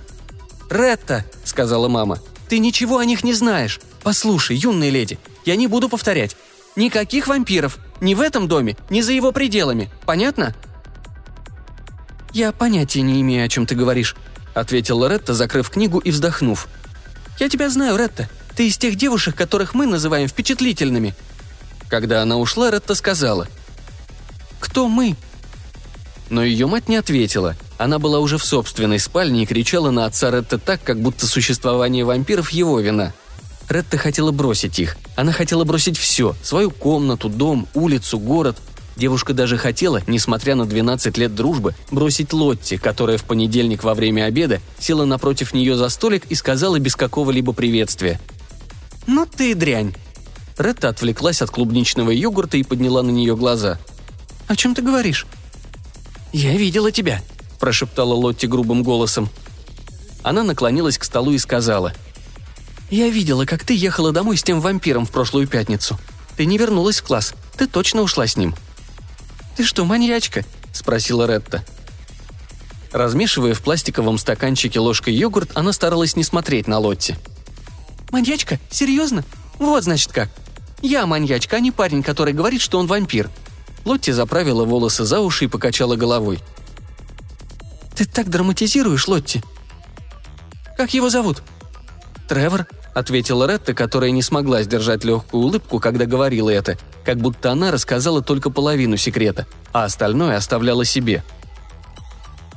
Ретта, 0.70 1.24
сказала 1.44 1.88
мама, 1.88 2.20
ты 2.48 2.58
ничего 2.58 2.98
о 2.98 3.04
них 3.04 3.24
не 3.24 3.34
знаешь. 3.34 3.80
Послушай, 4.02 4.56
юная 4.56 4.90
леди, 4.90 5.18
я 5.44 5.56
не 5.56 5.66
буду 5.66 5.88
повторять. 5.88 6.36
Никаких 6.76 7.26
вампиров. 7.26 7.78
Ни 8.00 8.14
в 8.14 8.20
этом 8.20 8.48
доме, 8.48 8.76
ни 8.90 9.00
за 9.00 9.12
его 9.12 9.32
пределами. 9.32 9.90
Понятно? 10.06 10.54
Я 12.32 12.52
понятия 12.52 13.02
не 13.02 13.20
имею, 13.20 13.44
о 13.44 13.48
чем 13.48 13.66
ты 13.66 13.74
говоришь, 13.74 14.16
ответила 14.54 15.08
Ретта, 15.08 15.34
закрыв 15.34 15.70
книгу 15.70 15.98
и 15.98 16.10
вздохнув. 16.10 16.66
Я 17.38 17.48
тебя 17.48 17.68
знаю, 17.68 17.96
Ретта. 17.96 18.28
Ты 18.56 18.68
из 18.68 18.76
тех 18.76 18.96
девушек, 18.96 19.34
которых 19.34 19.74
мы 19.74 19.86
называем 19.86 20.28
впечатлительными». 20.28 21.14
Когда 21.88 22.22
она 22.22 22.38
ушла, 22.38 22.70
Ретта 22.70 22.94
сказала. 22.94 23.48
«Кто 24.60 24.88
мы?» 24.88 25.16
Но 26.30 26.42
ее 26.42 26.66
мать 26.66 26.88
не 26.88 26.96
ответила. 26.96 27.56
Она 27.76 27.98
была 27.98 28.18
уже 28.18 28.38
в 28.38 28.44
собственной 28.44 28.98
спальне 28.98 29.42
и 29.42 29.46
кричала 29.46 29.90
на 29.90 30.06
отца 30.06 30.30
Ретта 30.30 30.58
так, 30.58 30.82
как 30.82 31.00
будто 31.00 31.26
существование 31.26 32.04
вампиров 32.04 32.50
его 32.50 32.80
вина. 32.80 33.12
Ретта 33.68 33.98
хотела 33.98 34.30
бросить 34.30 34.78
их. 34.78 34.96
Она 35.16 35.32
хотела 35.32 35.64
бросить 35.64 35.98
все– 35.98 36.34
свою 36.42 36.70
комнату, 36.70 37.28
дом, 37.28 37.68
улицу, 37.74 38.18
город. 38.18 38.56
Девушка 38.96 39.34
даже 39.34 39.56
хотела, 39.56 40.02
несмотря 40.06 40.54
на 40.54 40.64
12 40.64 41.16
лет 41.18 41.34
дружбы, 41.34 41.74
бросить 41.90 42.32
Лотти, 42.32 42.76
которая 42.76 43.18
в 43.18 43.24
понедельник 43.24 43.84
во 43.84 43.94
время 43.94 44.24
обеда 44.24 44.60
села 44.78 45.04
напротив 45.04 45.54
нее 45.54 45.76
за 45.76 45.88
столик 45.88 46.24
и 46.30 46.34
сказала 46.34 46.78
без 46.78 46.96
какого-либо 46.96 47.52
приветствия– 47.52 48.20
«Ну 49.06 49.26
ты 49.26 49.54
дрянь!» 49.54 49.94
Ретта 50.58 50.88
отвлеклась 50.88 51.42
от 51.42 51.50
клубничного 51.50 52.10
йогурта 52.10 52.56
и 52.56 52.62
подняла 52.62 53.02
на 53.02 53.10
нее 53.10 53.36
глаза. 53.36 53.78
«О 54.46 54.56
чем 54.56 54.74
ты 54.74 54.82
говоришь?» 54.82 55.26
«Я 56.32 56.56
видела 56.56 56.92
тебя»,– 56.92 57.22
прошептала 57.58 58.14
Лотти 58.14 58.46
грубым 58.46 58.82
голосом. 58.82 59.28
Она 60.22 60.42
наклонилась 60.42 60.98
к 60.98 61.04
столу 61.04 61.32
и 61.32 61.38
сказала. 61.38 61.92
«Я 62.90 63.08
видела, 63.08 63.44
как 63.44 63.64
ты 63.64 63.74
ехала 63.74 64.12
домой 64.12 64.36
с 64.36 64.42
тем 64.42 64.60
вампиром 64.60 65.06
в 65.06 65.10
прошлую 65.10 65.48
пятницу. 65.48 65.98
Ты 66.36 66.46
не 66.46 66.58
вернулась 66.58 67.00
в 67.00 67.04
класс. 67.04 67.34
Ты 67.56 67.66
точно 67.66 68.02
ушла 68.02 68.26
с 68.26 68.36
ним». 68.36 68.54
«Ты 69.56 69.64
что, 69.64 69.84
маньячка?»– 69.84 70.44
спросила 70.72 71.26
Ретта. 71.26 71.64
Размешивая 72.92 73.54
в 73.54 73.62
пластиковом 73.62 74.18
стаканчике 74.18 74.78
ложкой 74.78 75.14
йогурт, 75.14 75.50
она 75.54 75.72
старалась 75.72 76.14
не 76.14 76.24
смотреть 76.24 76.68
на 76.68 76.78
Лотти– 76.78 77.16
«Маньячка? 78.12 78.60
Серьезно? 78.70 79.24
Вот, 79.58 79.82
значит, 79.82 80.12
как. 80.12 80.28
Я 80.80 81.06
маньячка, 81.06 81.56
а 81.56 81.60
не 81.60 81.72
парень, 81.72 82.04
который 82.04 82.32
говорит, 82.32 82.60
что 82.60 82.78
он 82.78 82.86
вампир». 82.86 83.28
Лотти 83.84 84.12
заправила 84.12 84.64
волосы 84.64 85.04
за 85.04 85.18
уши 85.18 85.46
и 85.46 85.48
покачала 85.48 85.96
головой. 85.96 86.38
«Ты 87.96 88.04
так 88.04 88.30
драматизируешь, 88.30 89.08
Лотти». 89.08 89.42
«Как 90.76 90.94
его 90.94 91.10
зовут?» 91.10 91.42
«Тревор.– 92.28 92.66
ответила 92.94 93.46
Ретта, 93.46 93.72
которая 93.72 94.10
не 94.10 94.22
смогла 94.22 94.62
сдержать 94.62 95.04
легкую 95.04 95.44
улыбку, 95.44 95.80
когда 95.80 96.04
говорила 96.04 96.50
это, 96.50 96.76
как 97.04 97.16
будто 97.16 97.50
она 97.50 97.70
рассказала 97.70 98.22
только 98.22 98.50
половину 98.50 98.98
секрета, 98.98 99.46
а 99.72 99.84
остальное 99.84 100.36
оставляла 100.36 100.84
себе. 100.84 101.24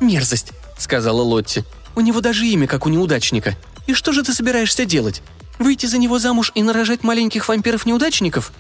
«Мерзость»,– 0.02 0.52
сказала 0.78 1.22
Лотти. 1.22 1.64
«У 1.96 2.02
него 2.02 2.20
даже 2.20 2.46
имя, 2.46 2.68
как 2.68 2.86
у 2.86 2.90
неудачника. 2.90 3.56
И 3.88 3.94
что 3.94 4.12
же 4.12 4.24
ты 4.24 4.34
собираешься 4.34 4.84
делать? 4.84 5.22
Выйти 5.60 5.86
за 5.86 5.98
него 5.98 6.20
замуж 6.20 6.52
и 6.56 6.64
нарожать 6.64 7.04
маленьких 7.04 7.48
вампиров-неудачников?» 7.48 8.52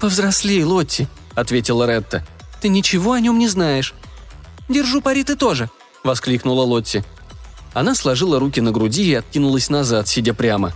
«Повзрослей, 0.00 0.64
Лотти»,– 0.64 1.08
ответила 1.34 1.86
Ретта. 1.86 2.26
«Ты 2.60 2.68
ничего 2.68 3.12
о 3.12 3.20
нем 3.20 3.38
не 3.38 3.48
знаешь». 3.48 3.94
«Держу 4.68 5.00
пари 5.02 5.24
ты 5.24 5.36
тоже»,– 5.36 5.68
воскликнула 6.04 6.62
Лотти. 6.62 7.04
Она 7.74 7.94
сложила 7.94 8.38
руки 8.38 8.60
на 8.60 8.72
груди 8.72 9.10
и 9.10 9.14
откинулась 9.14 9.68
назад, 9.68 10.08
сидя 10.08 10.34
прямо. 10.34 10.72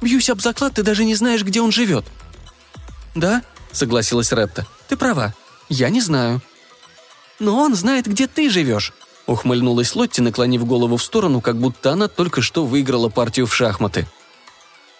«Бьюсь 0.00 0.30
об 0.30 0.40
заклад, 0.40 0.74
ты 0.74 0.82
даже 0.82 1.04
не 1.04 1.14
знаешь, 1.14 1.42
где 1.42 1.60
он 1.60 1.72
живет». 1.72 2.04
«Да»,— 3.14 3.42
согласилась 3.72 4.32
Ретта. 4.32 4.66
«Ты 4.88 4.96
права. 4.96 5.34
Я 5.68 5.88
не 5.88 6.00
знаю». 6.00 6.40
«Но 7.38 7.58
он 7.58 7.74
знает, 7.74 8.06
где 8.06 8.26
ты 8.26 8.50
живешь»,— 8.50 8.92
ухмыльнулась 9.26 9.94
Лотти, 9.94 10.20
наклонив 10.20 10.64
голову 10.64 10.96
в 10.96 11.02
сторону, 11.02 11.40
как 11.40 11.56
будто 11.56 11.92
она 11.92 12.08
только 12.08 12.42
что 12.42 12.64
выиграла 12.64 13.08
партию 13.08 13.46
в 13.46 13.54
шахматы. 13.54 14.06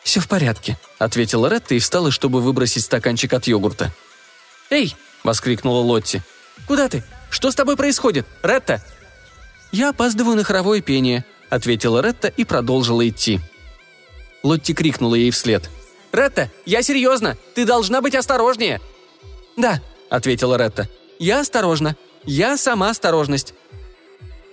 «Все 0.05 0.21
в 0.21 0.29
порядке»,— 0.29 0.79
ответила 0.99 1.49
Ретта 1.49 1.75
и 1.75 1.79
встала, 1.79 2.11
чтобы 2.11 2.41
выбросить 2.41 2.85
стаканчик 2.85 3.33
от 3.33 3.47
йогурта. 3.47 3.93
«Эй!»— 4.71 4.97
воскликнула 5.25 5.81
Лотти. 5.81 6.23
«Куда 6.67 6.89
ты? 6.89 7.05
Что 7.31 7.51
с 7.51 7.55
тобой 7.55 7.77
происходит? 7.77 8.27
Ретта!» 8.43 8.83
«Я 9.71 9.91
опаздываю 9.91 10.37
на 10.37 10.45
хоровое 10.45 10.81
пение»,— 10.81 11.25
ответила 11.51 12.03
Ретта 12.03 12.29
и 12.29 12.45
продолжила 12.45 13.09
идти. 13.09 13.41
Лотти 14.43 14.75
крикнула 14.75 15.15
ей 15.15 15.31
вслед. 15.31 15.71
«Ретта, 16.13 16.51
я 16.67 16.83
серьезно! 16.83 17.39
Ты 17.55 17.65
должна 17.65 18.01
быть 18.03 18.15
осторожнее!» 18.15 18.81
«Да»,— 19.57 19.81
ответила 20.11 20.59
Ретта. 20.59 20.89
«Я 21.19 21.41
осторожна. 21.41 21.97
Я 22.25 22.57
сама 22.57 22.91
осторожность». 22.91 23.55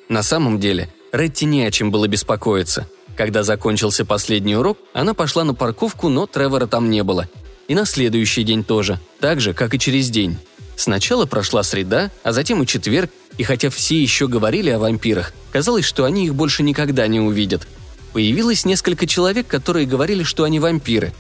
На 0.07 0.23
самом 0.23 0.59
деле, 0.59 0.89
Ретти 1.11 1.45
не 1.45 1.65
о 1.65 1.71
чем 1.71 1.91
было 1.91 2.07
беспокоиться. 2.07 2.87
Когда 3.15 3.43
закончился 3.43 4.05
последний 4.05 4.55
урок, 4.55 4.77
она 4.93 5.13
пошла 5.13 5.43
на 5.43 5.53
парковку, 5.53 6.09
но 6.09 6.25
Тревора 6.25 6.67
там 6.67 6.89
не 6.89 7.03
было. 7.03 7.27
И 7.67 7.75
на 7.75 7.85
следующий 7.85 8.43
день 8.43 8.63
тоже, 8.63 8.99
так 9.19 9.41
же, 9.41 9.53
как 9.53 9.73
и 9.73 9.79
через 9.79 10.09
день. 10.09 10.37
Сначала 10.75 11.25
прошла 11.25 11.61
среда, 11.63 12.09
а 12.23 12.31
затем 12.31 12.63
и 12.63 12.65
четверг, 12.65 13.11
и 13.37 13.43
хотя 13.43 13.69
все 13.69 14.01
еще 14.01 14.27
говорили 14.27 14.69
о 14.69 14.79
вампирах, 14.79 15.33
казалось, 15.51 15.85
что 15.85 16.05
они 16.05 16.25
их 16.25 16.35
больше 16.35 16.63
никогда 16.63 17.05
не 17.07 17.19
увидят. 17.19 17.67
Появилось 18.13 18.65
несколько 18.65 19.05
человек, 19.05 19.45
которые 19.47 19.85
говорили, 19.85 20.23
что 20.23 20.45
они 20.45 20.59
вампиры. 20.59 21.13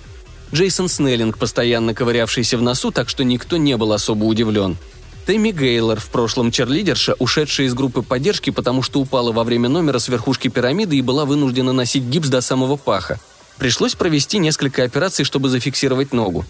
Джейсон 0.53 0.89
Снеллинг, 0.89 1.37
постоянно 1.37 1.93
ковырявшийся 1.93 2.57
в 2.57 2.61
носу, 2.61 2.91
так 2.91 3.09
что 3.09 3.23
никто 3.23 3.57
не 3.57 3.77
был 3.77 3.93
особо 3.93 4.23
удивлен. 4.23 4.77
Тэмми 5.25 5.51
Гейлор, 5.51 5.99
в 5.99 6.09
прошлом 6.09 6.51
черлидерша, 6.51 7.15
ушедшая 7.19 7.67
из 7.67 7.73
группы 7.73 8.01
поддержки, 8.01 8.49
потому 8.49 8.81
что 8.81 8.99
упала 8.99 9.31
во 9.31 9.43
время 9.43 9.69
номера 9.69 9.99
с 9.99 10.07
верхушки 10.07 10.47
пирамиды 10.47 10.97
и 10.97 11.01
была 11.01 11.25
вынуждена 11.25 11.73
носить 11.73 12.03
гипс 12.03 12.29
до 12.29 12.41
самого 12.41 12.77
паха. 12.77 13.19
Пришлось 13.57 13.95
провести 13.95 14.39
несколько 14.39 14.83
операций, 14.83 15.25
чтобы 15.25 15.49
зафиксировать 15.49 16.13
ногу. 16.13 16.45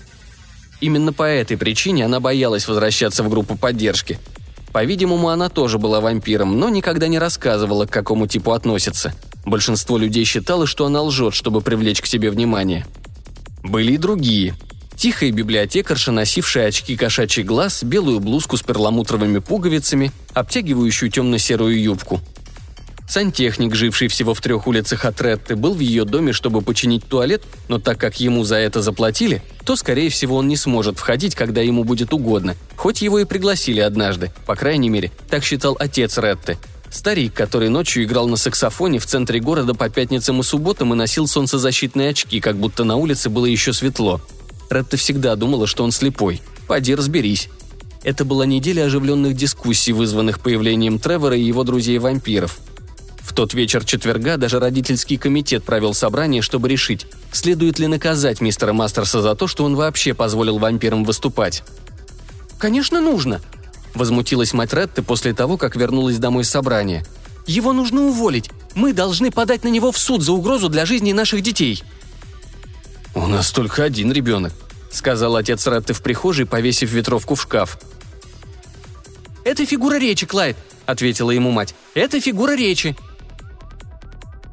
Именно 0.80 1.12
по 1.12 1.24
этой 1.24 1.58
причине 1.58 2.06
она 2.06 2.20
боялась 2.20 2.68
возвращаться 2.68 3.24
в 3.24 3.30
группу 3.30 3.58
поддержки. 3.58 4.20
По-видимому, 4.72 5.30
она 5.30 5.50
тоже 5.50 5.80
была 5.80 6.00
вампиром, 6.00 6.60
но 6.60 6.70
никогда 6.70 7.08
не 7.08 7.20
рассказывала, 7.20 7.86
к 7.86 7.92
какому 7.92 8.28
типу 8.28 8.52
относится. 8.52 9.14
Большинство 9.46 9.98
людей 9.98 10.24
считало, 10.26 10.68
что 10.68 10.86
она 10.86 11.02
лжет, 11.02 11.34
чтобы 11.34 11.62
привлечь 11.62 12.02
к 12.02 12.06
себе 12.06 12.30
внимание. 12.30 12.86
Были 13.64 13.94
и 13.94 13.98
другие. 13.98 14.56
Тихая 15.00 15.32
библиотекарша, 15.32 16.12
носившая 16.12 16.68
очки 16.68 16.96
кошачий 16.96 17.44
глаз, 17.44 17.84
белую 17.84 18.20
блузку 18.20 18.58
с 18.58 18.62
перламутровыми 18.62 19.40
пуговицами, 19.40 20.12
обтягивающую 20.34 21.10
темно-серую 21.10 21.82
юбку– 21.82 22.20
Сантехник, 23.10 23.74
живший 23.74 24.08
всего 24.08 24.36
в 24.36 24.42
трех 24.42 24.68
улицах 24.68 25.04
от 25.04 25.20
Ретты, 25.20 25.56
был 25.56 25.74
в 25.74 25.80
ее 25.80 26.06
доме, 26.06 26.32
чтобы 26.32 26.62
починить 26.62 27.08
туалет, 27.08 27.42
но 27.68 27.80
так 27.80 27.98
как 27.98 28.20
ему 28.20 28.44
за 28.44 28.58
это 28.58 28.84
заплатили, 28.84 29.42
то, 29.66 29.76
скорее 29.76 30.12
всего, 30.12 30.36
он 30.36 30.48
не 30.48 30.56
сможет 30.56 31.00
входить, 31.00 31.34
когда 31.34 31.62
ему 31.62 31.84
будет 31.84 32.14
угодно, 32.14 32.56
хоть 32.76 33.02
его 33.02 33.18
и 33.18 33.26
пригласили 33.26 33.80
однажды, 33.80 34.32
по 34.46 34.56
крайней 34.56 34.90
мере, 34.90 35.12
так 35.28 35.44
считал 35.44 35.76
отец 35.80 36.20
Ретты. 36.20 36.60
Старик, 36.92 37.34
который 37.34 37.70
ночью 37.70 38.04
играл 38.04 38.28
на 38.28 38.38
саксофоне 38.38 39.00
в 39.00 39.08
центре 39.08 39.40
города 39.40 39.74
по 39.74 39.90
пятницам 39.90 40.40
и 40.42 40.44
субботам 40.44 40.94
и 40.94 40.96
носил 40.96 41.26
солнцезащитные 41.26 42.10
очки, 42.10 42.40
как 42.40 42.58
будто 42.58 42.84
на 42.84 42.96
улице 42.96 43.32
было 43.32 43.48
еще 43.48 43.74
светло. 43.74 44.22
Ретта 44.70 44.98
всегда 44.98 45.36
думала, 45.36 45.68
что 45.68 45.84
он 45.84 45.92
слепой. 45.92 46.42
Поди 46.68 46.94
разберись. 46.94 47.50
Это 48.04 48.24
была 48.24 48.46
неделя 48.46 48.86
оживленных 48.86 49.36
дискуссий, 49.36 49.92
вызванных 49.92 50.40
появлением 50.40 51.00
Тревора 51.00 51.36
и 51.36 51.44
его 51.44 51.64
друзей-вампиров. 51.64 52.60
В 53.22 53.34
тот 53.34 53.54
вечер 53.54 53.84
четверга 53.84 54.38
даже 54.38 54.60
родительский 54.60 55.18
комитет 55.18 55.64
провел 55.64 55.94
собрание, 55.94 56.42
чтобы 56.42 56.70
решить, 56.70 57.08
следует 57.32 57.78
ли 57.78 57.88
наказать 57.88 58.42
мистера 58.42 58.74
Мастерса 58.74 59.22
за 59.22 59.36
то, 59.36 59.48
что 59.48 59.66
он 59.66 59.76
вообще 59.76 60.14
позволил 60.14 60.58
вампирам 60.58 61.04
выступать. 61.04 61.64
«Конечно, 62.58 63.02
нужно!»– 63.02 63.42
возмутилась 63.94 64.54
мать 64.54 64.74
Ретты 64.74 65.02
после 65.02 65.34
того, 65.34 65.58
как 65.58 65.76
вернулась 65.76 66.18
домой 66.18 66.44
с 66.44 66.50
собрания. 66.50 67.06
«Его 67.46 67.74
нужно 67.74 68.06
уволить. 68.08 68.50
Мы 68.76 68.94
должны 68.94 69.32
подать 69.32 69.64
на 69.64 69.70
него 69.70 69.92
в 69.92 69.98
суд 69.98 70.22
за 70.22 70.32
угрозу 70.32 70.70
для 70.70 70.86
жизни 70.86 71.12
наших 71.12 71.42
детей». 71.42 71.84
«У 73.16 73.28
нас 73.28 73.52
только 73.52 73.84
один 73.84 74.12
ребенок»,– 74.12 74.54
сказал 74.92 75.36
отец 75.36 75.66
Ретты 75.68 75.94
в 75.94 76.02
прихожей, 76.02 76.46
повесив 76.46 76.92
ветровку 76.92 77.36
в 77.36 77.42
шкаф. 77.42 77.80
«Это 79.44 79.66
фигура 79.66 79.98
речи, 79.98 80.26
Клайд»,– 80.26 80.58
ответила 80.86 81.32
ему 81.32 81.52
мать. 81.52 81.74
«Это 81.96 82.20
фигура 82.22 82.56
речи. 82.56 82.96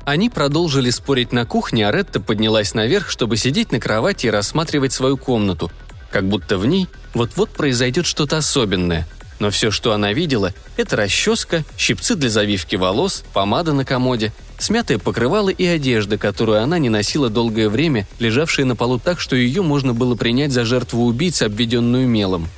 Они 0.07 0.31
продолжили 0.31 0.91
спорить 0.91 1.33
на 1.33 1.45
кухне, 1.45 1.89
а 1.89 1.91
Ретта 1.91 2.21
поднялась 2.21 2.75
наверх, 2.75 3.11
чтобы 3.11 3.37
сидеть 3.37 3.73
на 3.73 3.81
кровати 3.81 4.27
и 4.27 4.31
рассматривать 4.31 4.93
свою 4.93 5.17
комнату, 5.17 5.73
как 6.13 6.29
будто 6.29 6.59
в 6.59 6.67
ней 6.67 6.87
вот-вот 7.13 7.51
произойдет 7.51 8.07
что-то 8.07 8.37
особенное. 8.37 9.05
Но 9.39 9.51
все, 9.51 9.71
что 9.71 9.93
она 9.93 10.13
видела, 10.13 10.55
это 10.77 10.97
расческа, 10.97 11.65
щипцы 11.77 12.15
для 12.15 12.31
завивки 12.31 12.77
волос, 12.77 13.23
помада 13.33 13.73
на 13.73 13.85
комоде, 13.85 14.33
смятое 14.59 14.99
покрывало 14.99 15.51
и 15.51 15.65
одежда, 15.65 16.17
которую 16.17 16.63
она 16.63 16.79
не 16.79 16.89
носила 16.89 17.29
долгое 17.29 17.69
время, 17.69 18.07
лежавшая 18.19 18.65
на 18.65 18.77
полу 18.77 18.99
так, 18.99 19.21
что 19.21 19.37
ее 19.37 19.63
можно 19.63 19.93
было 19.93 20.15
принять 20.15 20.53
за 20.53 20.65
жертву 20.65 21.05
убийцы, 21.05 21.43
обведенную 21.43 22.09
мелом. 22.09 22.49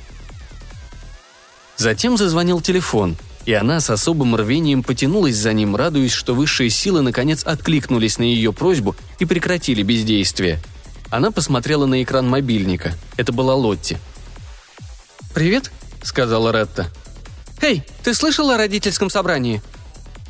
Затем 1.75 2.17
зазвонил 2.17 2.61
телефон– 2.61 3.17
и 3.49 3.53
она 3.53 3.79
с 3.79 3.89
особым 3.89 4.35
рвением 4.35 4.83
потянулась 4.83 5.35
за 5.35 5.53
ним, 5.53 5.75
радуясь, 5.75 6.11
что 6.11 6.35
высшие 6.35 6.69
силы 6.69 7.01
наконец 7.01 7.43
откликнулись 7.43 8.19
на 8.19 8.23
ее 8.23 8.53
просьбу 8.53 8.95
и 9.17 9.25
прекратили 9.25 9.81
бездействие. 9.81 10.59
Она 11.09 11.31
посмотрела 11.31 11.87
на 11.87 12.03
экран 12.03 12.29
мобильника. 12.29 12.93
Это 13.17 13.31
была 13.31 13.55
Лотти. 13.55 13.97
«Привет»,— 15.33 15.71
сказала 16.03 16.51
Ретта. 16.51 16.87
«Эй, 17.61 17.83
ты 18.03 18.13
слышала 18.13 18.55
о 18.55 18.57
родительском 18.57 19.09
собрании?» 19.09 19.61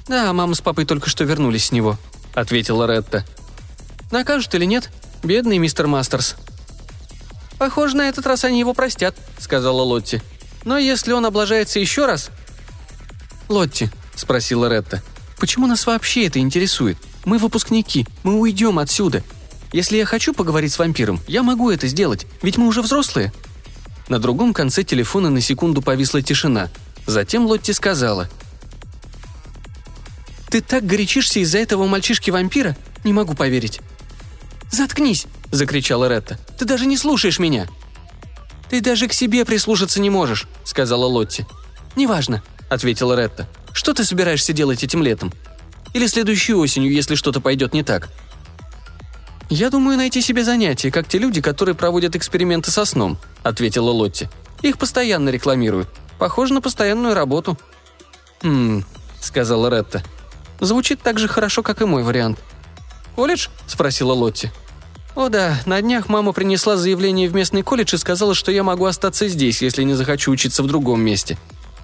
«Да, 0.07 0.33
мама 0.33 0.55
с 0.55 0.61
папой 0.61 0.85
только 0.85 1.09
что 1.09 1.23
вернулись 1.23 1.65
с 1.65 1.71
него»,— 1.71 1.97
ответила 2.33 2.87
Ретта. 2.87 3.25
«Накажут 4.11 4.55
или 4.55 4.65
нет? 4.65 4.89
Бедный 5.23 5.57
мистер 5.57 5.87
Мастерс». 5.87 6.35
«Похоже, 7.57 7.97
на 7.97 8.09
этот 8.09 8.25
раз 8.25 8.45
они 8.45 8.59
его 8.59 8.73
простят»,— 8.73 9.15
сказала 9.37 9.81
Лотти. 9.81 10.21
«Но 10.63 10.77
если 10.77 11.11
он 11.11 11.25
облажается 11.25 11.79
еще 11.79 12.05
раз, 12.05 12.31
«Лотти»,— 13.49 13.89
спросила 14.15 14.69
Ретта,— 14.69 15.01
«почему 15.39 15.65
нас 15.65 15.85
вообще 15.87 16.27
это 16.27 16.39
интересует? 16.39 16.97
Мы 17.25 17.39
выпускники, 17.39 18.07
мы 18.23 18.39
уйдем 18.39 18.79
отсюда. 18.79 19.23
Если 19.73 19.97
я 19.97 20.05
хочу 20.05 20.33
поговорить 20.33 20.71
с 20.71 20.79
вампиром, 20.79 21.19
я 21.27 21.43
могу 21.43 21.69
это 21.71 21.87
сделать, 21.87 22.27
ведь 22.43 22.57
мы 22.57 22.67
уже 22.67 22.81
взрослые». 22.81 23.33
На 24.09 24.19
другом 24.19 24.53
конце 24.53 24.83
телефона 24.83 25.29
на 25.29 25.39
секунду 25.39 25.81
повисла 25.81 26.21
тишина. 26.21 26.69
Затем 27.05 27.45
Лотти 27.45 27.71
сказала. 27.71 28.29
«Ты 30.49 30.61
так 30.61 30.85
горячишься 30.85 31.39
из-за 31.39 31.59
этого 31.59 31.87
мальчишки-вампира? 31.87 32.75
Не 33.03 33.13
могу 33.13 33.35
поверить». 33.35 33.79
«Заткнись!»– 34.71 35.27
закричала 35.51 36.09
Ретта. 36.09 36.37
«Ты 36.57 36.65
даже 36.65 36.85
не 36.85 36.97
слушаешь 36.97 37.39
меня!» 37.39 37.67
«Ты 38.69 38.81
даже 38.81 39.07
к 39.07 39.13
себе 39.13 39.45
прислушаться 39.45 39.99
не 39.99 40.09
можешь»,– 40.09 40.47
сказала 40.63 41.05
Лотти. 41.05 41.45
«Неважно.– 41.95 42.43
ответила 42.69 43.15
Ретта. 43.15 43.47
«Что 43.73 43.93
ты 43.93 44.05
собираешься 44.05 44.53
делать 44.53 44.83
этим 44.83 45.01
летом? 45.01 45.33
Или 45.93 46.05
следующей 46.05 46.53
осенью, 46.53 46.91
если 46.91 47.15
что-то 47.15 47.41
пойдет 47.41 47.73
не 47.73 47.83
так?» 47.83 48.09
«Я 49.49 49.71
думаю 49.71 49.97
найти 49.97 50.21
себе 50.21 50.43
занятие, 50.43 50.91
как 50.91 51.07
те 51.07 51.17
люди, 51.17 51.41
которые 51.41 51.73
проводят 51.73 52.15
эксперименты 52.15 52.69
со 52.69 52.85
сном»,– 52.85 53.17
ответила 53.43 53.89
Лотти. 53.91 54.29
«Их 54.61 54.77
постоянно 54.77 55.29
рекламируют. 55.29 55.89
Похоже 56.17 56.53
на 56.53 56.61
постоянную 56.61 57.13
работу». 57.13 57.57
«Хм»,– 58.41 58.83
сказала 59.21 59.69
Ретта. 59.69 60.03
«Звучит 60.59 61.01
так 61.01 61.19
же 61.19 61.27
хорошо, 61.27 61.63
как 61.63 61.81
и 61.81 61.85
мой 61.85 62.03
вариант». 62.03 62.39
«Колледж?»– 63.15 63.47
спросила 63.67 64.13
Лотти. 64.13 64.51
«О 65.15 65.29
да, 65.29 65.59
на 65.65 65.81
днях 65.81 66.07
мама 66.07 66.31
принесла 66.31 66.77
заявление 66.77 67.27
в 67.27 67.35
местный 67.35 67.63
колледж 67.63 67.95
и 67.95 67.97
сказала, 67.97 68.33
что 68.35 68.51
я 68.51 68.63
могу 68.63 68.85
остаться 68.85 69.27
здесь, 69.27 69.61
если 69.61 69.83
не 69.83 69.93
захочу 69.93 70.31
учиться 70.31 70.63
в 70.63 70.67
другом 70.67 71.01
месте. 71.01 71.37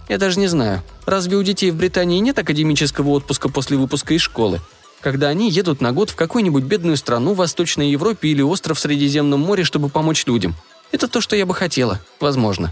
Я 0.08 0.18
даже 0.18 0.40
не 0.40 0.48
знаю, 0.48 0.84
разве 1.06 1.36
у 1.36 1.44
детей 1.44 1.72
в 1.72 1.76
Британии 1.76 2.20
нет 2.20 2.38
академического 2.38 3.10
отпуска 3.10 3.50
после 3.50 3.78
выпуска 3.78 4.14
из 4.14 4.22
школы? 4.22 4.62
Когда 5.02 5.30
они 5.30 5.50
едут 5.50 5.82
на 5.82 5.92
год 5.92 6.12
в 6.12 6.16
какую-нибудь 6.16 6.64
бедную 6.64 6.98
страну 6.98 7.34
в 7.34 7.38
Восточной 7.38 7.90
Европе 7.90 8.30
или 8.30 8.42
остров 8.42 8.78
в 8.78 8.82
Средиземном 8.82 9.40
море, 9.40 9.64
чтобы 9.64 9.90
помочь 9.90 10.26
людям. 10.26 10.56
Это 10.96 11.10
то, 11.10 11.20
что 11.20 11.36
я 11.36 11.46
бы 11.46 11.54
хотела, 11.54 12.00
возможно. 12.22 12.72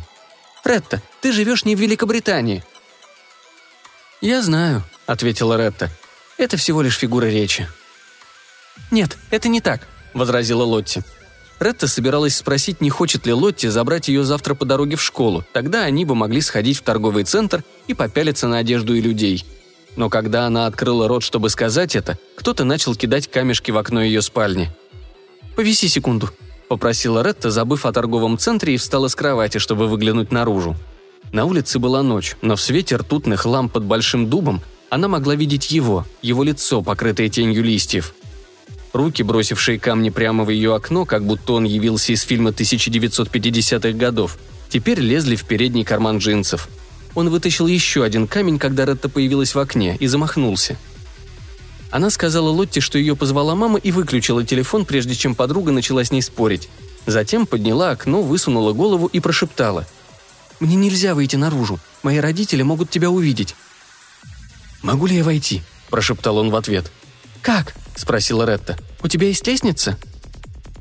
Ретта, 0.64 1.02
ты 1.20 1.34
живешь 1.34 1.66
не 1.66 1.76
в 1.76 1.80
Великобритании». 1.82 2.64
«Я 4.22 4.42
знаю»,— 4.42 4.82
ответила 5.06 5.58
Ретта. 5.58 5.90
«Это 6.38 6.56
всего 6.56 6.82
лишь 6.82 6.98
фигура 6.98 7.26
речи». 7.26 7.68
«Нет, 8.92 9.18
это 9.30 9.50
не 9.50 9.60
так»,— 9.60 9.90
возразила 10.14 10.64
Лотти. 10.64 11.04
Ретта 11.60 11.90
собиралась 11.90 12.38
спросить, 12.38 12.80
не 12.80 12.90
хочет 12.90 13.26
ли 13.26 13.34
Лотти 13.34 13.68
забрать 13.68 14.08
ее 14.08 14.24
завтра 14.24 14.56
по 14.56 14.64
дороге 14.64 14.96
в 14.96 15.04
школу. 15.04 15.44
Тогда 15.52 15.84
они 15.84 16.06
бы 16.06 16.16
могли 16.16 16.40
сходить 16.40 16.78
в 16.78 16.84
торговый 16.84 17.26
центр 17.26 17.62
и 17.88 17.94
попялиться 17.94 18.48
на 18.48 18.60
одежду 18.60 18.96
и 18.96 19.02
людей. 19.02 19.46
Но 19.98 20.10
когда 20.10 20.46
она 20.46 20.66
открыла 20.66 21.10
рот, 21.10 21.24
чтобы 21.24 21.50
сказать 21.50 21.98
это, 21.98 22.18
кто-то 22.38 22.64
начал 22.64 22.96
кидать 22.96 23.30
камешки 23.30 23.72
в 23.72 23.78
окно 23.78 24.02
ее 24.02 24.22
спальни. 24.22 24.72
«Повиси 25.58 25.90
секунду»,— 25.90 26.30
попросила 26.74 27.22
Ретта, 27.22 27.52
забыв 27.52 27.86
о 27.86 27.92
торговом 27.92 28.40
центре 28.40 28.74
и 28.74 28.78
встала 28.78 29.08
с 29.08 29.14
кровати, 29.14 29.60
чтобы 29.60 29.88
выглянуть 29.88 30.32
наружу. 30.32 30.76
На 31.32 31.46
улице 31.46 31.78
была 31.78 32.02
ночь, 32.02 32.36
но 32.42 32.56
в 32.56 32.62
свете 32.62 32.96
ртутных 32.96 33.46
ламп 33.46 33.74
под 33.74 33.84
большим 33.84 34.28
дубом 34.28 34.60
она 34.90 35.08
могла 35.08 35.36
видеть 35.36 35.70
его, 35.70 36.08
его 36.24 36.42
лицо, 36.42 36.82
покрытое 36.82 37.30
тенью 37.30 37.64
листьев. 37.64 38.16
Руки, 38.92 39.22
бросившие 39.22 39.78
камни 39.78 40.10
прямо 40.10 40.46
в 40.46 40.50
ее 40.50 40.74
окно, 40.74 41.06
как 41.06 41.24
будто 41.24 41.54
он 41.54 41.66
явился 41.66 42.12
из 42.12 42.24
фильма 42.24 42.50
1950-х 42.50 43.92
годов, 43.92 44.40
теперь 44.70 45.00
лезли 45.00 45.36
в 45.36 45.46
передний 45.46 45.84
карман 45.84 46.18
джинсов. 46.18 46.70
Он 47.14 47.30
вытащил 47.30 47.68
еще 47.68 48.04
один 48.04 48.28
камень, 48.28 48.58
когда 48.58 48.86
Ретта 48.86 49.10
появилась 49.10 49.54
в 49.54 49.60
окне, 49.60 49.96
и 50.00 50.08
замахнулся. 50.08 50.76
Она 51.94 52.10
сказала 52.10 52.50
Лотте, 52.50 52.82
что 52.82 52.98
ее 52.98 53.16
позвала 53.16 53.54
мама 53.54 53.78
и 53.78 53.92
выключила 53.92 54.44
телефон, 54.44 54.84
прежде 54.84 55.14
чем 55.14 55.36
подруга 55.36 55.72
начала 55.72 56.04
с 56.04 56.12
ней 56.12 56.24
спорить. 56.24 56.68
Затем 57.06 57.46
подняла 57.46 57.92
окно, 57.92 58.24
высунула 58.24 58.74
голову 58.74 59.06
и 59.06 59.20
прошептала. 59.20 59.86
«Мне 60.60 60.76
нельзя 60.76 61.14
выйти 61.14 61.36
наружу. 61.36 61.80
Мои 62.02 62.18
родители 62.18 62.64
могут 62.64 62.90
тебя 62.90 63.12
увидеть». 63.12 63.56
«Могу 64.82 65.06
ли 65.06 65.18
я 65.18 65.24
войти?»– 65.24 65.62
прошептал 65.92 66.38
он 66.38 66.50
в 66.50 66.56
ответ. 66.56 66.92
«Как?»– 67.44 67.76
спросила 67.96 68.44
Ретта. 68.44 68.76
«У 69.04 69.08
тебя 69.08 69.28
есть 69.28 69.46
лестница?» 69.46 69.96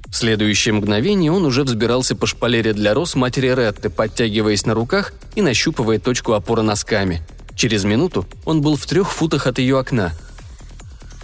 В 0.06 0.16
следующее 0.16 0.72
мгновение 0.72 1.30
он 1.30 1.44
уже 1.44 1.64
взбирался 1.64 2.16
по 2.16 2.26
шпалере 2.26 2.72
для 2.72 2.94
роз 2.94 3.16
матери 3.16 3.48
Ретты, 3.48 3.90
подтягиваясь 3.90 4.64
на 4.64 4.72
руках 4.72 5.12
и 5.34 5.42
нащупывая 5.42 5.98
точку 5.98 6.32
опоры 6.32 6.62
носками. 6.62 7.22
Через 7.54 7.84
минуту 7.84 8.26
он 8.46 8.62
был 8.62 8.76
в 8.76 8.86
трех 8.86 9.12
футах 9.12 9.46
от 9.46 9.58
ее 9.58 9.78
окна. 9.78 10.14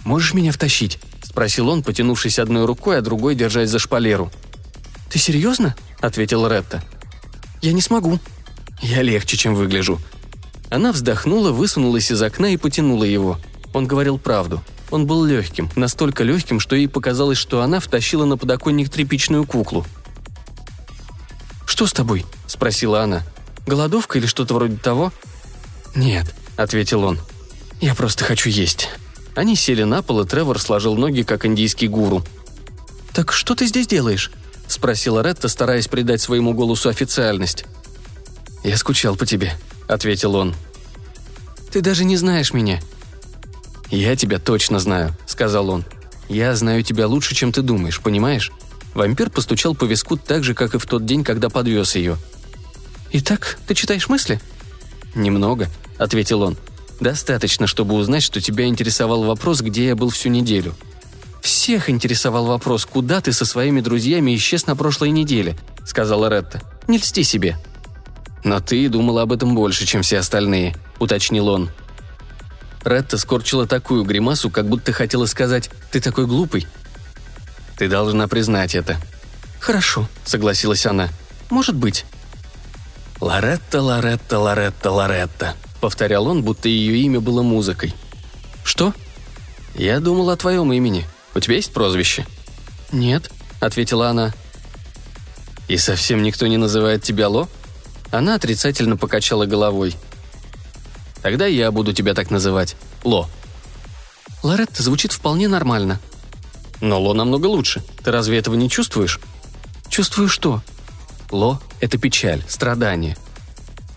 «Можешь 0.09 0.33
меня 0.33 0.51
втащить?»– 0.51 0.97
спросил 1.21 1.69
он, 1.69 1.83
потянувшись 1.83 2.39
одной 2.39 2.65
рукой, 2.65 2.97
а 2.97 3.01
другой 3.01 3.35
держась 3.35 3.69
за 3.69 3.77
шпалеру. 3.77 4.31
«Ты 5.07 5.19
серьезно?»– 5.19 5.75
ответила 6.01 6.49
Ретта. 6.49 6.83
«Я 7.61 7.73
не 7.73 7.81
смогу». 7.81 8.19
«Я 8.81 9.03
легче, 9.03 9.37
чем 9.37 9.53
выгляжу». 9.53 10.01
Она 10.71 10.93
вздохнула, 10.93 11.51
высунулась 11.51 12.09
из 12.09 12.19
окна 12.23 12.47
и 12.47 12.57
потянула 12.57 13.03
его. 13.03 13.39
Он 13.71 13.85
говорил 13.85 14.17
правду– 14.17 14.63
он 14.89 15.05
был 15.05 15.23
легким, 15.23 15.69
настолько 15.75 16.23
легким, 16.23 16.59
что 16.59 16.75
ей 16.75 16.87
показалось, 16.87 17.37
что 17.37 17.61
она 17.61 17.79
втащила 17.79 18.25
на 18.25 18.35
подоконник 18.35 18.89
тряпичную 18.89 19.45
куклу. 19.45 19.85
«Что 21.67 21.85
с 21.85 21.93
тобой?»– 21.93 22.25
спросила 22.47 23.03
она. 23.03 23.21
«Голодовка 23.67 24.17
или 24.17 24.25
что-то 24.25 24.55
вроде 24.55 24.77
того?» 24.77 25.13
«Нет»,– 25.95 26.33
ответил 26.57 27.03
он. 27.03 27.19
«Я 27.81 27.93
просто 27.93 28.23
хочу 28.23 28.49
есть». 28.49 28.89
Они 29.39 29.55
сели 29.55 29.83
на 29.83 30.01
пол, 30.01 30.19
и 30.19 30.27
Тревор 30.27 30.59
сложил 30.59 30.97
ноги, 30.97 31.21
как 31.21 31.45
индийский 31.45 31.87
гуру. 31.87 32.25
«Так 33.13 33.31
что 33.31 33.55
ты 33.55 33.67
здесь 33.67 33.87
делаешь?»– 33.87 34.31
спросила 34.67 35.23
Ретта, 35.23 35.47
стараясь 35.47 35.87
придать 35.87 36.19
своему 36.19 36.53
голосу 36.53 36.89
официальность. 36.89 37.63
«Я 38.65 38.75
скучал 38.75 39.15
по 39.15 39.25
тебе»,– 39.25 39.53
ответил 39.87 40.35
он. 40.35 40.55
«Ты 41.71 41.79
даже 41.79 42.03
не 42.03 42.17
знаешь 42.17 42.51
меня», 42.51 42.81
«Я 43.89 44.17
тебя 44.17 44.39
точно 44.39 44.77
знаю»,— 44.77 45.15
сказал 45.25 45.69
он. 45.69 45.85
«Я 46.27 46.53
знаю 46.57 46.83
тебя 46.83 47.07
лучше, 47.07 47.33
чем 47.33 47.53
ты 47.53 47.61
думаешь, 47.61 48.01
понимаешь?» 48.01 48.51
Вампир 48.93 49.29
постучал 49.29 49.73
по 49.73 49.85
виску 49.85 50.17
так 50.17 50.43
же, 50.43 50.53
как 50.53 50.75
и 50.75 50.79
в 50.79 50.85
тот 50.85 51.05
день, 51.05 51.23
когда 51.23 51.47
подвез 51.47 51.95
ее. 51.95 52.17
«Итак, 53.13 53.57
ты 53.67 53.73
читаешь 53.73 54.09
мысли?» 54.09 54.41
«Немного»,— 55.15 55.69
ответил 55.97 56.41
он. 56.41 56.57
«Достаточно, 56.99 57.67
чтобы 57.67 57.95
узнать, 57.95 58.23
что 58.23 58.41
тебя 58.41 58.65
интересовал 58.65 59.23
вопрос, 59.23 59.61
где 59.61 59.87
я 59.87 59.95
был 59.95 60.09
всю 60.09 60.29
неделю». 60.29 60.75
«Всех 61.41 61.89
интересовал 61.89 62.45
вопрос, 62.45 62.85
куда 62.85 63.21
ты 63.21 63.31
со 63.31 63.45
своими 63.45 63.79
друзьями 63.79 64.35
исчез 64.35 64.67
на 64.67 64.75
прошлой 64.75 65.11
неделе»,— 65.11 65.57
сказала 65.85 66.29
Ретта. 66.29 66.61
«Не 66.87 66.97
льсти 66.97 67.23
себе». 67.23 67.57
«Но 68.43 68.59
ты 68.59 68.89
думала 68.89 69.21
об 69.21 69.31
этом 69.31 69.55
больше, 69.55 69.85
чем 69.85 70.01
все 70.01 70.19
остальные»,— 70.19 70.75
уточнил 70.99 71.47
он. 71.47 71.69
Ретта 72.83 73.17
скорчила 73.17 73.67
такую 73.67 74.03
гримасу, 74.03 74.49
как 74.49 74.67
будто 74.67 74.91
хотела 74.91 75.25
сказать 75.25 75.69
«ты 75.91 76.01
такой 76.01 76.25
глупый». 76.25 76.67
«Ты 77.77 77.87
должна 77.87 78.27
признать 78.27 78.75
это». 78.75 78.97
«Хорошо»,— 79.59 80.07
согласилась 80.25 80.85
она. 80.85 81.09
«Может 81.49 81.75
быть». 81.75 82.05
«Лоретта, 83.19 83.81
Лоретта, 83.81 84.39
Лоретта, 84.39 84.91
Лоретта»,— 84.91 85.55
повторял 85.79 86.27
он, 86.27 86.43
будто 86.43 86.69
ее 86.69 86.97
имя 86.97 87.19
было 87.19 87.41
музыкой. 87.41 87.93
«Что?» 88.63 88.93
«Я 89.75 89.99
думал 89.99 90.29
о 90.29 90.37
твоем 90.37 90.71
имени. 90.73 91.05
У 91.35 91.39
тебя 91.39 91.55
есть 91.55 91.71
прозвище?» 91.73 92.25
«Нет»,— 92.91 93.31
ответила 93.59 94.09
она. 94.09 94.33
«И 95.67 95.77
совсем 95.77 96.23
никто 96.23 96.47
не 96.47 96.57
называет 96.57 97.03
тебя 97.03 97.29
Ло?» 97.29 97.47
Она 98.11 98.35
отрицательно 98.35 98.97
покачала 98.97 99.45
головой— 99.45 99.95
Тогда 101.21 101.45
я 101.45 101.71
буду 101.71 101.93
тебя 101.93 102.13
так 102.13 102.31
называть. 102.31 102.75
Ло». 103.03 103.29
«Лоретта 104.41 104.83
звучит 104.83 105.11
вполне 105.11 105.47
нормально». 105.47 105.99
«Но 106.81 107.01
Ло 107.01 107.13
намного 107.13 107.47
лучше. 107.47 107.83
Ты 108.03 108.11
разве 108.11 108.37
этого 108.37 108.55
не 108.55 108.69
чувствуешь?» 108.69 109.19
«Чувствую 109.89 110.29
что?» 110.29 110.61
«Ло— 111.29 111.61
это 111.81 111.97
печаль, 111.97 112.41
страдание». 112.47 113.17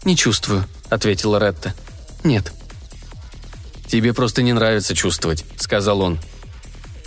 «Не 0.05 0.16
чувствую»,— 0.16 0.64
ответила 0.92 1.38
Ретта. 1.38 1.74
«Нет». 2.24 2.52
«Тебе 3.88 4.12
просто 4.14 4.42
не 4.42 4.52
нравится 4.52 4.94
чувствовать»,— 4.94 5.44
сказал 5.57 6.00
он. 6.00 6.18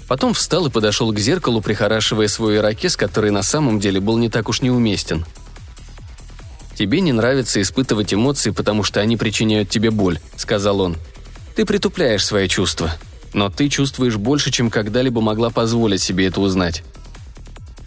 Потом 0.07 0.33
встал 0.33 0.67
и 0.67 0.69
подошел 0.69 1.11
к 1.11 1.19
зеркалу, 1.19 1.61
прихорашивая 1.61 2.27
свой 2.27 2.57
ирокез, 2.57 2.95
который 2.95 3.31
на 3.31 3.41
самом 3.41 3.79
деле 3.79 3.99
был 3.99 4.17
не 4.17 4.29
так 4.29 4.49
уж 4.49 4.61
неуместен— 4.61 5.25
«Тебе 6.75 6.99
не 6.99 7.13
нравится 7.13 7.61
испытывать 7.61 8.13
эмоции, 8.13 8.49
потому 8.51 8.83
что 8.83 8.99
они 8.99 9.15
причиняют 9.15 9.69
тебе 9.69 9.91
боль»,— 9.91 10.19
сказал 10.35 10.81
он. 10.81 10.97
«Ты 11.55 11.65
притупляешь 11.65 12.25
свои 12.25 12.49
чувства. 12.49 12.91
Но 13.33 13.49
ты 13.49 13.69
чувствуешь 13.69 14.17
больше, 14.17 14.51
чем 14.51 14.69
когда-либо 14.69 15.21
могла 15.21 15.49
позволить 15.49 16.01
себе 16.01 16.27
это 16.27 16.41
узнать». 16.41 16.83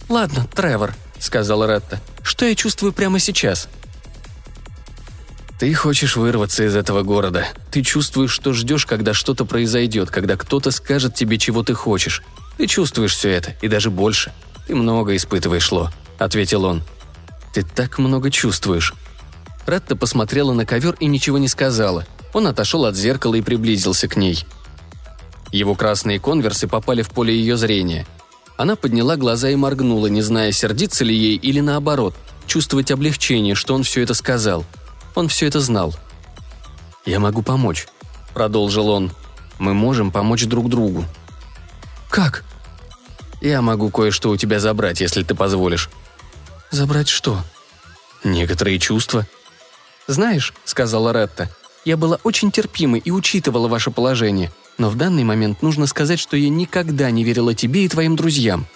«Ладно, 0.08 0.46
Тревор»,— 0.54 0.94
сказала 1.18 1.66
Ретта. 1.66 2.00
«Что 2.22 2.46
я 2.46 2.54
чувствую 2.54 2.94
прямо 2.94 3.18
сейчас?» 3.18 3.68
Ты 5.58 5.74
хочешь 5.74 6.16
вырваться 6.16 6.64
из 6.64 6.76
этого 6.76 7.02
города. 7.02 7.46
Ты 7.70 7.82
чувствуешь, 7.82 8.30
что 8.30 8.52
ждешь, 8.52 8.86
когда 8.86 9.12
что-то 9.12 9.44
произойдет, 9.44 10.10
когда 10.10 10.36
кто-то 10.36 10.70
скажет 10.70 11.14
тебе, 11.14 11.38
чего 11.38 11.62
ты 11.62 11.74
хочешь. 11.74 12.22
Ты 12.56 12.66
чувствуешь 12.66 13.14
все 13.14 13.30
это, 13.30 13.56
и 13.60 13.68
даже 13.68 13.90
больше. 13.90 14.32
Ты 14.66 14.74
много 14.74 15.16
испытываешь, 15.16 15.72
Ло»,— 15.72 15.92
ответил 16.18 16.64
он. 16.64 16.82
Ты 17.52 17.62
так 17.62 17.98
много 17.98 18.30
чувствуешь». 18.30 18.94
Ретта 19.66 19.96
посмотрела 19.96 20.52
на 20.52 20.64
ковер 20.64 20.94
и 21.00 21.06
ничего 21.06 21.38
не 21.38 21.48
сказала. 21.48 22.06
Он 22.32 22.46
отошел 22.46 22.84
от 22.84 22.96
зеркала 22.96 23.34
и 23.34 23.42
приблизился 23.42 24.08
к 24.08 24.16
ней. 24.16 24.46
Его 25.50 25.74
красные 25.74 26.20
конверсы 26.20 26.68
попали 26.68 27.02
в 27.02 27.10
поле 27.10 27.34
ее 27.34 27.56
зрения. 27.56 28.06
Она 28.56 28.76
подняла 28.76 29.16
глаза 29.16 29.50
и 29.50 29.56
моргнула, 29.56 30.06
не 30.06 30.22
зная, 30.22 30.52
сердиться 30.52 31.04
ли 31.04 31.14
ей 31.14 31.36
или 31.36 31.60
наоборот, 31.60 32.14
чувствовать 32.46 32.90
облегчение, 32.90 33.54
что 33.54 33.74
он 33.74 33.82
все 33.82 34.02
это 34.02 34.14
сказал. 34.14 34.64
Он 35.18 35.26
все 35.26 35.48
это 35.48 35.58
знал. 35.58 35.96
«Я 37.04 37.18
могу 37.18 37.42
помочь»,— 37.42 37.88
продолжил 38.34 38.88
он. 38.88 39.10
«Мы 39.58 39.74
можем 39.74 40.12
помочь 40.12 40.44
друг 40.44 40.68
другу». 40.68 41.04
«Как?» 42.08 42.44
«Я 43.40 43.60
могу 43.60 43.90
кое-что 43.90 44.30
у 44.30 44.36
тебя 44.36 44.60
забрать, 44.60 45.00
если 45.00 45.24
ты 45.24 45.34
позволишь», 45.34 45.90
«Забрать 46.70 47.08
что?» 47.08 47.40
«Некоторые 48.22 48.78
чувства». 48.78 49.26
«Знаешь»,— 50.06 50.54
сказала 50.64 51.12
Ретта,— 51.12 51.50
«я 51.84 51.96
была 51.96 52.20
очень 52.22 52.52
терпимой 52.52 53.00
и 53.00 53.10
учитывала 53.10 53.66
ваше 53.66 53.90
положение, 53.90 54.52
но 54.78 54.88
в 54.88 54.94
данный 54.94 55.24
момент 55.24 55.62
нужно 55.62 55.88
сказать, 55.88 56.20
что 56.20 56.36
я 56.36 56.48
никогда 56.48 57.10
не 57.10 57.24
верила 57.24 57.56
тебе 57.56 57.84
и 57.84 57.88
твоим 57.88 58.14
друзьям». 58.14 58.68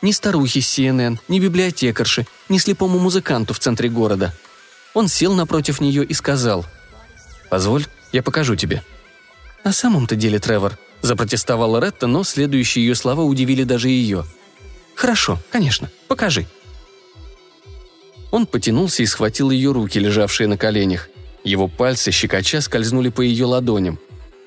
Ни 0.00 0.12
старухи 0.12 0.60
с 0.60 0.78
CNN, 0.78 1.18
ни 1.26 1.40
библиотекарши, 1.40 2.28
ни 2.48 2.58
слепому 2.58 3.00
музыканту 3.00 3.52
в 3.52 3.58
центре 3.58 3.88
города. 3.88 4.32
Он 4.94 5.08
сел 5.08 5.34
напротив 5.34 5.80
нее 5.80 6.04
и 6.04 6.14
сказал. 6.14 6.66
«Позволь, 7.50 7.86
я 8.12 8.22
покажу 8.22 8.56
тебе». 8.56 8.82
«На 9.64 9.72
самом-то 9.72 10.16
деле, 10.16 10.38
Тревор»,– 10.38 10.78
запротестовала 11.02 11.80
Ретта, 11.80 12.06
но 12.06 12.24
следующие 12.24 12.86
ее 12.86 12.94
слова 12.94 13.22
удивили 13.22 13.64
даже 13.64 13.88
ее. 13.88 14.24
«Хорошо, 14.94 15.38
конечно, 15.50 15.90
покажи». 16.08 16.46
Он 18.30 18.46
потянулся 18.46 19.02
и 19.02 19.06
схватил 19.06 19.50
ее 19.50 19.72
руки, 19.72 19.98
лежавшие 19.98 20.48
на 20.48 20.56
коленях. 20.56 21.08
Его 21.44 21.68
пальцы, 21.68 22.10
щекоча, 22.10 22.60
скользнули 22.60 23.08
по 23.08 23.22
ее 23.22 23.46
ладоням. 23.46 23.98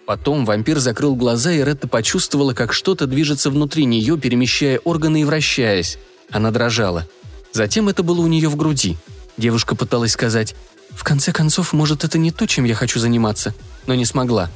Потом 0.05 0.45
вампир 0.45 0.79
закрыл 0.79 1.15
глаза, 1.15 1.51
и 1.51 1.63
Ретта 1.63 1.87
почувствовала, 1.87 2.53
как 2.53 2.73
что-то 2.73 3.07
движется 3.07 3.49
внутри 3.49 3.85
нее, 3.85 4.17
перемещая 4.17 4.79
органы 4.79 5.21
и 5.21 5.23
вращаясь. 5.23 5.97
Она 6.29 6.51
дрожала. 6.51 7.07
Затем 7.53 7.89
это 7.89 8.03
было 8.03 8.21
у 8.21 8.27
нее 8.27 8.49
в 8.49 8.55
груди. 8.55 8.97
Девушка 9.41 9.75
пыталась 9.75 10.11
сказать 10.11 10.53
«В 10.91 11.03
конце 11.03 11.31
концов, 11.31 11.73
может, 11.73 12.03
это 12.03 12.19
не 12.19 12.31
то, 12.31 12.45
чем 12.45 12.63
я 12.63 12.75
хочу 12.75 12.99
заниматься», 12.99 13.55
но 13.87 13.95
не 13.95 14.05
смогла. 14.05 14.51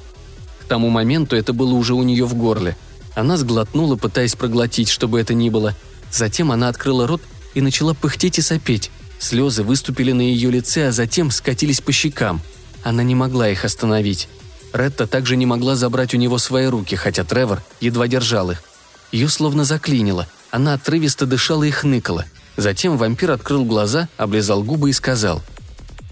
К 0.61 0.65
тому 0.65 0.89
моменту 0.89 1.35
это 1.35 1.53
было 1.53 1.73
уже 1.73 1.95
у 1.95 2.03
нее 2.03 2.25
в 2.25 2.35
горле. 2.35 2.77
Она 3.15 3.35
сглотнула, 3.37 3.95
пытаясь 3.95 4.35
проглотить, 4.35 4.89
чтобы 4.89 5.19
это 5.19 5.33
ни 5.33 5.49
было. 5.49 5.75
Затем 6.11 6.51
она 6.51 6.69
открыла 6.69 7.07
рот 7.07 7.23
и 7.55 7.61
начала 7.61 7.95
пыхтеть 7.95 8.37
и 8.37 8.43
сопеть. 8.43 8.91
Слезы 9.17 9.63
выступили 9.63 10.11
на 10.11 10.21
ее 10.21 10.51
лице, 10.51 10.89
а 10.89 10.91
затем 10.91 11.31
скатились 11.31 11.81
по 11.81 11.91
щекам. 11.91 12.39
Она 12.83 13.01
не 13.01 13.15
могла 13.15 13.49
их 13.49 13.65
остановить. 13.65 14.29
Ретта 14.71 15.07
также 15.07 15.35
не 15.35 15.47
могла 15.47 15.75
забрать 15.75 16.13
у 16.13 16.17
него 16.17 16.37
свои 16.37 16.67
руки, 16.67 16.93
хотя 16.93 17.23
Тревор 17.23 17.63
едва 17.81 18.07
держал 18.07 18.51
их. 18.51 18.61
Ее 19.11 19.29
словно 19.29 19.63
заклинило. 19.63 20.27
Она 20.51 20.75
отрывисто 20.75 21.25
дышала 21.25 21.63
и 21.63 21.71
хныкала. 21.71 22.25
Затем 22.57 22.97
вампир 22.97 23.31
открыл 23.31 23.65
глаза, 23.65 24.07
облизал 24.17 24.63
губы 24.63 24.89
и 24.89 24.93
сказал 24.93 25.41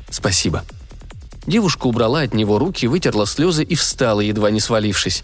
«Спасибо». 0.10 0.64
Девушка 1.46 1.88
убрала 1.88 2.22
от 2.22 2.34
него 2.34 2.60
руки, 2.60 2.86
вытерла 2.86 3.26
слезы 3.26 3.64
и 3.64 3.76
встала, 3.76 4.22
едва 4.22 4.52
не 4.52 4.60
свалившись. 4.60 5.24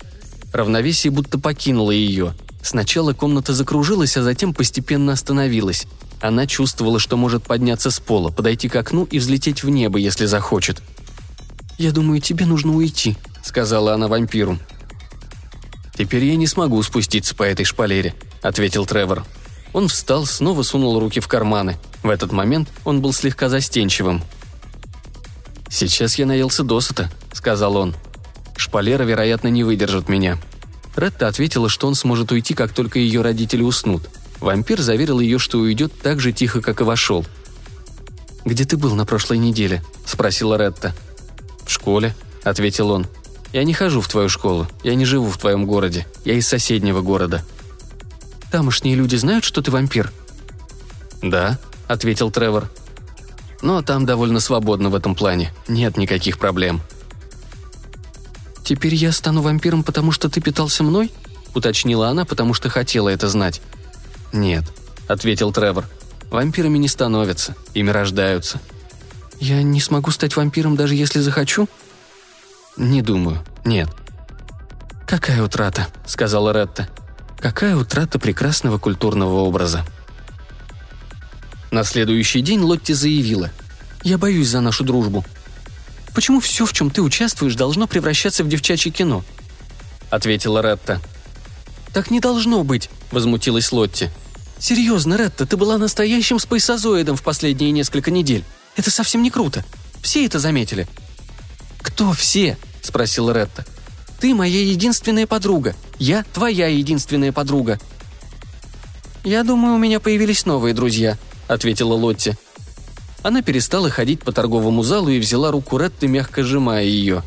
Равновесие 0.51 1.11
будто 1.11 1.39
покинуло 1.39 1.91
ее. 1.91 2.33
Сначала 2.61 3.13
комната 3.13 3.53
закружилась, 3.53 4.17
а 4.17 4.23
затем 4.23 4.53
постепенно 4.53 5.13
остановилась. 5.13 5.87
Она 6.21 6.45
чувствовала, 6.47 6.99
что 6.99 7.15
может 7.15 7.43
подняться 7.43 7.91
с 7.91 7.99
пола, 7.99 8.29
подойти 8.29 8.67
к 8.67 8.75
окну 8.75 9.05
и 9.05 9.19
взлететь 9.19 9.63
в 9.63 9.69
небо, 9.69 9.97
если 9.97 10.25
захочет. 10.25 10.81
«Я 11.77 11.91
думаю, 11.91 12.19
тебе 12.19 12.45
нужно 12.45 12.75
уйти»,— 12.75 13.15
сказала 13.43 13.93
она 13.93 14.09
вампиру. 14.09 14.59
«Теперь 15.97 16.25
я 16.25 16.35
не 16.35 16.47
смогу 16.47 16.81
спуститься 16.83 17.35
по 17.35 17.43
этой 17.43 17.63
шпалере»,— 17.63 18.13
ответил 18.41 18.85
Тревор. 18.85 19.25
Он 19.73 19.87
встал, 19.87 20.25
снова 20.25 20.63
сунул 20.63 20.99
руки 20.99 21.19
в 21.19 21.27
карманы. 21.27 21.77
В 22.03 22.09
этот 22.09 22.31
момент 22.31 22.69
он 22.85 23.01
был 23.01 23.13
слегка 23.13 23.49
застенчивым. 23.49 24.21
«Сейчас 25.69 26.15
я 26.15 26.25
наелся 26.25 26.63
досыта»,— 26.63 27.11
сказал 27.33 27.77
он. 27.77 27.95
«Шпалера, 28.57 29.03
вероятно, 29.03 29.49
не 29.49 29.63
выдержит 29.63 30.09
меня». 30.09 30.37
Ретта 30.95 31.27
ответила, 31.27 31.69
что 31.69 31.87
он 31.87 31.95
сможет 31.95 32.31
уйти, 32.31 32.53
как 32.53 32.73
только 32.73 32.99
ее 32.99 33.21
родители 33.21 33.61
уснут. 33.61 34.09
Вампир 34.39 34.81
заверил 34.81 35.19
ее, 35.19 35.37
что 35.37 35.59
уйдет 35.59 35.93
так 36.01 36.19
же 36.19 36.33
тихо, 36.33 36.61
как 36.61 36.81
и 36.81 36.83
вошел. 36.83 37.25
«Где 38.45 38.65
ты 38.65 38.77
был 38.77 38.95
на 38.95 39.05
прошлой 39.05 39.37
неделе?»– 39.37 39.83
спросила 40.05 40.57
Ретта. 40.57 40.95
«В 41.65 41.71
школе»,– 41.71 42.15
ответил 42.43 42.89
он. 42.89 43.05
«Я 43.53 43.63
не 43.63 43.73
хожу 43.73 44.01
в 44.01 44.07
твою 44.07 44.29
школу. 44.29 44.67
Я 44.83 44.95
не 44.95 45.05
живу 45.05 45.29
в 45.29 45.37
твоем 45.37 45.65
городе. 45.65 46.07
Я 46.25 46.33
из 46.33 46.47
соседнего 46.47 47.01
города». 47.01 47.45
«Тамошние 48.51 48.95
люди 48.95 49.15
знают, 49.15 49.43
что 49.43 49.61
ты 49.61 49.71
вампир?» 49.71 50.11
«Да»,– 51.21 51.59
ответил 51.87 52.31
Тревор. 52.31 52.69
«Но 53.61 53.81
там 53.81 54.05
довольно 54.05 54.39
свободно 54.39 54.89
в 54.89 54.95
этом 54.95 55.15
плане. 55.15 55.53
Нет 55.67 55.97
никаких 55.97 56.39
проблем». 56.39 56.81
«Теперь 58.63 58.95
я 58.95 59.11
стану 59.11 59.41
вампиром, 59.41 59.83
потому 59.83 60.11
что 60.11 60.29
ты 60.29 60.41
питался 60.41 60.83
мной?»– 60.83 61.11
уточнила 61.55 62.09
она, 62.09 62.25
потому 62.25 62.53
что 62.53 62.69
хотела 62.69 63.09
это 63.09 63.27
знать. 63.27 63.61
«Нет»,– 64.31 64.63
ответил 65.07 65.51
Тревор. 65.51 65.85
«Вампирами 66.29 66.77
не 66.77 66.87
становятся, 66.87 67.55
ими 67.73 67.89
рождаются». 67.89 68.59
«Я 69.39 69.63
не 69.63 69.79
смогу 69.79 70.11
стать 70.11 70.35
вампиром, 70.35 70.75
даже 70.75 70.95
если 70.95 71.19
захочу?» 71.19 71.67
«Не 72.77 73.01
думаю, 73.01 73.43
нет». 73.65 73.89
«Какая 75.07 75.41
утрата»,– 75.41 75.87
сказала 76.05 76.53
Ретта. 76.53 76.89
«Какая 77.39 77.75
утрата 77.77 78.19
прекрасного 78.19 78.77
культурного 78.77 79.39
образа». 79.39 79.85
На 81.71 81.83
следующий 81.83 82.41
день 82.41 82.59
Лотти 82.59 82.91
заявила. 82.93 83.51
«Я 84.03 84.17
боюсь 84.17 84.49
за 84.49 84.59
нашу 84.59 84.83
дружбу». 84.83 85.23
«Почему 86.13 86.41
все, 86.41 86.65
в 86.65 86.73
чем 86.73 86.89
ты 86.89 87.01
участвуешь, 87.01 87.55
должно 87.55 87.87
превращаться 87.87 88.43
в 88.43 88.49
девчачье 88.49 88.91
кино?»– 88.91 89.23
ответила 90.09 90.61
Ретта. 90.61 90.99
«Так 91.93 92.11
не 92.11 92.19
должно 92.19 92.63
быть»,– 92.63 92.89
возмутилась 93.11 93.71
Лотти. 93.71 94.09
«Серьезно, 94.57 95.15
Ретта, 95.15 95.45
ты 95.45 95.55
была 95.55 95.77
настоящим 95.77 96.39
спайсозоидом 96.39 97.15
в 97.15 97.23
последние 97.23 97.71
несколько 97.71 98.11
недель. 98.11 98.43
Это 98.75 98.91
совсем 98.91 99.21
не 99.21 99.29
круто. 99.29 99.63
Все 100.01 100.25
это 100.25 100.39
заметили». 100.39 100.87
«Кто 101.81 102.11
все?»– 102.11 102.57
спросила 102.81 103.31
Ретта. 103.31 103.65
«Ты 104.19 104.33
моя 104.35 104.61
единственная 104.61 105.27
подруга. 105.27 105.75
Я 105.99 106.23
твоя 106.33 106.67
единственная 106.67 107.31
подруга». 107.31 107.77
«Я 109.23 109.43
думаю, 109.43 109.75
у 109.75 109.77
меня 109.77 109.99
появились 109.99 110.45
новые 110.45 110.73
друзья»,– 110.73 111.17
ответила 111.47 111.93
Лотти. 111.93 112.37
Она 113.21 113.41
перестала 113.41 113.89
ходить 113.89 114.21
по 114.21 114.31
торговому 114.31 114.81
залу 114.81 115.09
и 115.09 115.19
взяла 115.19 115.51
руку 115.51 115.77
Ретты, 115.77 116.07
мягко 116.07 116.41
сжимая 116.41 116.85
ее. 116.85 117.21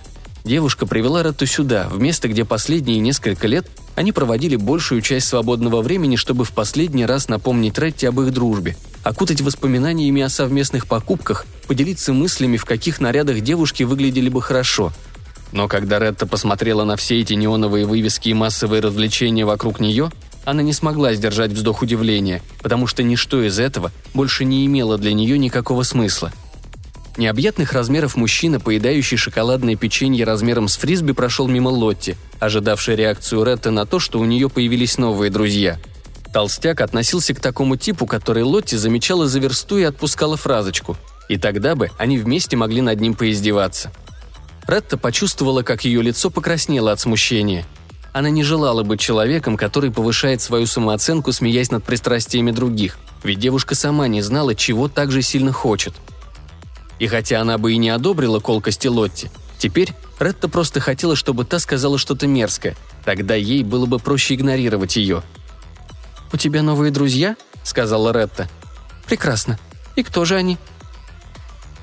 Девушка 0.44 0.86
привела 0.86 1.22
Ретту 1.22 1.46
сюда, 1.46 1.86
в 1.88 2.00
место, 2.00 2.28
где 2.28 2.44
последние 2.44 2.98
несколько 2.98 3.46
лет 3.46 3.68
они 3.94 4.10
проводили 4.10 4.56
большую 4.56 5.02
часть 5.02 5.28
свободного 5.28 5.82
времени, 5.82 6.16
чтобы 6.16 6.44
в 6.44 6.52
последний 6.52 7.06
раз 7.06 7.28
напомнить 7.28 7.78
Ретти 7.78 8.06
об 8.06 8.20
их 8.20 8.32
дружбе, 8.32 8.76
окутать 9.04 9.40
воспоминаниями 9.40 10.22
о 10.22 10.28
совместных 10.28 10.86
покупках, 10.86 11.46
поделиться 11.68 12.12
мыслями, 12.12 12.56
в 12.56 12.64
каких 12.64 13.00
нарядах 13.00 13.40
девушки 13.42 13.82
выглядели 13.82 14.30
бы 14.30 14.40
хорошо. 14.40 14.92
Но 15.52 15.68
когда 15.68 15.98
Ретта 15.98 16.26
посмотрела 16.26 16.84
на 16.84 16.96
все 16.96 17.20
эти 17.20 17.34
неоновые 17.34 17.86
вывески 17.86 18.30
и 18.30 18.34
массовые 18.34 18.82
развлечения 18.82 19.44
вокруг 19.44 19.80
нее, 19.80 20.10
она 20.44 20.62
не 20.62 20.72
смогла 20.72 21.14
сдержать 21.14 21.52
вздох 21.52 21.82
удивления, 21.82 22.42
потому 22.62 22.86
что 22.86 23.02
ничто 23.02 23.42
из 23.42 23.58
этого 23.58 23.92
больше 24.14 24.44
не 24.44 24.66
имело 24.66 24.98
для 24.98 25.12
нее 25.12 25.38
никакого 25.38 25.82
смысла– 25.82 26.32
Необъятных 27.18 27.74
размеров 27.74 28.16
мужчина, 28.16 28.58
поедающий 28.58 29.18
шоколадное 29.18 29.76
печенье 29.76 30.24
размером 30.24 30.66
с 30.68 30.76
фрисби, 30.76 31.12
прошел 31.12 31.46
мимо 31.46 31.68
Лотти, 31.68 32.16
ожидавший 32.40 32.96
реакцию 32.96 33.44
Ретты 33.44 33.70
на 33.70 33.84
то, 33.84 33.98
что 33.98 34.18
у 34.18 34.24
нее 34.24 34.48
появились 34.48 34.96
новые 34.96 35.30
друзья. 35.30 35.78
Толстяк 36.32 36.80
относился 36.80 37.34
к 37.34 37.40
такому 37.40 37.76
типу, 37.76 38.06
который 38.06 38.42
Лотти 38.42 38.76
замечала 38.76 39.28
за 39.28 39.40
версту 39.40 39.76
и 39.76 39.82
отпускала 39.82 40.38
фразочку. 40.38 40.96
И 41.28 41.36
тогда 41.36 41.74
бы 41.74 41.90
они 41.98 42.16
вместе 42.16 42.56
могли 42.56 42.80
над 42.80 42.98
ним 43.00 43.14
поиздеваться. 43.14 43.92
Ретта 44.66 44.96
почувствовала, 44.96 45.62
как 45.62 45.84
ее 45.84 46.02
лицо 46.02 46.30
покраснело 46.30 46.92
от 46.92 47.00
смущения. 47.00 47.66
Она 48.12 48.30
не 48.30 48.44
желала 48.44 48.82
быть 48.82 49.00
человеком, 49.00 49.56
который 49.56 49.90
повышает 49.90 50.40
свою 50.42 50.66
самооценку, 50.66 51.32
смеясь 51.32 51.70
над 51.70 51.84
пристрастиями 51.84 52.50
других, 52.50 52.98
ведь 53.24 53.38
девушка 53.38 53.74
сама 53.74 54.06
не 54.08 54.22
знала, 54.22 54.54
чего 54.54 54.88
так 54.88 55.10
же 55.10 55.22
сильно 55.22 55.52
хочет– 55.52 55.94
и 57.02 57.08
хотя 57.08 57.40
она 57.40 57.58
бы 57.58 57.72
и 57.72 57.78
не 57.78 57.90
одобрила 57.90 58.38
колкости 58.38 58.86
Лотти, 58.86 59.28
теперь 59.58 59.92
Ретта 60.20 60.48
просто 60.48 60.78
хотела, 60.78 61.16
чтобы 61.16 61.44
та 61.44 61.58
сказала 61.58 61.98
что-то 61.98 62.28
мерзкое. 62.28 62.76
Тогда 63.04 63.34
ей 63.34 63.64
было 63.64 63.86
бы 63.86 63.98
проще 63.98 64.36
игнорировать 64.36 64.94
ее. 64.94 65.24
«У 66.32 66.36
тебя 66.36 66.62
новые 66.62 66.92
друзья?»– 66.92 67.34
сказала 67.64 68.12
Ретта. 68.12 68.48
«Прекрасно. 69.06 69.58
И 69.96 70.04
кто 70.04 70.24
же 70.24 70.36
они?» 70.36 70.58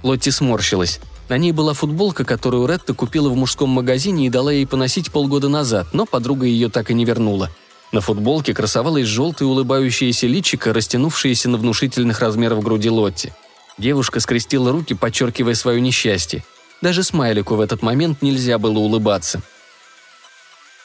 Лотти 0.01 0.29
сморщилась. 0.29 1.01
На 1.29 1.37
ней 1.37 1.51
была 1.51 1.73
футболка, 1.73 2.25
которую 2.25 2.67
Ретта 2.67 2.93
купила 2.93 3.29
в 3.29 3.35
мужском 3.35 3.69
магазине 3.69 4.27
и 4.27 4.29
дала 4.29 4.51
ей 4.51 4.67
поносить 4.67 5.11
полгода 5.11 5.47
назад, 5.47 5.87
но 5.93 6.05
подруга 6.05 6.45
ее 6.45 6.69
так 6.69 6.91
и 6.91 6.93
не 6.93 7.05
вернула. 7.05 7.49
На 7.91 8.01
футболке 8.01 8.53
красовалась 8.53 9.07
желтая 9.07 9.47
улыбающаяся 9.47 10.27
личико, 10.27 10.73
растянувшаяся 10.73 11.49
на 11.49 11.57
внушительных 11.57 12.19
размерах 12.19 12.59
груди 12.59 12.89
Лотти– 12.89 13.31
Девушка 13.79 14.19
скрестила 14.19 14.73
руки, 14.73 14.93
подчеркивая 14.93 15.55
свое 15.55 15.79
несчастье. 15.79 16.43
Даже 16.81 17.01
смайлику 17.01 17.55
в 17.55 17.61
этот 17.61 17.81
момент 17.81 18.21
нельзя 18.21 18.57
было 18.57 18.77
улыбаться. 18.77 19.41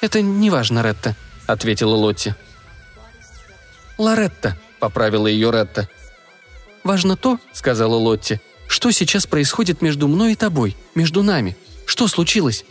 «Это 0.00 0.22
не 0.22 0.48
важно, 0.48 0.80
Ретта»,— 0.80 1.16
ответила 1.46 1.96
Лотти. 1.96 2.36
«Лоретта»,— 3.98 4.56
поправила 4.78 5.26
ее 5.26 5.50
Ретта. 5.50 5.88
«Важно 6.84 7.16
то»,— 7.16 7.40
сказала 7.52 7.96
Лотти,— 7.96 8.40
«что 8.74 8.90
сейчас 8.90 9.24
происходит 9.24 9.82
между 9.82 10.08
мной 10.08 10.32
и 10.32 10.34
тобой, 10.34 10.76
между 10.96 11.22
нами. 11.22 11.56
Что 11.86 12.08
случилось? 12.08 12.64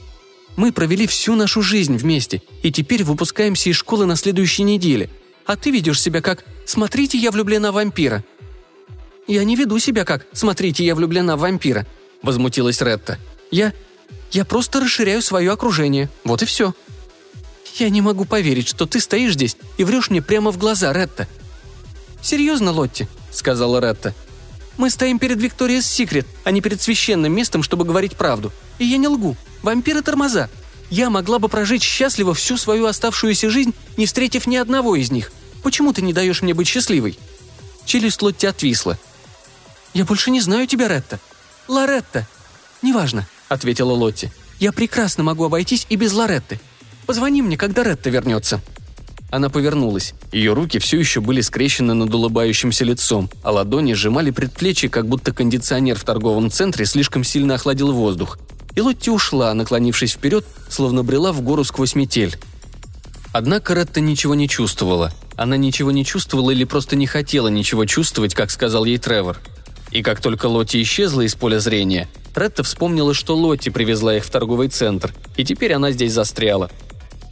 Мы 0.57 0.73
провели 0.73 1.07
всю 1.07 1.33
нашу 1.33 1.61
жизнь 1.61 1.95
вместе, 1.95 2.41
и 2.61 2.73
теперь 2.73 3.05
выпускаемся 3.05 3.69
из 3.69 3.77
школы 3.77 4.05
на 4.05 4.17
следующей 4.17 4.63
неделе. 4.63 5.09
а 5.45 5.55
ты 5.55 5.71
ведешь 5.71 6.01
себя 6.01 6.19
как 6.21 6.43
«смотрите, 6.65 7.17
я 7.17 7.31
влюблена 7.31 7.71
в 7.71 7.75
вампира». 7.75 8.21
«Я 9.27 9.45
не 9.45 9.55
веду 9.55 9.79
себя 9.79 10.03
как 10.03 10.27
«смотрите, 10.33 10.83
я 10.83 10.93
влюблена 10.93 11.37
в 11.37 11.39
вампира»,— 11.39 11.87
возмутилась 12.21 12.81
Ретта. 12.81 13.17
«Я... 13.49 13.71
я 14.33 14.43
просто 14.43 14.81
расширяю 14.81 15.21
свое 15.21 15.53
окружение. 15.53 16.09
Вот 16.25 16.41
и 16.41 16.45
все». 16.45 16.73
«Я 17.75 17.87
не 17.87 18.01
могу 18.01 18.25
поверить, 18.25 18.67
что 18.67 18.85
ты 18.85 18.99
стоишь 18.99 19.35
здесь 19.35 19.55
и 19.77 19.85
врешь 19.85 20.09
мне 20.09 20.21
прямо 20.21 20.51
в 20.51 20.57
глаза, 20.57 20.91
Ретта». 20.91 21.29
«Серьезно, 22.21 22.73
Лотти?»— 22.73 23.07
сказала 23.31 23.79
Ретта. 23.79 24.13
«Мы 24.77 24.89
стоим 24.89 25.19
перед 25.19 25.39
Викториас 25.39 25.85
Секрет, 25.85 26.25
а 26.43 26.51
не 26.51 26.61
перед 26.61 26.81
священным 26.81 27.33
местом, 27.33 27.63
чтобы 27.63 27.85
говорить 27.85 28.15
правду. 28.15 28.51
И 28.79 28.85
я 28.85 28.97
не 28.97 29.07
лгу. 29.07 29.35
Вампиры 29.61 30.01
тормоза. 30.01 30.49
Я 30.89 31.09
могла 31.09 31.39
бы 31.39 31.49
прожить 31.49 31.83
счастливо 31.83 32.33
всю 32.33 32.57
свою 32.57 32.85
оставшуюся 32.85 33.49
жизнь, 33.49 33.73
не 33.97 34.05
встретив 34.05 34.47
ни 34.47 34.55
одного 34.55 34.95
из 34.95 35.11
них. 35.11 35.31
Почему 35.63 35.93
ты 35.93 36.01
не 36.01 36.13
даешь 36.13 36.41
мне 36.41 36.53
быть 36.53 36.67
счастливой?» 36.67 37.17
Челюсть 37.85 38.21
Лотти 38.21 38.45
отвисла. 38.45 38.99
«Я 39.93 40.05
больше 40.05 40.31
не 40.31 40.41
знаю 40.41 40.67
тебя, 40.67 40.87
Ретта». 40.87 41.19
«Лоретта». 41.67 42.27
«Неважно»,— 42.81 43.27
ответила 43.49 43.91
Лотти. 43.91 44.31
«Я 44.59 44.71
прекрасно 44.71 45.23
могу 45.23 45.45
обойтись 45.45 45.87
и 45.89 45.95
без 45.95 46.13
Лоретты. 46.13 46.59
Позвони 47.05 47.41
мне, 47.41 47.57
когда 47.57 47.83
Ретта 47.83 48.09
вернется». 48.09 48.61
Она 49.33 49.49
повернулась. 49.49 50.13
Ее 50.31 50.53
руки 50.53 50.77
все 50.77 50.99
еще 50.99 51.19
были 51.19 51.41
скрещены 51.41 51.95
над 51.95 52.13
улыбающимся 52.13 52.85
лицом, 52.85 53.31
а 53.41 53.51
ладони 53.51 53.93
сжимали 53.93 54.29
предплечье, 54.29 54.91
как 54.91 55.07
будто 55.07 55.33
кондиционер 55.33 55.97
в 55.97 56.03
торговом 56.03 56.51
центре 56.51 56.85
слишком 56.85 57.23
сильно 57.23 57.55
охладил 57.55 57.93
воздух. 57.93 58.37
И 58.75 58.81
Лотти 58.81 59.09
ушла, 59.09 59.51
наклонившись 59.55 60.13
вперед, 60.13 60.45
словно 60.69 61.03
брела 61.03 61.31
в 61.31 61.41
гору 61.41 61.63
сквозь 61.63 61.95
метель. 61.95 62.37
Однако 63.31 63.73
Ретта 63.73 64.01
ничего 64.01 64.35
не 64.35 64.47
чувствовала. 64.47 65.11
Она 65.35 65.57
ничего 65.57 65.89
не 65.89 66.05
чувствовала 66.05 66.51
или 66.51 66.63
просто 66.63 66.95
не 66.95 67.07
хотела 67.07 67.47
ничего 67.47 67.85
чувствовать, 67.85 68.35
как 68.35 68.51
сказал 68.51 68.85
ей 68.85 68.99
Тревор. 68.99 69.39
И 69.89 70.03
как 70.03 70.21
только 70.21 70.45
Лотти 70.45 70.79
исчезла 70.79 71.21
из 71.21 71.33
поля 71.33 71.57
зрения, 71.57 72.07
Ретта 72.35 72.61
вспомнила, 72.61 73.15
что 73.15 73.35
Лотти 73.35 73.69
привезла 73.69 74.15
их 74.15 74.25
в 74.25 74.29
торговый 74.29 74.67
центр, 74.67 75.11
и 75.37 75.43
теперь 75.43 75.73
она 75.73 75.89
здесь 75.89 76.13
застряла– 76.13 76.69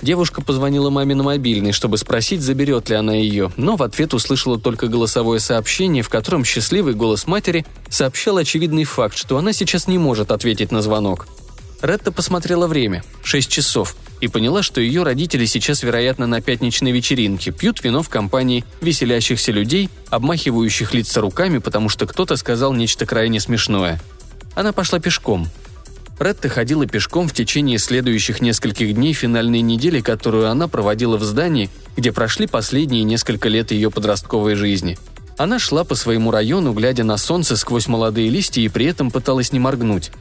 Девушка 0.01 0.41
позвонила 0.41 0.89
маме 0.89 1.13
на 1.13 1.23
мобильный, 1.23 1.71
чтобы 1.71 1.97
спросить, 1.97 2.41
заберет 2.41 2.89
ли 2.89 2.95
она 2.95 3.13
ее, 3.13 3.51
но 3.55 3.75
в 3.75 3.83
ответ 3.83 4.13
услышала 4.13 4.59
только 4.59 4.87
голосовое 4.87 5.39
сообщение, 5.39 6.01
в 6.01 6.09
котором 6.09 6.43
счастливый 6.43 6.95
голос 6.95 7.27
матери 7.27 7.65
сообщал 7.89 8.37
очевидный 8.37 8.83
факт, 8.83 9.15
что 9.15 9.37
она 9.37 9.53
сейчас 9.53 9.87
не 9.87 9.99
может 9.99 10.31
ответить 10.31 10.71
на 10.71 10.81
звонок. 10.81 11.27
Ретта 11.81 12.11
посмотрела 12.11 12.67
время– 12.67 13.03
6 13.23 13.49
часов– 13.49 13.95
и 14.21 14.27
поняла, 14.27 14.61
что 14.61 14.79
ее 14.79 15.03
родители 15.03 15.45
сейчас, 15.45 15.81
вероятно, 15.81 16.27
на 16.27 16.41
пятничной 16.41 16.91
вечеринке, 16.91 17.51
пьют 17.51 17.83
вино 17.83 18.03
в 18.03 18.09
компании 18.09 18.63
веселящихся 18.79 19.51
людей, 19.51 19.89
обмахивающих 20.09 20.93
лица 20.93 21.21
руками, 21.21 21.57
потому 21.57 21.89
что 21.89 22.05
кто-то 22.05 22.35
сказал 22.35 22.71
нечто 22.73 23.07
крайне 23.07 23.39
смешное. 23.39 23.99
Она 24.53 24.73
пошла 24.73 24.99
пешком– 24.99 25.49
Ретта 26.19 26.49
ходила 26.49 26.85
пешком 26.85 27.27
в 27.27 27.33
течение 27.33 27.79
следующих 27.79 28.41
нескольких 28.41 28.93
дней 28.93 29.13
финальной 29.13 29.61
недели, 29.61 30.01
которую 30.01 30.49
она 30.49 30.67
проводила 30.67 31.17
в 31.17 31.23
здании, 31.23 31.69
где 31.97 32.11
прошли 32.11 32.47
последние 32.47 33.03
несколько 33.03 33.49
лет 33.49 33.71
ее 33.71 33.89
подростковой 33.89 34.55
жизни. 34.55 34.97
Она 35.37 35.57
шла 35.57 35.83
по 35.83 35.95
своему 35.95 36.29
району, 36.29 36.73
глядя 36.73 37.03
на 37.03 37.17
солнце 37.17 37.57
сквозь 37.57 37.87
молодые 37.87 38.29
листья 38.29 38.61
и 38.61 38.69
при 38.69 38.85
этом 38.85 39.09
пыталась 39.09 39.51
не 39.51 39.59
моргнуть. 39.59 40.11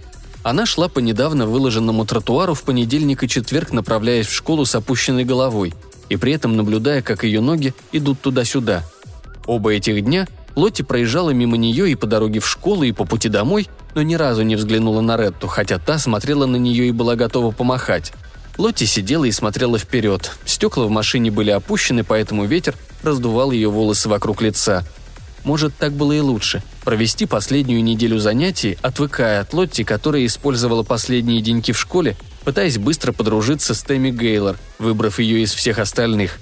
Она 0.43 0.65
шла 0.65 0.89
по 0.89 1.01
недавно 1.01 1.47
выложенному 1.47 2.07
тротуару 2.07 2.55
в 2.55 2.63
понедельник 2.63 3.23
и 3.23 3.29
четверг, 3.29 3.73
направляясь 3.73 4.27
в 4.27 4.35
школу 4.35 4.65
с 4.65 4.75
опущенной 4.75 5.25
головой, 5.25 5.75
и 6.09 6.17
при 6.17 6.33
этом 6.33 6.57
наблюдая, 6.57 7.03
как 7.03 7.25
ее 7.25 7.43
ноги 7.43 7.75
идут 7.93 8.21
туда-сюда. 8.23 8.85
Оба 9.47 9.75
этих 9.75 10.03
дня 10.03 10.27
Лотти 10.57 10.83
проезжала 10.83 11.31
мимо 11.31 11.57
нее 11.57 11.91
и 11.91 11.95
по 11.95 12.07
дороге 12.07 12.41
в 12.41 12.49
школу, 12.49 12.83
и 12.83 12.93
по 12.93 13.05
пути 13.05 13.29
домой, 13.29 13.69
но 13.95 14.03
ни 14.03 14.15
разу 14.15 14.43
не 14.43 14.57
взглянула 14.57 15.01
на 15.01 15.17
Ретту, 15.17 15.47
хотя 15.47 15.79
та 15.79 15.99
смотрела 15.99 16.47
на 16.47 16.57
нее 16.57 16.89
и 16.89 16.93
была 16.93 17.17
готова 17.17 17.51
помахать. 17.53 18.13
Лотти 18.59 18.85
сидела 18.85 19.25
и 19.25 19.33
смотрела 19.33 19.79
вперед. 19.79 20.33
Стекла 20.45 20.85
в 20.85 20.91
машине 20.91 21.31
были 21.31 21.51
опущены, 21.51 22.05
поэтому 22.05 22.45
ветер 22.45 22.75
раздувал 23.03 23.53
ее 23.53 23.71
волосы 23.71 24.09
вокруг 24.09 24.43
лица. 24.43 24.85
Может, 25.45 25.75
так 25.77 25.93
было 25.93 26.13
и 26.13 26.21
лучше. 26.21 26.63
Провести 26.85 27.25
последнюю 27.25 27.83
неделю 27.83 28.19
занятий, 28.19 28.77
отвыкая 28.83 29.41
от 29.41 29.55
Лотти, 29.55 29.85
которая 29.85 30.27
использовала 30.27 30.83
последние 30.83 31.41
деньки 31.41 31.73
в 31.73 31.79
школе, 31.79 32.17
пытаясь 32.45 32.77
быстро 32.77 33.13
подружиться 33.13 33.75
с 33.75 33.83
Тэмми 33.83 34.11
Гейлор, 34.11 34.59
выбрав 34.79 35.19
ее 35.19 35.43
из 35.43 35.55
всех 35.55 35.79
остальных. 35.79 36.39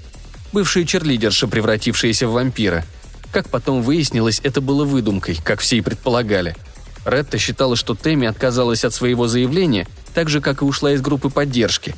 Бывшая 0.51 0.83
черлидерша, 0.83 1.47
превратившаяся 1.47 2.27
в 2.27 2.33
вампира. 2.33 2.83
Как 3.31 3.49
потом 3.49 3.81
выяснилось, 3.81 4.41
это 4.43 4.61
было 4.61 4.85
выдумкой, 4.85 5.37
как 5.43 5.59
все 5.59 5.77
и 5.77 5.81
предполагали– 5.81 6.55
Ретта 7.05 7.37
считала, 7.37 7.75
что 7.75 7.95
Тэмми 7.95 8.27
отказалась 8.27 8.83
от 8.83 8.93
своего 8.93 9.27
заявления, 9.27 9.87
так 10.13 10.29
же, 10.29 10.41
как 10.41 10.61
и 10.61 10.65
ушла 10.65 10.93
из 10.93 11.01
группы 11.01 11.29
поддержки. 11.29 11.95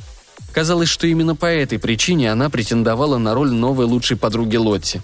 Казалось, 0.52 0.88
что 0.88 1.06
именно 1.06 1.34
по 1.34 1.46
этой 1.46 1.78
причине 1.78 2.30
она 2.30 2.50
претендовала 2.50 3.18
на 3.18 3.34
роль 3.34 3.50
новой 3.50 3.86
лучшей 3.86 4.16
подруги 4.16 4.56
Лотти. 4.56 5.00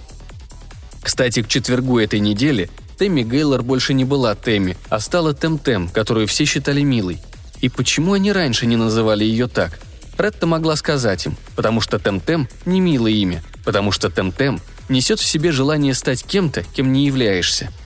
Кстати, 1.03 1.43
к 1.43 1.49
четвергу 1.49 1.99
этой 1.99 2.21
недели 2.21 2.71
Тэмми 2.99 3.23
Гейлор 3.23 3.63
больше 3.63 3.95
не 3.95 4.05
была 4.05 4.35
Тэмми, 4.35 4.77
а 4.89 5.01
стала 5.01 5.33
Тэм-Тэм, 5.33 5.89
которую 5.89 6.27
все 6.27 6.45
считали 6.45 6.83
милой. 6.83 7.19
И 7.61 7.69
почему 7.69 8.13
они 8.13 8.31
раньше 8.33 8.67
не 8.67 8.77
называли 8.77 9.25
ее 9.25 9.47
так? 9.49 9.79
Ретта 10.19 10.47
могла 10.47 10.77
сказать 10.77 11.27
им, 11.27 11.37
потому 11.57 11.81
что 11.81 11.99
Тэм-Тэм– 11.99 12.49
не 12.67 12.81
милое 12.81 13.13
имя, 13.13 13.43
потому 13.65 13.91
что 13.93 14.09
Тэм-Тэм 14.09 14.61
несет 14.89 15.21
в 15.21 15.27
себе 15.27 15.53
желание 15.53 15.95
стать 15.95 16.25
кем-то, 16.25 16.63
кем 16.75 16.93
не 16.93 17.07
являешься– 17.07 17.71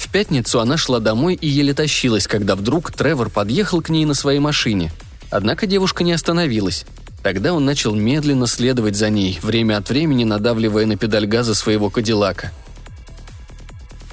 в 0.00 0.08
пятницу 0.08 0.60
она 0.60 0.78
шла 0.78 0.98
домой 0.98 1.34
и 1.34 1.46
еле 1.46 1.74
тащилась, 1.74 2.26
когда 2.26 2.56
вдруг 2.56 2.90
Тревор 2.90 3.28
подъехал 3.28 3.82
к 3.82 3.90
ней 3.90 4.06
на 4.06 4.14
своей 4.14 4.38
машине. 4.38 4.90
Однако 5.30 5.66
девушка 5.66 6.02
не 6.02 6.12
остановилась. 6.12 6.86
Тогда 7.22 7.52
он 7.52 7.66
начал 7.66 7.94
медленно 7.94 8.46
следовать 8.46 8.96
за 8.96 9.10
ней, 9.10 9.38
время 9.42 9.76
от 9.76 9.90
времени 9.90 10.24
надавливая 10.24 10.86
на 10.86 10.96
педаль 10.96 11.26
газа 11.26 11.54
своего 11.54 11.90
кадиллака. 11.90 12.50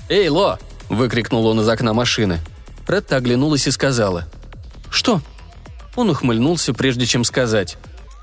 «Эй, 0.09 0.27
Ло!»– 0.27 0.59
выкрикнул 0.89 1.47
он 1.47 1.61
из 1.61 1.69
окна 1.69 1.93
машины. 1.93 2.41
Ретта 2.85 3.15
оглянулась 3.15 3.65
и 3.65 3.71
сказала. 3.71 4.27
«Что?» 4.91 5.21
Он 5.95 6.09
ухмыльнулся, 6.09 6.73
прежде 6.73 7.05
чем 7.05 7.23
сказать. 7.23 7.77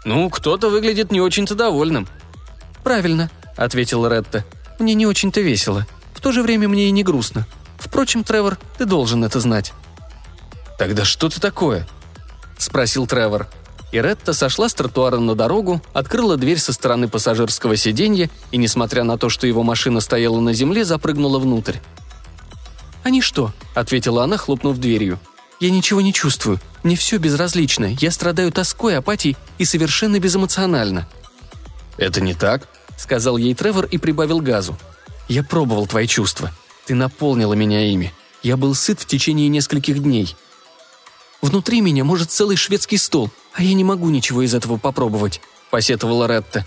«Ну, 0.04 0.28
кто-то 0.28 0.68
выглядит 0.68 1.10
не 1.10 1.22
очень-то 1.22 1.54
довольным». 1.54 2.06
«Правильно»,– 2.84 3.30
ответила 3.56 4.08
Ретта. 4.08 4.44
«Мне 4.78 4.94
не 4.94 5.06
очень-то 5.06 5.40
весело 5.40 5.86
то 6.24 6.32
же 6.32 6.42
время 6.42 6.68
мне 6.70 6.88
и 6.88 6.90
не 6.90 7.02
грустно. 7.02 7.46
Впрочем, 7.78 8.24
Тревор, 8.24 8.58
ты 8.78 8.86
должен 8.86 9.22
это 9.24 9.40
знать». 9.40 9.74
«Тогда 10.78 11.04
что 11.04 11.28
ты 11.28 11.38
такое?»– 11.38 11.86
спросил 12.58 13.06
Тревор. 13.06 13.46
И 13.92 14.00
Ретта 14.00 14.32
сошла 14.32 14.70
с 14.70 14.74
тротуара 14.74 15.18
на 15.18 15.34
дорогу, 15.34 15.82
открыла 15.92 16.38
дверь 16.38 16.58
со 16.58 16.72
стороны 16.72 17.08
пассажирского 17.08 17.76
сиденья 17.76 18.30
и, 18.52 18.56
несмотря 18.56 19.04
на 19.04 19.18
то, 19.18 19.28
что 19.28 19.46
его 19.46 19.62
машина 19.62 20.00
стояла 20.00 20.40
на 20.40 20.54
земле, 20.54 20.86
запрыгнула 20.86 21.38
внутрь. 21.38 21.76
«Они 23.02 23.20
что?»– 23.20 23.52
ответила 23.74 24.24
она, 24.24 24.38
хлопнув 24.38 24.78
дверью. 24.78 25.20
«Я 25.60 25.70
ничего 25.70 26.00
не 26.00 26.14
чувствую. 26.14 26.58
Мне 26.82 26.96
все 26.96 27.18
безразлично. 27.18 27.84
Я 28.00 28.10
страдаю 28.10 28.50
тоской, 28.50 28.96
апатией 28.96 29.36
и 29.58 29.66
совершенно 29.66 30.18
безэмоционально». 30.18 31.06
«Это 31.98 32.22
не 32.22 32.32
так»,– 32.32 32.66
сказал 32.96 33.36
ей 33.36 33.54
Тревор 33.54 33.86
и 33.86 33.98
прибавил 33.98 34.40
газу. 34.40 34.76
Я 35.28 35.42
пробовал 35.42 35.86
твои 35.86 36.06
чувства. 36.06 36.52
Ты 36.86 36.94
наполнила 36.94 37.54
меня 37.54 37.86
ими. 37.86 38.12
Я 38.42 38.56
был 38.56 38.74
сыт 38.74 39.00
в 39.00 39.06
течение 39.06 39.48
нескольких 39.48 40.02
дней. 40.02 40.36
Внутри 41.40 41.80
меня 41.80 42.04
может 42.04 42.30
целый 42.30 42.56
шведский 42.56 42.96
стол, 42.96 43.30
а 43.52 43.62
я 43.62 43.74
не 43.74 43.84
могу 43.84 44.08
ничего 44.08 44.42
из 44.42 44.54
этого 44.54 44.78
попробовать»,– 44.78 45.40
посетовала 45.70 46.26
Ретта. 46.26 46.66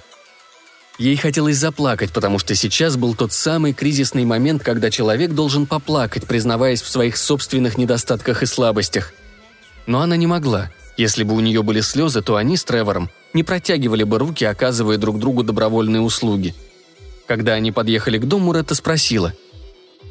Ей 0.99 1.15
хотелось 1.15 1.57
заплакать, 1.57 2.11
потому 2.11 2.39
что 2.39 2.55
сейчас 2.55 2.95
был 2.95 3.15
тот 3.15 3.31
самый 3.31 3.73
кризисный 3.73 4.25
момент, 4.25 4.63
когда 4.63 4.89
человек 4.89 5.31
должен 5.31 5.67
поплакать, 5.67 6.27
признаваясь 6.27 6.81
в 6.81 6.89
своих 6.89 7.17
собственных 7.17 7.77
недостатках 7.77 8.41
и 8.41 8.47
слабостях. 8.47 9.13
Но 9.85 10.01
она 10.01 10.15
не 10.15 10.27
могла. 10.27 10.71
Если 10.95 11.23
бы 11.23 11.35
у 11.35 11.39
нее 11.39 11.61
были 11.61 11.81
слезы, 11.81 12.21
то 12.21 12.35
они 12.35 12.57
с 12.57 12.63
Тревором 12.63 13.11
не 13.37 13.43
протягивали 13.43 14.03
бы 14.03 14.19
руки, 14.19 14.43
оказывая 14.43 14.97
друг 14.97 15.17
другу 15.19 15.43
добровольные 15.43 16.01
услуги– 16.01 16.53
когда 17.27 17.53
они 17.53 17.73
подъехали 17.73 18.17
к 18.17 18.25
дому, 18.25 18.53
Ретта 18.53 18.73
спросила. 18.73 19.33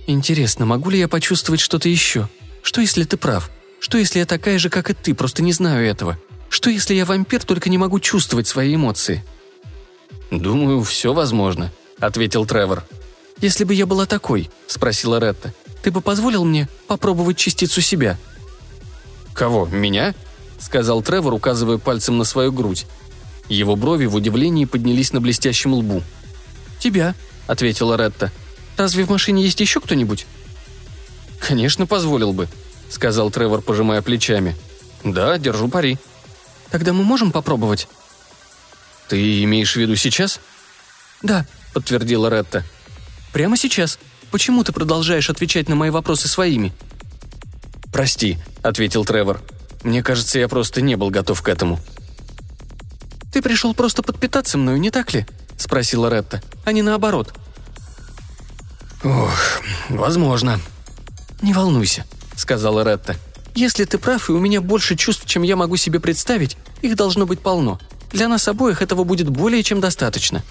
«Интересно, 0.07 0.67
могу 0.67 0.91
ли 0.91 0.99
я 0.99 1.09
почувствовать 1.09 1.61
что-то 1.61 1.89
еще? 1.89 2.29
Что, 2.63 2.83
если 2.83 3.05
ты 3.05 3.17
прав? 3.17 3.51
Что, 3.81 3.99
если 3.99 4.19
я 4.19 4.27
такая 4.27 4.59
же, 4.59 4.69
как 4.69 4.91
и 4.91 4.95
ты, 4.95 5.15
просто 5.15 5.43
не 5.43 5.53
знаю 5.53 5.87
этого? 5.87 6.19
Что, 6.51 6.69
если 6.71 6.95
я 6.95 7.07
вампир, 7.07 7.43
только 7.43 7.71
не 7.71 7.79
могу 7.79 7.99
чувствовать 8.01 8.47
свои 8.47 8.75
эмоции?» 8.75 9.25
«Думаю, 10.31 10.83
все 10.83 11.15
возможно»,— 11.15 11.73
ответил 12.01 12.45
Тревор. 12.45 12.85
«Если 13.41 13.65
бы 13.65 13.73
я 13.73 13.87
была 13.87 14.07
такой»,— 14.07 14.51
спросила 14.67 15.19
Ретта,— 15.19 15.55
«ты 15.83 15.91
бы 15.91 16.03
позволил 16.03 16.45
мне 16.45 16.69
попробовать 16.87 17.39
частицу 17.39 17.81
себя?» 17.81 18.19
«Кого, 19.33 19.67
меня?»— 19.67 20.15
сказал 20.59 21.03
Тревор, 21.03 21.33
указывая 21.33 21.79
пальцем 21.79 22.19
на 22.19 22.25
свою 22.25 22.53
грудь. 22.53 22.87
Его 23.49 23.77
брови 23.77 24.07
в 24.07 24.15
удивлении 24.15 24.65
поднялись 24.65 25.13
на 25.13 25.21
блестящем 25.21 25.75
лбу. 25.75 26.03
«Тебя»,— 26.79 27.15
ответила 27.47 27.97
Ретта. 27.97 28.33
«Разве 28.77 29.05
в 29.05 29.11
машине 29.11 29.45
есть 29.45 29.61
еще 29.61 29.81
кто-нибудь?» 29.81 30.27
«Конечно, 31.39 31.87
позволил 31.87 32.33
бы»,— 32.33 32.49
сказал 32.91 33.31
Тревор, 33.31 33.63
пожимая 33.63 34.03
плечами. 34.03 34.57
«Да, 35.05 35.39
держу 35.39 35.69
пари». 35.69 35.99
«Тогда 36.71 36.93
мы 36.93 37.05
можем 37.05 37.31
попробовать?» 37.31 37.89
«Ты 39.09 39.45
имеешь 39.45 39.75
в 39.75 39.77
виду 39.77 39.95
сейчас?» 39.95 40.41
«Да»,— 41.23 41.47
подтвердила 41.75 42.29
Ретта. 42.29 42.65
«Прямо 43.33 43.57
сейчас. 43.57 43.99
Почему 44.33 44.65
ты 44.65 44.73
продолжаешь 44.73 45.31
отвечать 45.31 45.69
на 45.69 45.77
мои 45.77 45.91
вопросы 45.91 46.27
своими?» 46.27 46.73
«Прости»,— 47.93 48.39
ответил 48.63 49.05
Тревор. 49.05 49.41
«Мне 49.85 50.03
кажется, 50.03 50.41
я 50.41 50.49
просто 50.49 50.81
не 50.81 50.97
был 50.97 51.11
готов 51.11 51.41
к 51.43 51.49
этому». 51.49 51.81
«Ты 53.37 53.43
пришел 53.43 53.75
просто 53.75 54.03
подпитаться 54.03 54.57
мною, 54.57 54.81
не 54.81 54.91
так 54.91 55.13
ли?»— 55.13 55.27
спросила 55.59 56.09
Ретта. 56.09 56.41
«А 56.65 56.73
не 56.73 56.81
наоборот». 56.81 57.35
«Ох, 59.05 59.61
возможно». 59.91 60.59
«Не 61.43 61.53
волнуйся»,— 61.53 62.07
сказала 62.35 62.83
Ретта. 62.83 63.15
«Если 63.55 63.85
ты 63.85 63.99
прав, 63.99 64.31
и 64.31 64.33
у 64.33 64.39
меня 64.39 64.63
больше 64.63 64.97
чувств, 64.97 65.27
чем 65.27 65.43
я 65.43 65.55
могу 65.55 65.77
себе 65.77 66.01
представить, 66.01 66.57
их 66.81 66.97
должно 66.97 67.27
быть 67.27 67.41
полно. 67.41 67.79
Для 68.11 68.27
нас 68.29 68.49
обоих 68.49 68.81
этого 68.81 69.05
будет 69.05 69.29
более 69.29 69.63
чем 69.63 69.83
достаточно». 69.83 70.43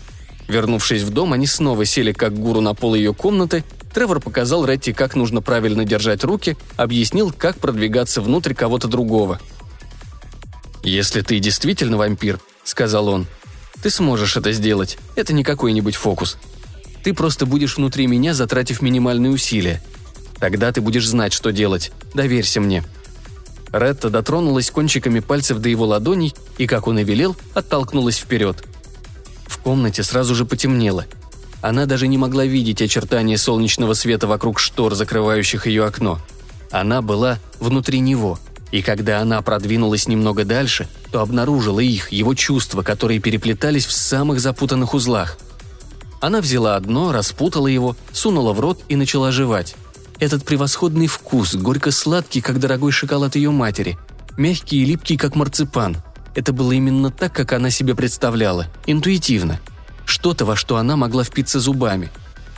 Вернувшись 0.47 1.01
в 1.01 1.09
дом, 1.09 1.33
они 1.33 1.47
снова 1.47 1.85
сели 1.85 2.11
как 2.11 2.37
гуру 2.37 2.61
на 2.61 2.75
пол 2.75 2.93
ее 2.93 3.15
комнаты. 3.15 3.63
Тревор 3.95 4.19
показал 4.19 4.63
Ретти, 4.63 4.93
как 4.93 5.15
нужно 5.15 5.41
правильно 5.41 5.85
держать 5.85 6.23
руки, 6.23 6.55
объяснил, 6.77 7.33
как 7.35 7.57
продвигаться 7.57 8.21
внутрь 8.21 8.53
кого-то 8.53 8.87
другого. 8.87 9.39
«Если 10.83 11.21
ты 11.21 11.39
действительно 11.39 11.97
вампир»,— 11.97 12.39
сказал 12.65 13.07
он,— 13.07 13.27
«ты 13.81 13.89
сможешь 13.89 14.35
это 14.35 14.51
сделать. 14.51 14.97
Это 15.15 15.31
не 15.31 15.43
какой-нибудь 15.43 15.95
фокус. 15.95 16.37
Ты 17.03 17.13
просто 17.13 17.45
будешь 17.45 17.77
внутри 17.77 18.07
меня, 18.07 18.33
затратив 18.33 18.81
минимальные 18.81 19.31
усилия. 19.31 19.81
Тогда 20.39 20.71
ты 20.73 20.81
будешь 20.81 21.07
знать, 21.07 21.31
что 21.31 21.51
делать. 21.51 21.91
Доверься 22.13 22.59
мне». 22.59 22.83
Ретта 23.71 24.09
дотронулась 24.09 24.71
кончиками 24.71 25.19
пальцев 25.19 25.59
до 25.59 25.69
его 25.69 25.85
ладоней 25.85 26.33
и, 26.57 26.65
как 26.65 26.87
он 26.87 26.99
и 26.99 27.03
велел, 27.03 27.35
оттолкнулась 27.53 28.17
вперед. 28.17 28.63
В 29.47 29.57
комнате 29.59 30.03
сразу 30.03 30.33
же 30.33 30.45
потемнело. 30.45 31.05
Она 31.61 31.85
даже 31.85 32.07
не 32.07 32.17
могла 32.17 32.45
видеть 32.45 32.81
очертания 32.81 33.37
солнечного 33.37 33.93
света 33.93 34.27
вокруг 34.27 34.59
штор, 34.59 34.95
закрывающих 34.95 35.67
ее 35.67 35.85
окно. 35.85 36.19
Она 36.71 37.01
была 37.01 37.39
внутри 37.59 37.99
него, 37.99 38.39
и 38.75 38.81
когда 38.81 39.21
она 39.21 39.41
продвинулась 39.41 40.05
немного 40.05 40.43
дальше, 40.43 40.89
то 41.09 41.21
обнаружила 41.21 41.79
их, 41.79 42.11
его 42.11 42.35
чувства, 42.35 42.81
которые 42.81 43.21
переплетались 43.21 43.85
в 43.85 43.93
самых 43.93 44.41
запутанных 44.41 44.93
узлах. 44.93 45.37
Она 46.19 46.41
взяла 46.41 46.75
одно, 46.75 47.13
распутала 47.13 47.67
его, 47.67 47.95
сунула 48.11 48.51
в 48.51 48.59
рот 48.59 48.81
и 48.89 48.97
начала 48.97 49.31
жевать. 49.31 49.77
Этот 50.19 50.43
превосходный 50.43 51.07
вкус, 51.07 51.55
горько-сладкий, 51.55 52.41
как 52.41 52.59
дорогой 52.59 52.91
шоколад 52.91 53.37
ее 53.37 53.49
матери, 53.49 53.97
мягкий 54.35 54.81
и 54.81 54.85
липкий, 54.85 55.15
как 55.15 55.35
марципан. 55.35 55.95
Это 56.35 56.51
было 56.51 56.73
именно 56.73 57.11
так, 57.11 57.31
как 57.31 57.53
она 57.53 57.69
себе 57.69 57.95
представляла, 57.95 58.67
интуитивно. 58.87 59.61
Что-то, 60.03 60.43
во 60.43 60.57
что 60.57 60.75
она 60.75 60.97
могла 60.97 61.23
впиться 61.23 61.61
зубами. 61.61 62.11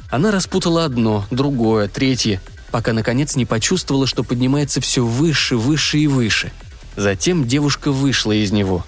Она 0.09 0.31
распутала 0.31 0.83
одно, 0.83 1.27
другое, 1.29 1.87
третье, 1.87 2.41
пока 2.71 2.93
наконец 2.93 3.35
не 3.35 3.45
почувствовала, 3.45 4.07
что 4.07 4.23
поднимается 4.23 4.81
все 4.81 5.05
выше, 5.05 5.57
выше 5.57 5.99
и 5.99 6.07
выше. 6.07 6.51
Затем 6.95 7.47
девушка 7.47 7.91
вышла 7.91 8.31
из 8.31 8.51
него. 8.51 8.85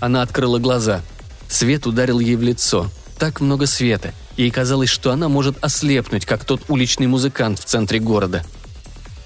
Она 0.00 0.22
открыла 0.22 0.58
глаза. 0.58 1.02
Свет 1.48 1.86
ударил 1.86 2.18
ей 2.18 2.36
в 2.36 2.42
лицо. 2.42 2.90
Так 3.18 3.40
много 3.40 3.66
света. 3.66 4.14
Ей 4.36 4.50
казалось, 4.50 4.88
что 4.88 5.10
она 5.10 5.28
может 5.28 5.62
ослепнуть, 5.62 6.24
как 6.24 6.44
тот 6.44 6.62
уличный 6.68 7.06
музыкант 7.06 7.58
в 7.58 7.64
центре 7.64 7.98
города. 7.98 8.44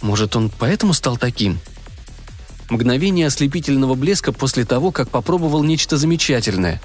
Может, 0.02 0.36
он 0.36 0.50
поэтому 0.50 0.92
стал 0.92 1.16
таким? 1.16 1.58
Мгновение 2.68 3.28
ослепительного 3.28 3.94
блеска 3.94 4.32
после 4.32 4.64
того, 4.64 4.90
как 4.90 5.08
попробовал 5.08 5.62
нечто 5.62 5.96
замечательное. 5.96 6.80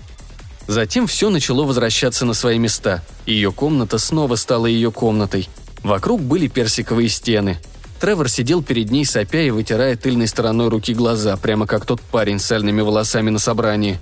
Затем 0.67 1.07
все 1.07 1.29
начало 1.29 1.63
возвращаться 1.65 2.25
на 2.25 2.33
свои 2.33 2.59
места. 2.59 3.03
Ее 3.25 3.51
комната 3.51 3.97
снова 3.97 4.35
стала 4.35 4.67
ее 4.67 4.91
комнатой. 4.91 5.49
Вокруг 5.83 6.21
были 6.21 6.47
персиковые 6.47 7.09
стены. 7.09 7.59
Тревор 7.99 8.29
сидел 8.29 8.63
перед 8.63 8.89
ней, 8.91 9.05
сопя 9.05 9.41
и 9.41 9.51
вытирая 9.51 9.95
тыльной 9.95 10.27
стороной 10.27 10.69
руки 10.69 10.93
глаза, 10.93 11.37
прямо 11.37 11.67
как 11.67 11.85
тот 11.85 12.01
парень 12.01 12.39
с 12.39 12.45
сальными 12.45 12.81
волосами 12.81 13.29
на 13.29 13.39
собрании. 13.39 13.99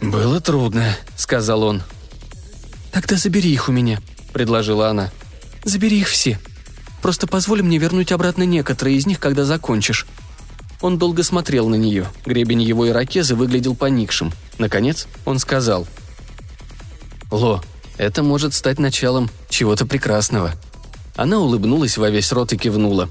«Было 0.00 0.40
трудно»,— 0.40 0.96
сказал 1.16 1.62
он. 1.62 1.82
«Тогда 2.92 3.16
забери 3.16 3.50
их 3.50 3.68
у 3.68 3.72
меня»,— 3.72 4.00
предложила 4.32 4.88
она. 4.88 5.10
«Забери 5.64 6.00
их 6.00 6.08
все. 6.08 6.38
Просто 7.02 7.26
позволь 7.26 7.62
мне 7.62 7.78
вернуть 7.78 8.12
обратно 8.12 8.44
некоторые 8.44 8.96
из 8.96 9.06
них, 9.06 9.18
когда 9.18 9.44
закончишь». 9.44 10.06
Он 10.80 10.98
долго 10.98 11.22
смотрел 11.22 11.68
на 11.68 11.76
нее. 11.76 12.06
Гребень 12.26 12.62
его 12.62 12.86
ирокеза 12.88 13.34
выглядел 13.34 13.74
поникшим. 13.74 14.32
Наконец 14.58 15.08
он 15.24 15.38
сказал. 15.38 15.86
«Ло, 17.30 17.62
это 17.98 18.22
может 18.22 18.54
стать 18.54 18.78
началом 18.78 19.30
чего-то 19.48 19.86
прекрасного». 19.86 20.52
Она 21.16 21.38
улыбнулась 21.38 21.96
во 21.96 22.10
весь 22.10 22.32
рот 22.32 22.52
и 22.52 22.56
кивнула. 22.56 23.08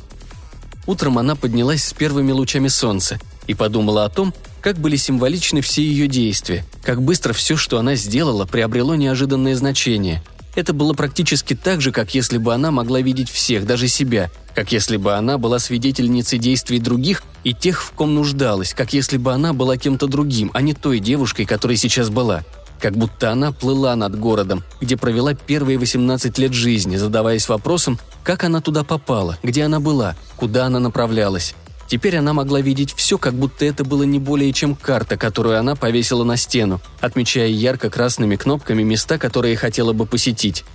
Утром 0.86 1.18
она 1.18 1.36
поднялась 1.36 1.84
с 1.84 1.94
первыми 1.94 2.32
лучами 2.32 2.68
солнца 2.68 3.20
и 3.48 3.54
подумала 3.54 4.06
о 4.06 4.10
том, 4.10 4.34
как 4.62 4.78
были 4.78 4.96
символичны 4.96 5.62
все 5.62 5.84
ее 5.84 6.08
действия, 6.08 6.66
как 6.84 7.02
быстро 7.02 7.34
все, 7.34 7.56
что 7.56 7.78
она 7.80 7.96
сделала, 7.96 8.46
приобрело 8.46 8.96
неожиданное 8.96 9.56
значение. 9.56 10.24
Это 10.56 10.72
было 10.74 10.94
практически 10.94 11.56
так 11.56 11.82
же, 11.82 11.92
как 11.92 12.14
если 12.14 12.38
бы 12.38 12.54
она 12.54 12.72
могла 12.72 13.02
видеть 13.02 13.30
всех, 13.30 13.66
даже 13.66 13.88
себя, 13.88 14.30
как 14.54 14.72
если 14.72 14.98
бы 14.98 15.14
она 15.16 15.38
была 15.38 15.58
свидетельницей 15.58 16.38
действий 16.38 16.80
других 16.80 17.24
и 17.44 17.54
тех, 17.54 17.82
в 17.82 17.92
ком 17.92 18.14
нуждалась, 18.14 18.74
как 18.74 18.94
если 18.94 19.18
бы 19.18 19.34
она 19.34 19.54
была 19.54 19.78
кем-то 19.78 20.08
другим, 20.08 20.52
а 20.54 20.62
не 20.62 20.74
той 20.74 21.00
девушкой, 21.00 21.46
которой 21.46 21.76
сейчас 21.76 22.10
была. 22.10 22.44
Как 22.80 22.98
будто 22.98 23.32
она 23.32 23.52
плыла 23.52 23.96
над 23.96 24.20
городом, 24.20 24.64
где 24.82 24.98
провела 24.98 25.34
первые 25.34 25.78
18 25.78 26.38
лет 26.38 26.54
жизни, 26.54 26.98
задаваясь 26.98 27.48
вопросом, 27.48 28.00
как 28.24 28.44
она 28.44 28.62
туда 28.62 28.84
попала, 28.84 29.38
где 29.42 29.64
она 29.64 29.80
была, 29.80 30.16
куда 30.36 30.66
она 30.66 30.80
направлялась. 30.80 31.56
Теперь 31.88 32.18
она 32.18 32.34
могла 32.34 32.62
видеть 32.62 32.94
все, 32.94 33.18
как 33.18 33.34
будто 33.34 33.66
это 33.66 33.84
было 33.84 34.04
не 34.04 34.20
более 34.20 34.52
чем 34.52 34.76
карта, 34.76 35.18
которую 35.18 35.60
она 35.60 35.76
повесила 35.76 36.24
на 36.24 36.38
стену, 36.38 36.82
отмечая 37.00 37.50
ярко-красными 37.50 38.36
кнопками 38.36 38.84
места, 38.84 39.18
которые 39.18 39.56
хотела 39.56 39.94
бы 39.94 40.06
посетить. 40.06 40.66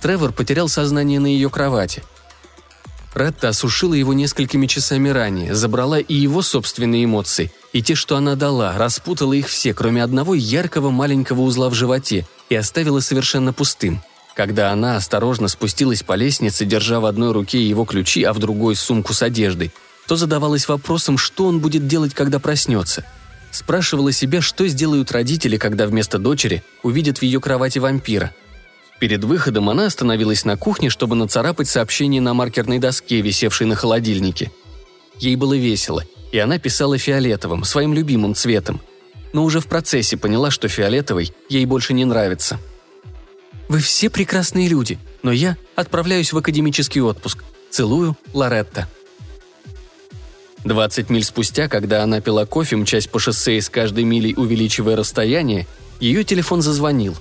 Тревор 0.00 0.32
потерял 0.32 0.68
сознание 0.68 1.20
на 1.20 1.28
ее 1.28 1.48
кровати. 1.50 2.02
Ретта 3.14 3.50
осушила 3.50 3.94
его 3.94 4.12
несколькими 4.12 4.66
часами 4.66 5.10
ранее, 5.10 5.54
забрала 5.54 6.00
и 6.00 6.14
его 6.14 6.42
собственные 6.42 7.04
эмоции, 7.04 7.52
и 7.72 7.82
те, 7.82 7.94
что 7.94 8.16
она 8.16 8.34
дала, 8.34 8.76
распутала 8.76 9.32
их 9.32 9.48
все, 9.48 9.74
кроме 9.74 10.02
одного 10.02 10.34
яркого 10.34 10.90
маленького 10.90 11.42
узла 11.42 11.68
в 11.68 11.74
животе, 11.74 12.26
и 12.48 12.54
оставила 12.54 13.00
совершенно 13.00 13.52
пустым– 13.52 14.02
когда 14.34 14.72
она 14.72 14.96
осторожно 14.96 15.48
спустилась 15.48 16.02
по 16.02 16.14
лестнице, 16.14 16.64
держа 16.64 17.00
в 17.00 17.06
одной 17.06 17.32
руке 17.32 17.62
его 17.62 17.84
ключи, 17.84 18.22
а 18.22 18.32
в 18.32 18.38
другой 18.38 18.76
сумку 18.76 19.12
с 19.12 19.22
одеждой, 19.22 19.72
то 20.06 20.16
задавалась 20.16 20.68
вопросом, 20.68 21.18
что 21.18 21.46
он 21.46 21.60
будет 21.60 21.86
делать, 21.86 22.14
когда 22.14 22.38
проснется. 22.38 23.04
Спрашивала 23.50 24.12
себя, 24.12 24.40
что 24.40 24.66
сделают 24.66 25.12
родители, 25.12 25.58
когда 25.58 25.86
вместо 25.86 26.18
дочери 26.18 26.62
увидят 26.82 27.18
в 27.18 27.22
ее 27.22 27.40
кровати 27.40 27.78
вампира. 27.78 28.34
Перед 28.98 29.24
выходом 29.24 29.68
она 29.68 29.86
остановилась 29.86 30.44
на 30.44 30.56
кухне, 30.56 30.88
чтобы 30.88 31.14
нацарапать 31.16 31.68
сообщение 31.68 32.20
на 32.20 32.32
маркерной 32.34 32.78
доске, 32.78 33.20
висевшей 33.20 33.66
на 33.66 33.74
холодильнике. 33.74 34.50
Ей 35.18 35.36
было 35.36 35.54
весело, 35.54 36.04
и 36.32 36.38
она 36.38 36.58
писала 36.58 36.98
фиолетовым, 36.98 37.62
своим 37.62 37.94
любимым 37.94 38.34
цветом. 38.34 38.80
Но 39.32 39.44
уже 39.44 39.60
в 39.60 39.66
процессе 39.66 40.16
поняла, 40.16 40.50
что 40.50 40.66
фиолетовый 40.66 41.32
ей 41.48 41.64
больше 41.66 41.92
не 41.92 42.04
нравится– 42.04 42.58
вы 43.72 43.78
все 43.78 44.10
прекрасные 44.10 44.68
люди, 44.68 44.98
но 45.22 45.32
я 45.32 45.56
отправляюсь 45.76 46.34
в 46.34 46.36
академический 46.36 47.00
отпуск. 47.00 47.42
Целую, 47.70 48.18
Лоретта». 48.34 48.86
20 50.64 51.08
миль 51.08 51.24
спустя, 51.24 51.68
когда 51.68 52.02
она 52.02 52.20
пила 52.20 52.44
кофе, 52.44 52.76
мчась 52.76 53.06
по 53.06 53.18
шоссе 53.18 53.56
и 53.56 53.62
с 53.62 53.70
каждой 53.70 54.04
милей 54.04 54.34
увеличивая 54.36 54.94
расстояние, 54.94 55.66
ее 56.00 56.22
телефон 56.22 56.60
зазвонил. 56.60 57.16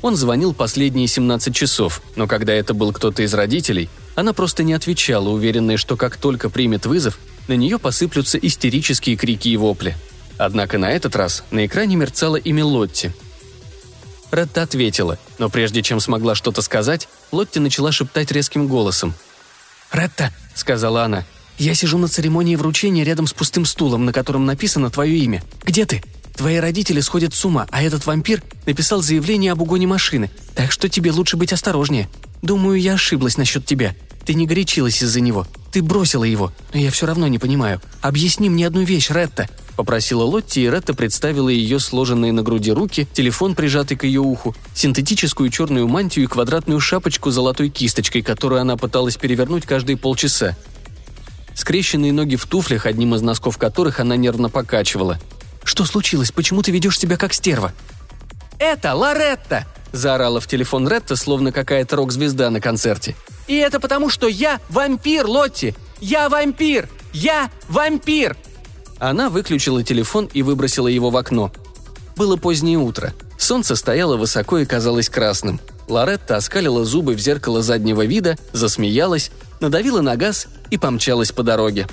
Он 0.00 0.16
звонил 0.16 0.54
последние 0.54 1.06
17 1.06 1.54
часов, 1.54 2.00
но 2.16 2.26
когда 2.26 2.54
это 2.54 2.72
был 2.72 2.94
кто-то 2.94 3.22
из 3.22 3.34
родителей, 3.34 3.90
она 4.14 4.32
просто 4.32 4.62
не 4.62 4.72
отвечала, 4.72 5.28
уверенная, 5.28 5.76
что 5.76 5.98
как 5.98 6.16
только 6.16 6.48
примет 6.48 6.86
вызов, 6.86 7.18
на 7.50 7.54
нее 7.54 7.78
посыплются 7.78 8.38
истерические 8.38 9.16
крики 9.16 9.48
и 9.48 9.56
вопли. 9.58 9.96
Однако 10.38 10.78
на 10.78 10.90
этот 10.90 11.14
раз 11.16 11.44
на 11.50 11.66
экране 11.66 11.96
мерцало 11.96 12.36
имя 12.36 12.64
Лотти– 12.64 13.12
Ретта 14.30 14.62
ответила, 14.62 15.18
но 15.38 15.48
прежде 15.48 15.82
чем 15.82 16.00
смогла 16.00 16.34
что-то 16.34 16.62
сказать, 16.62 17.08
Лотти 17.32 17.58
начала 17.58 17.90
шептать 17.90 18.30
резким 18.30 18.68
голосом. 18.68 19.14
«Ретта»,— 19.90 20.32
сказала 20.54 21.04
она,— 21.04 21.24
«я 21.58 21.74
сижу 21.74 21.98
на 21.98 22.08
церемонии 22.08 22.56
вручения 22.56 23.04
рядом 23.04 23.26
с 23.26 23.32
пустым 23.32 23.64
стулом, 23.64 24.04
на 24.04 24.12
котором 24.12 24.46
написано 24.46 24.90
твое 24.90 25.18
имя. 25.18 25.42
Где 25.64 25.84
ты?» 25.84 26.02
Твои 26.36 26.56
родители 26.56 27.00
сходят 27.00 27.34
с 27.34 27.44
ума, 27.44 27.66
а 27.70 27.82
этот 27.82 28.06
вампир 28.06 28.42
написал 28.64 29.02
заявление 29.02 29.52
об 29.52 29.60
угоне 29.60 29.86
машины, 29.86 30.30
так 30.54 30.72
что 30.72 30.88
тебе 30.88 31.10
лучше 31.10 31.36
быть 31.36 31.52
осторожнее. 31.52 32.08
Думаю, 32.42 32.80
я 32.80 32.94
ошиблась 32.94 33.36
насчет 33.36 33.66
тебя. 33.66 33.94
Ты 34.24 34.34
не 34.34 34.46
горячилась 34.46 35.02
из-за 35.02 35.20
него. 35.20 35.46
Ты 35.72 35.82
бросила 35.82 36.24
его, 36.24 36.52
но 36.72 36.80
я 36.80 36.90
все 36.90 37.06
равно 37.06 37.28
не 37.28 37.38
понимаю. 37.38 37.80
Объясни 38.00 38.50
мне 38.50 38.66
одну 38.66 38.82
вещь, 38.82 39.10
Ретта»,— 39.10 39.48
попросила 39.76 40.24
Лотти, 40.24 40.60
и 40.60 40.68
Ретта 40.68 40.94
представила 40.94 41.48
ее 41.48 41.78
сложенные 41.78 42.32
на 42.32 42.42
груди 42.42 42.72
руки, 42.72 43.06
телефон, 43.12 43.54
прижатый 43.54 43.96
к 43.96 44.04
ее 44.04 44.20
уху, 44.20 44.56
синтетическую 44.74 45.48
черную 45.50 45.86
мантию 45.86 46.24
и 46.24 46.28
квадратную 46.28 46.80
шапочку 46.80 47.30
с 47.30 47.34
золотой 47.34 47.68
кисточкой, 47.68 48.22
которую 48.22 48.60
она 48.60 48.76
пыталась 48.76 49.16
перевернуть 49.16 49.64
каждые 49.64 49.96
полчаса. 49.96 50.56
Скрещенные 51.54 52.12
ноги 52.12 52.36
в 52.36 52.46
туфлях, 52.46 52.86
одним 52.86 53.14
из 53.14 53.22
носков 53.22 53.58
которых 53.58 54.00
она 54.00 54.16
нервно 54.16 54.48
покачивала. 54.48 55.20
«Что 55.62 55.84
случилось? 55.84 56.32
Почему 56.32 56.62
ты 56.62 56.72
ведешь 56.72 56.98
себя 56.98 57.16
как 57.16 57.32
стерва?» 57.32 57.72
«Это 58.58 58.94
Лоретта!»– 58.94 59.66
заорала 59.92 60.40
в 60.40 60.46
телефон 60.46 60.88
Ретта, 60.88 61.16
словно 61.16 61.52
какая-то 61.52 61.96
рок-звезда 61.96 62.50
на 62.50 62.60
концерте. 62.60 63.16
«И 63.46 63.56
это 63.56 63.80
потому, 63.80 64.10
что 64.10 64.28
я 64.28 64.60
вампир, 64.68 65.26
Лотти! 65.26 65.74
Я 66.00 66.28
вампир! 66.28 66.88
Я 67.12 67.50
вампир!» 67.68 68.36
Она 68.98 69.30
выключила 69.30 69.82
телефон 69.82 70.28
и 70.32 70.42
выбросила 70.42 70.88
его 70.88 71.10
в 71.10 71.16
окно. 71.16 71.50
Было 72.16 72.36
позднее 72.36 72.78
утро. 72.78 73.14
Солнце 73.38 73.74
стояло 73.74 74.16
высоко 74.16 74.58
и 74.58 74.66
казалось 74.66 75.08
красным. 75.08 75.60
Лоретта 75.88 76.36
оскалила 76.36 76.84
зубы 76.84 77.14
в 77.14 77.18
зеркало 77.18 77.62
заднего 77.62 78.04
вида, 78.04 78.36
засмеялась, 78.52 79.30
надавила 79.60 80.02
на 80.02 80.16
газ 80.16 80.46
и 80.70 80.76
помчалась 80.76 81.32
по 81.32 81.42
дороге. 81.42 81.88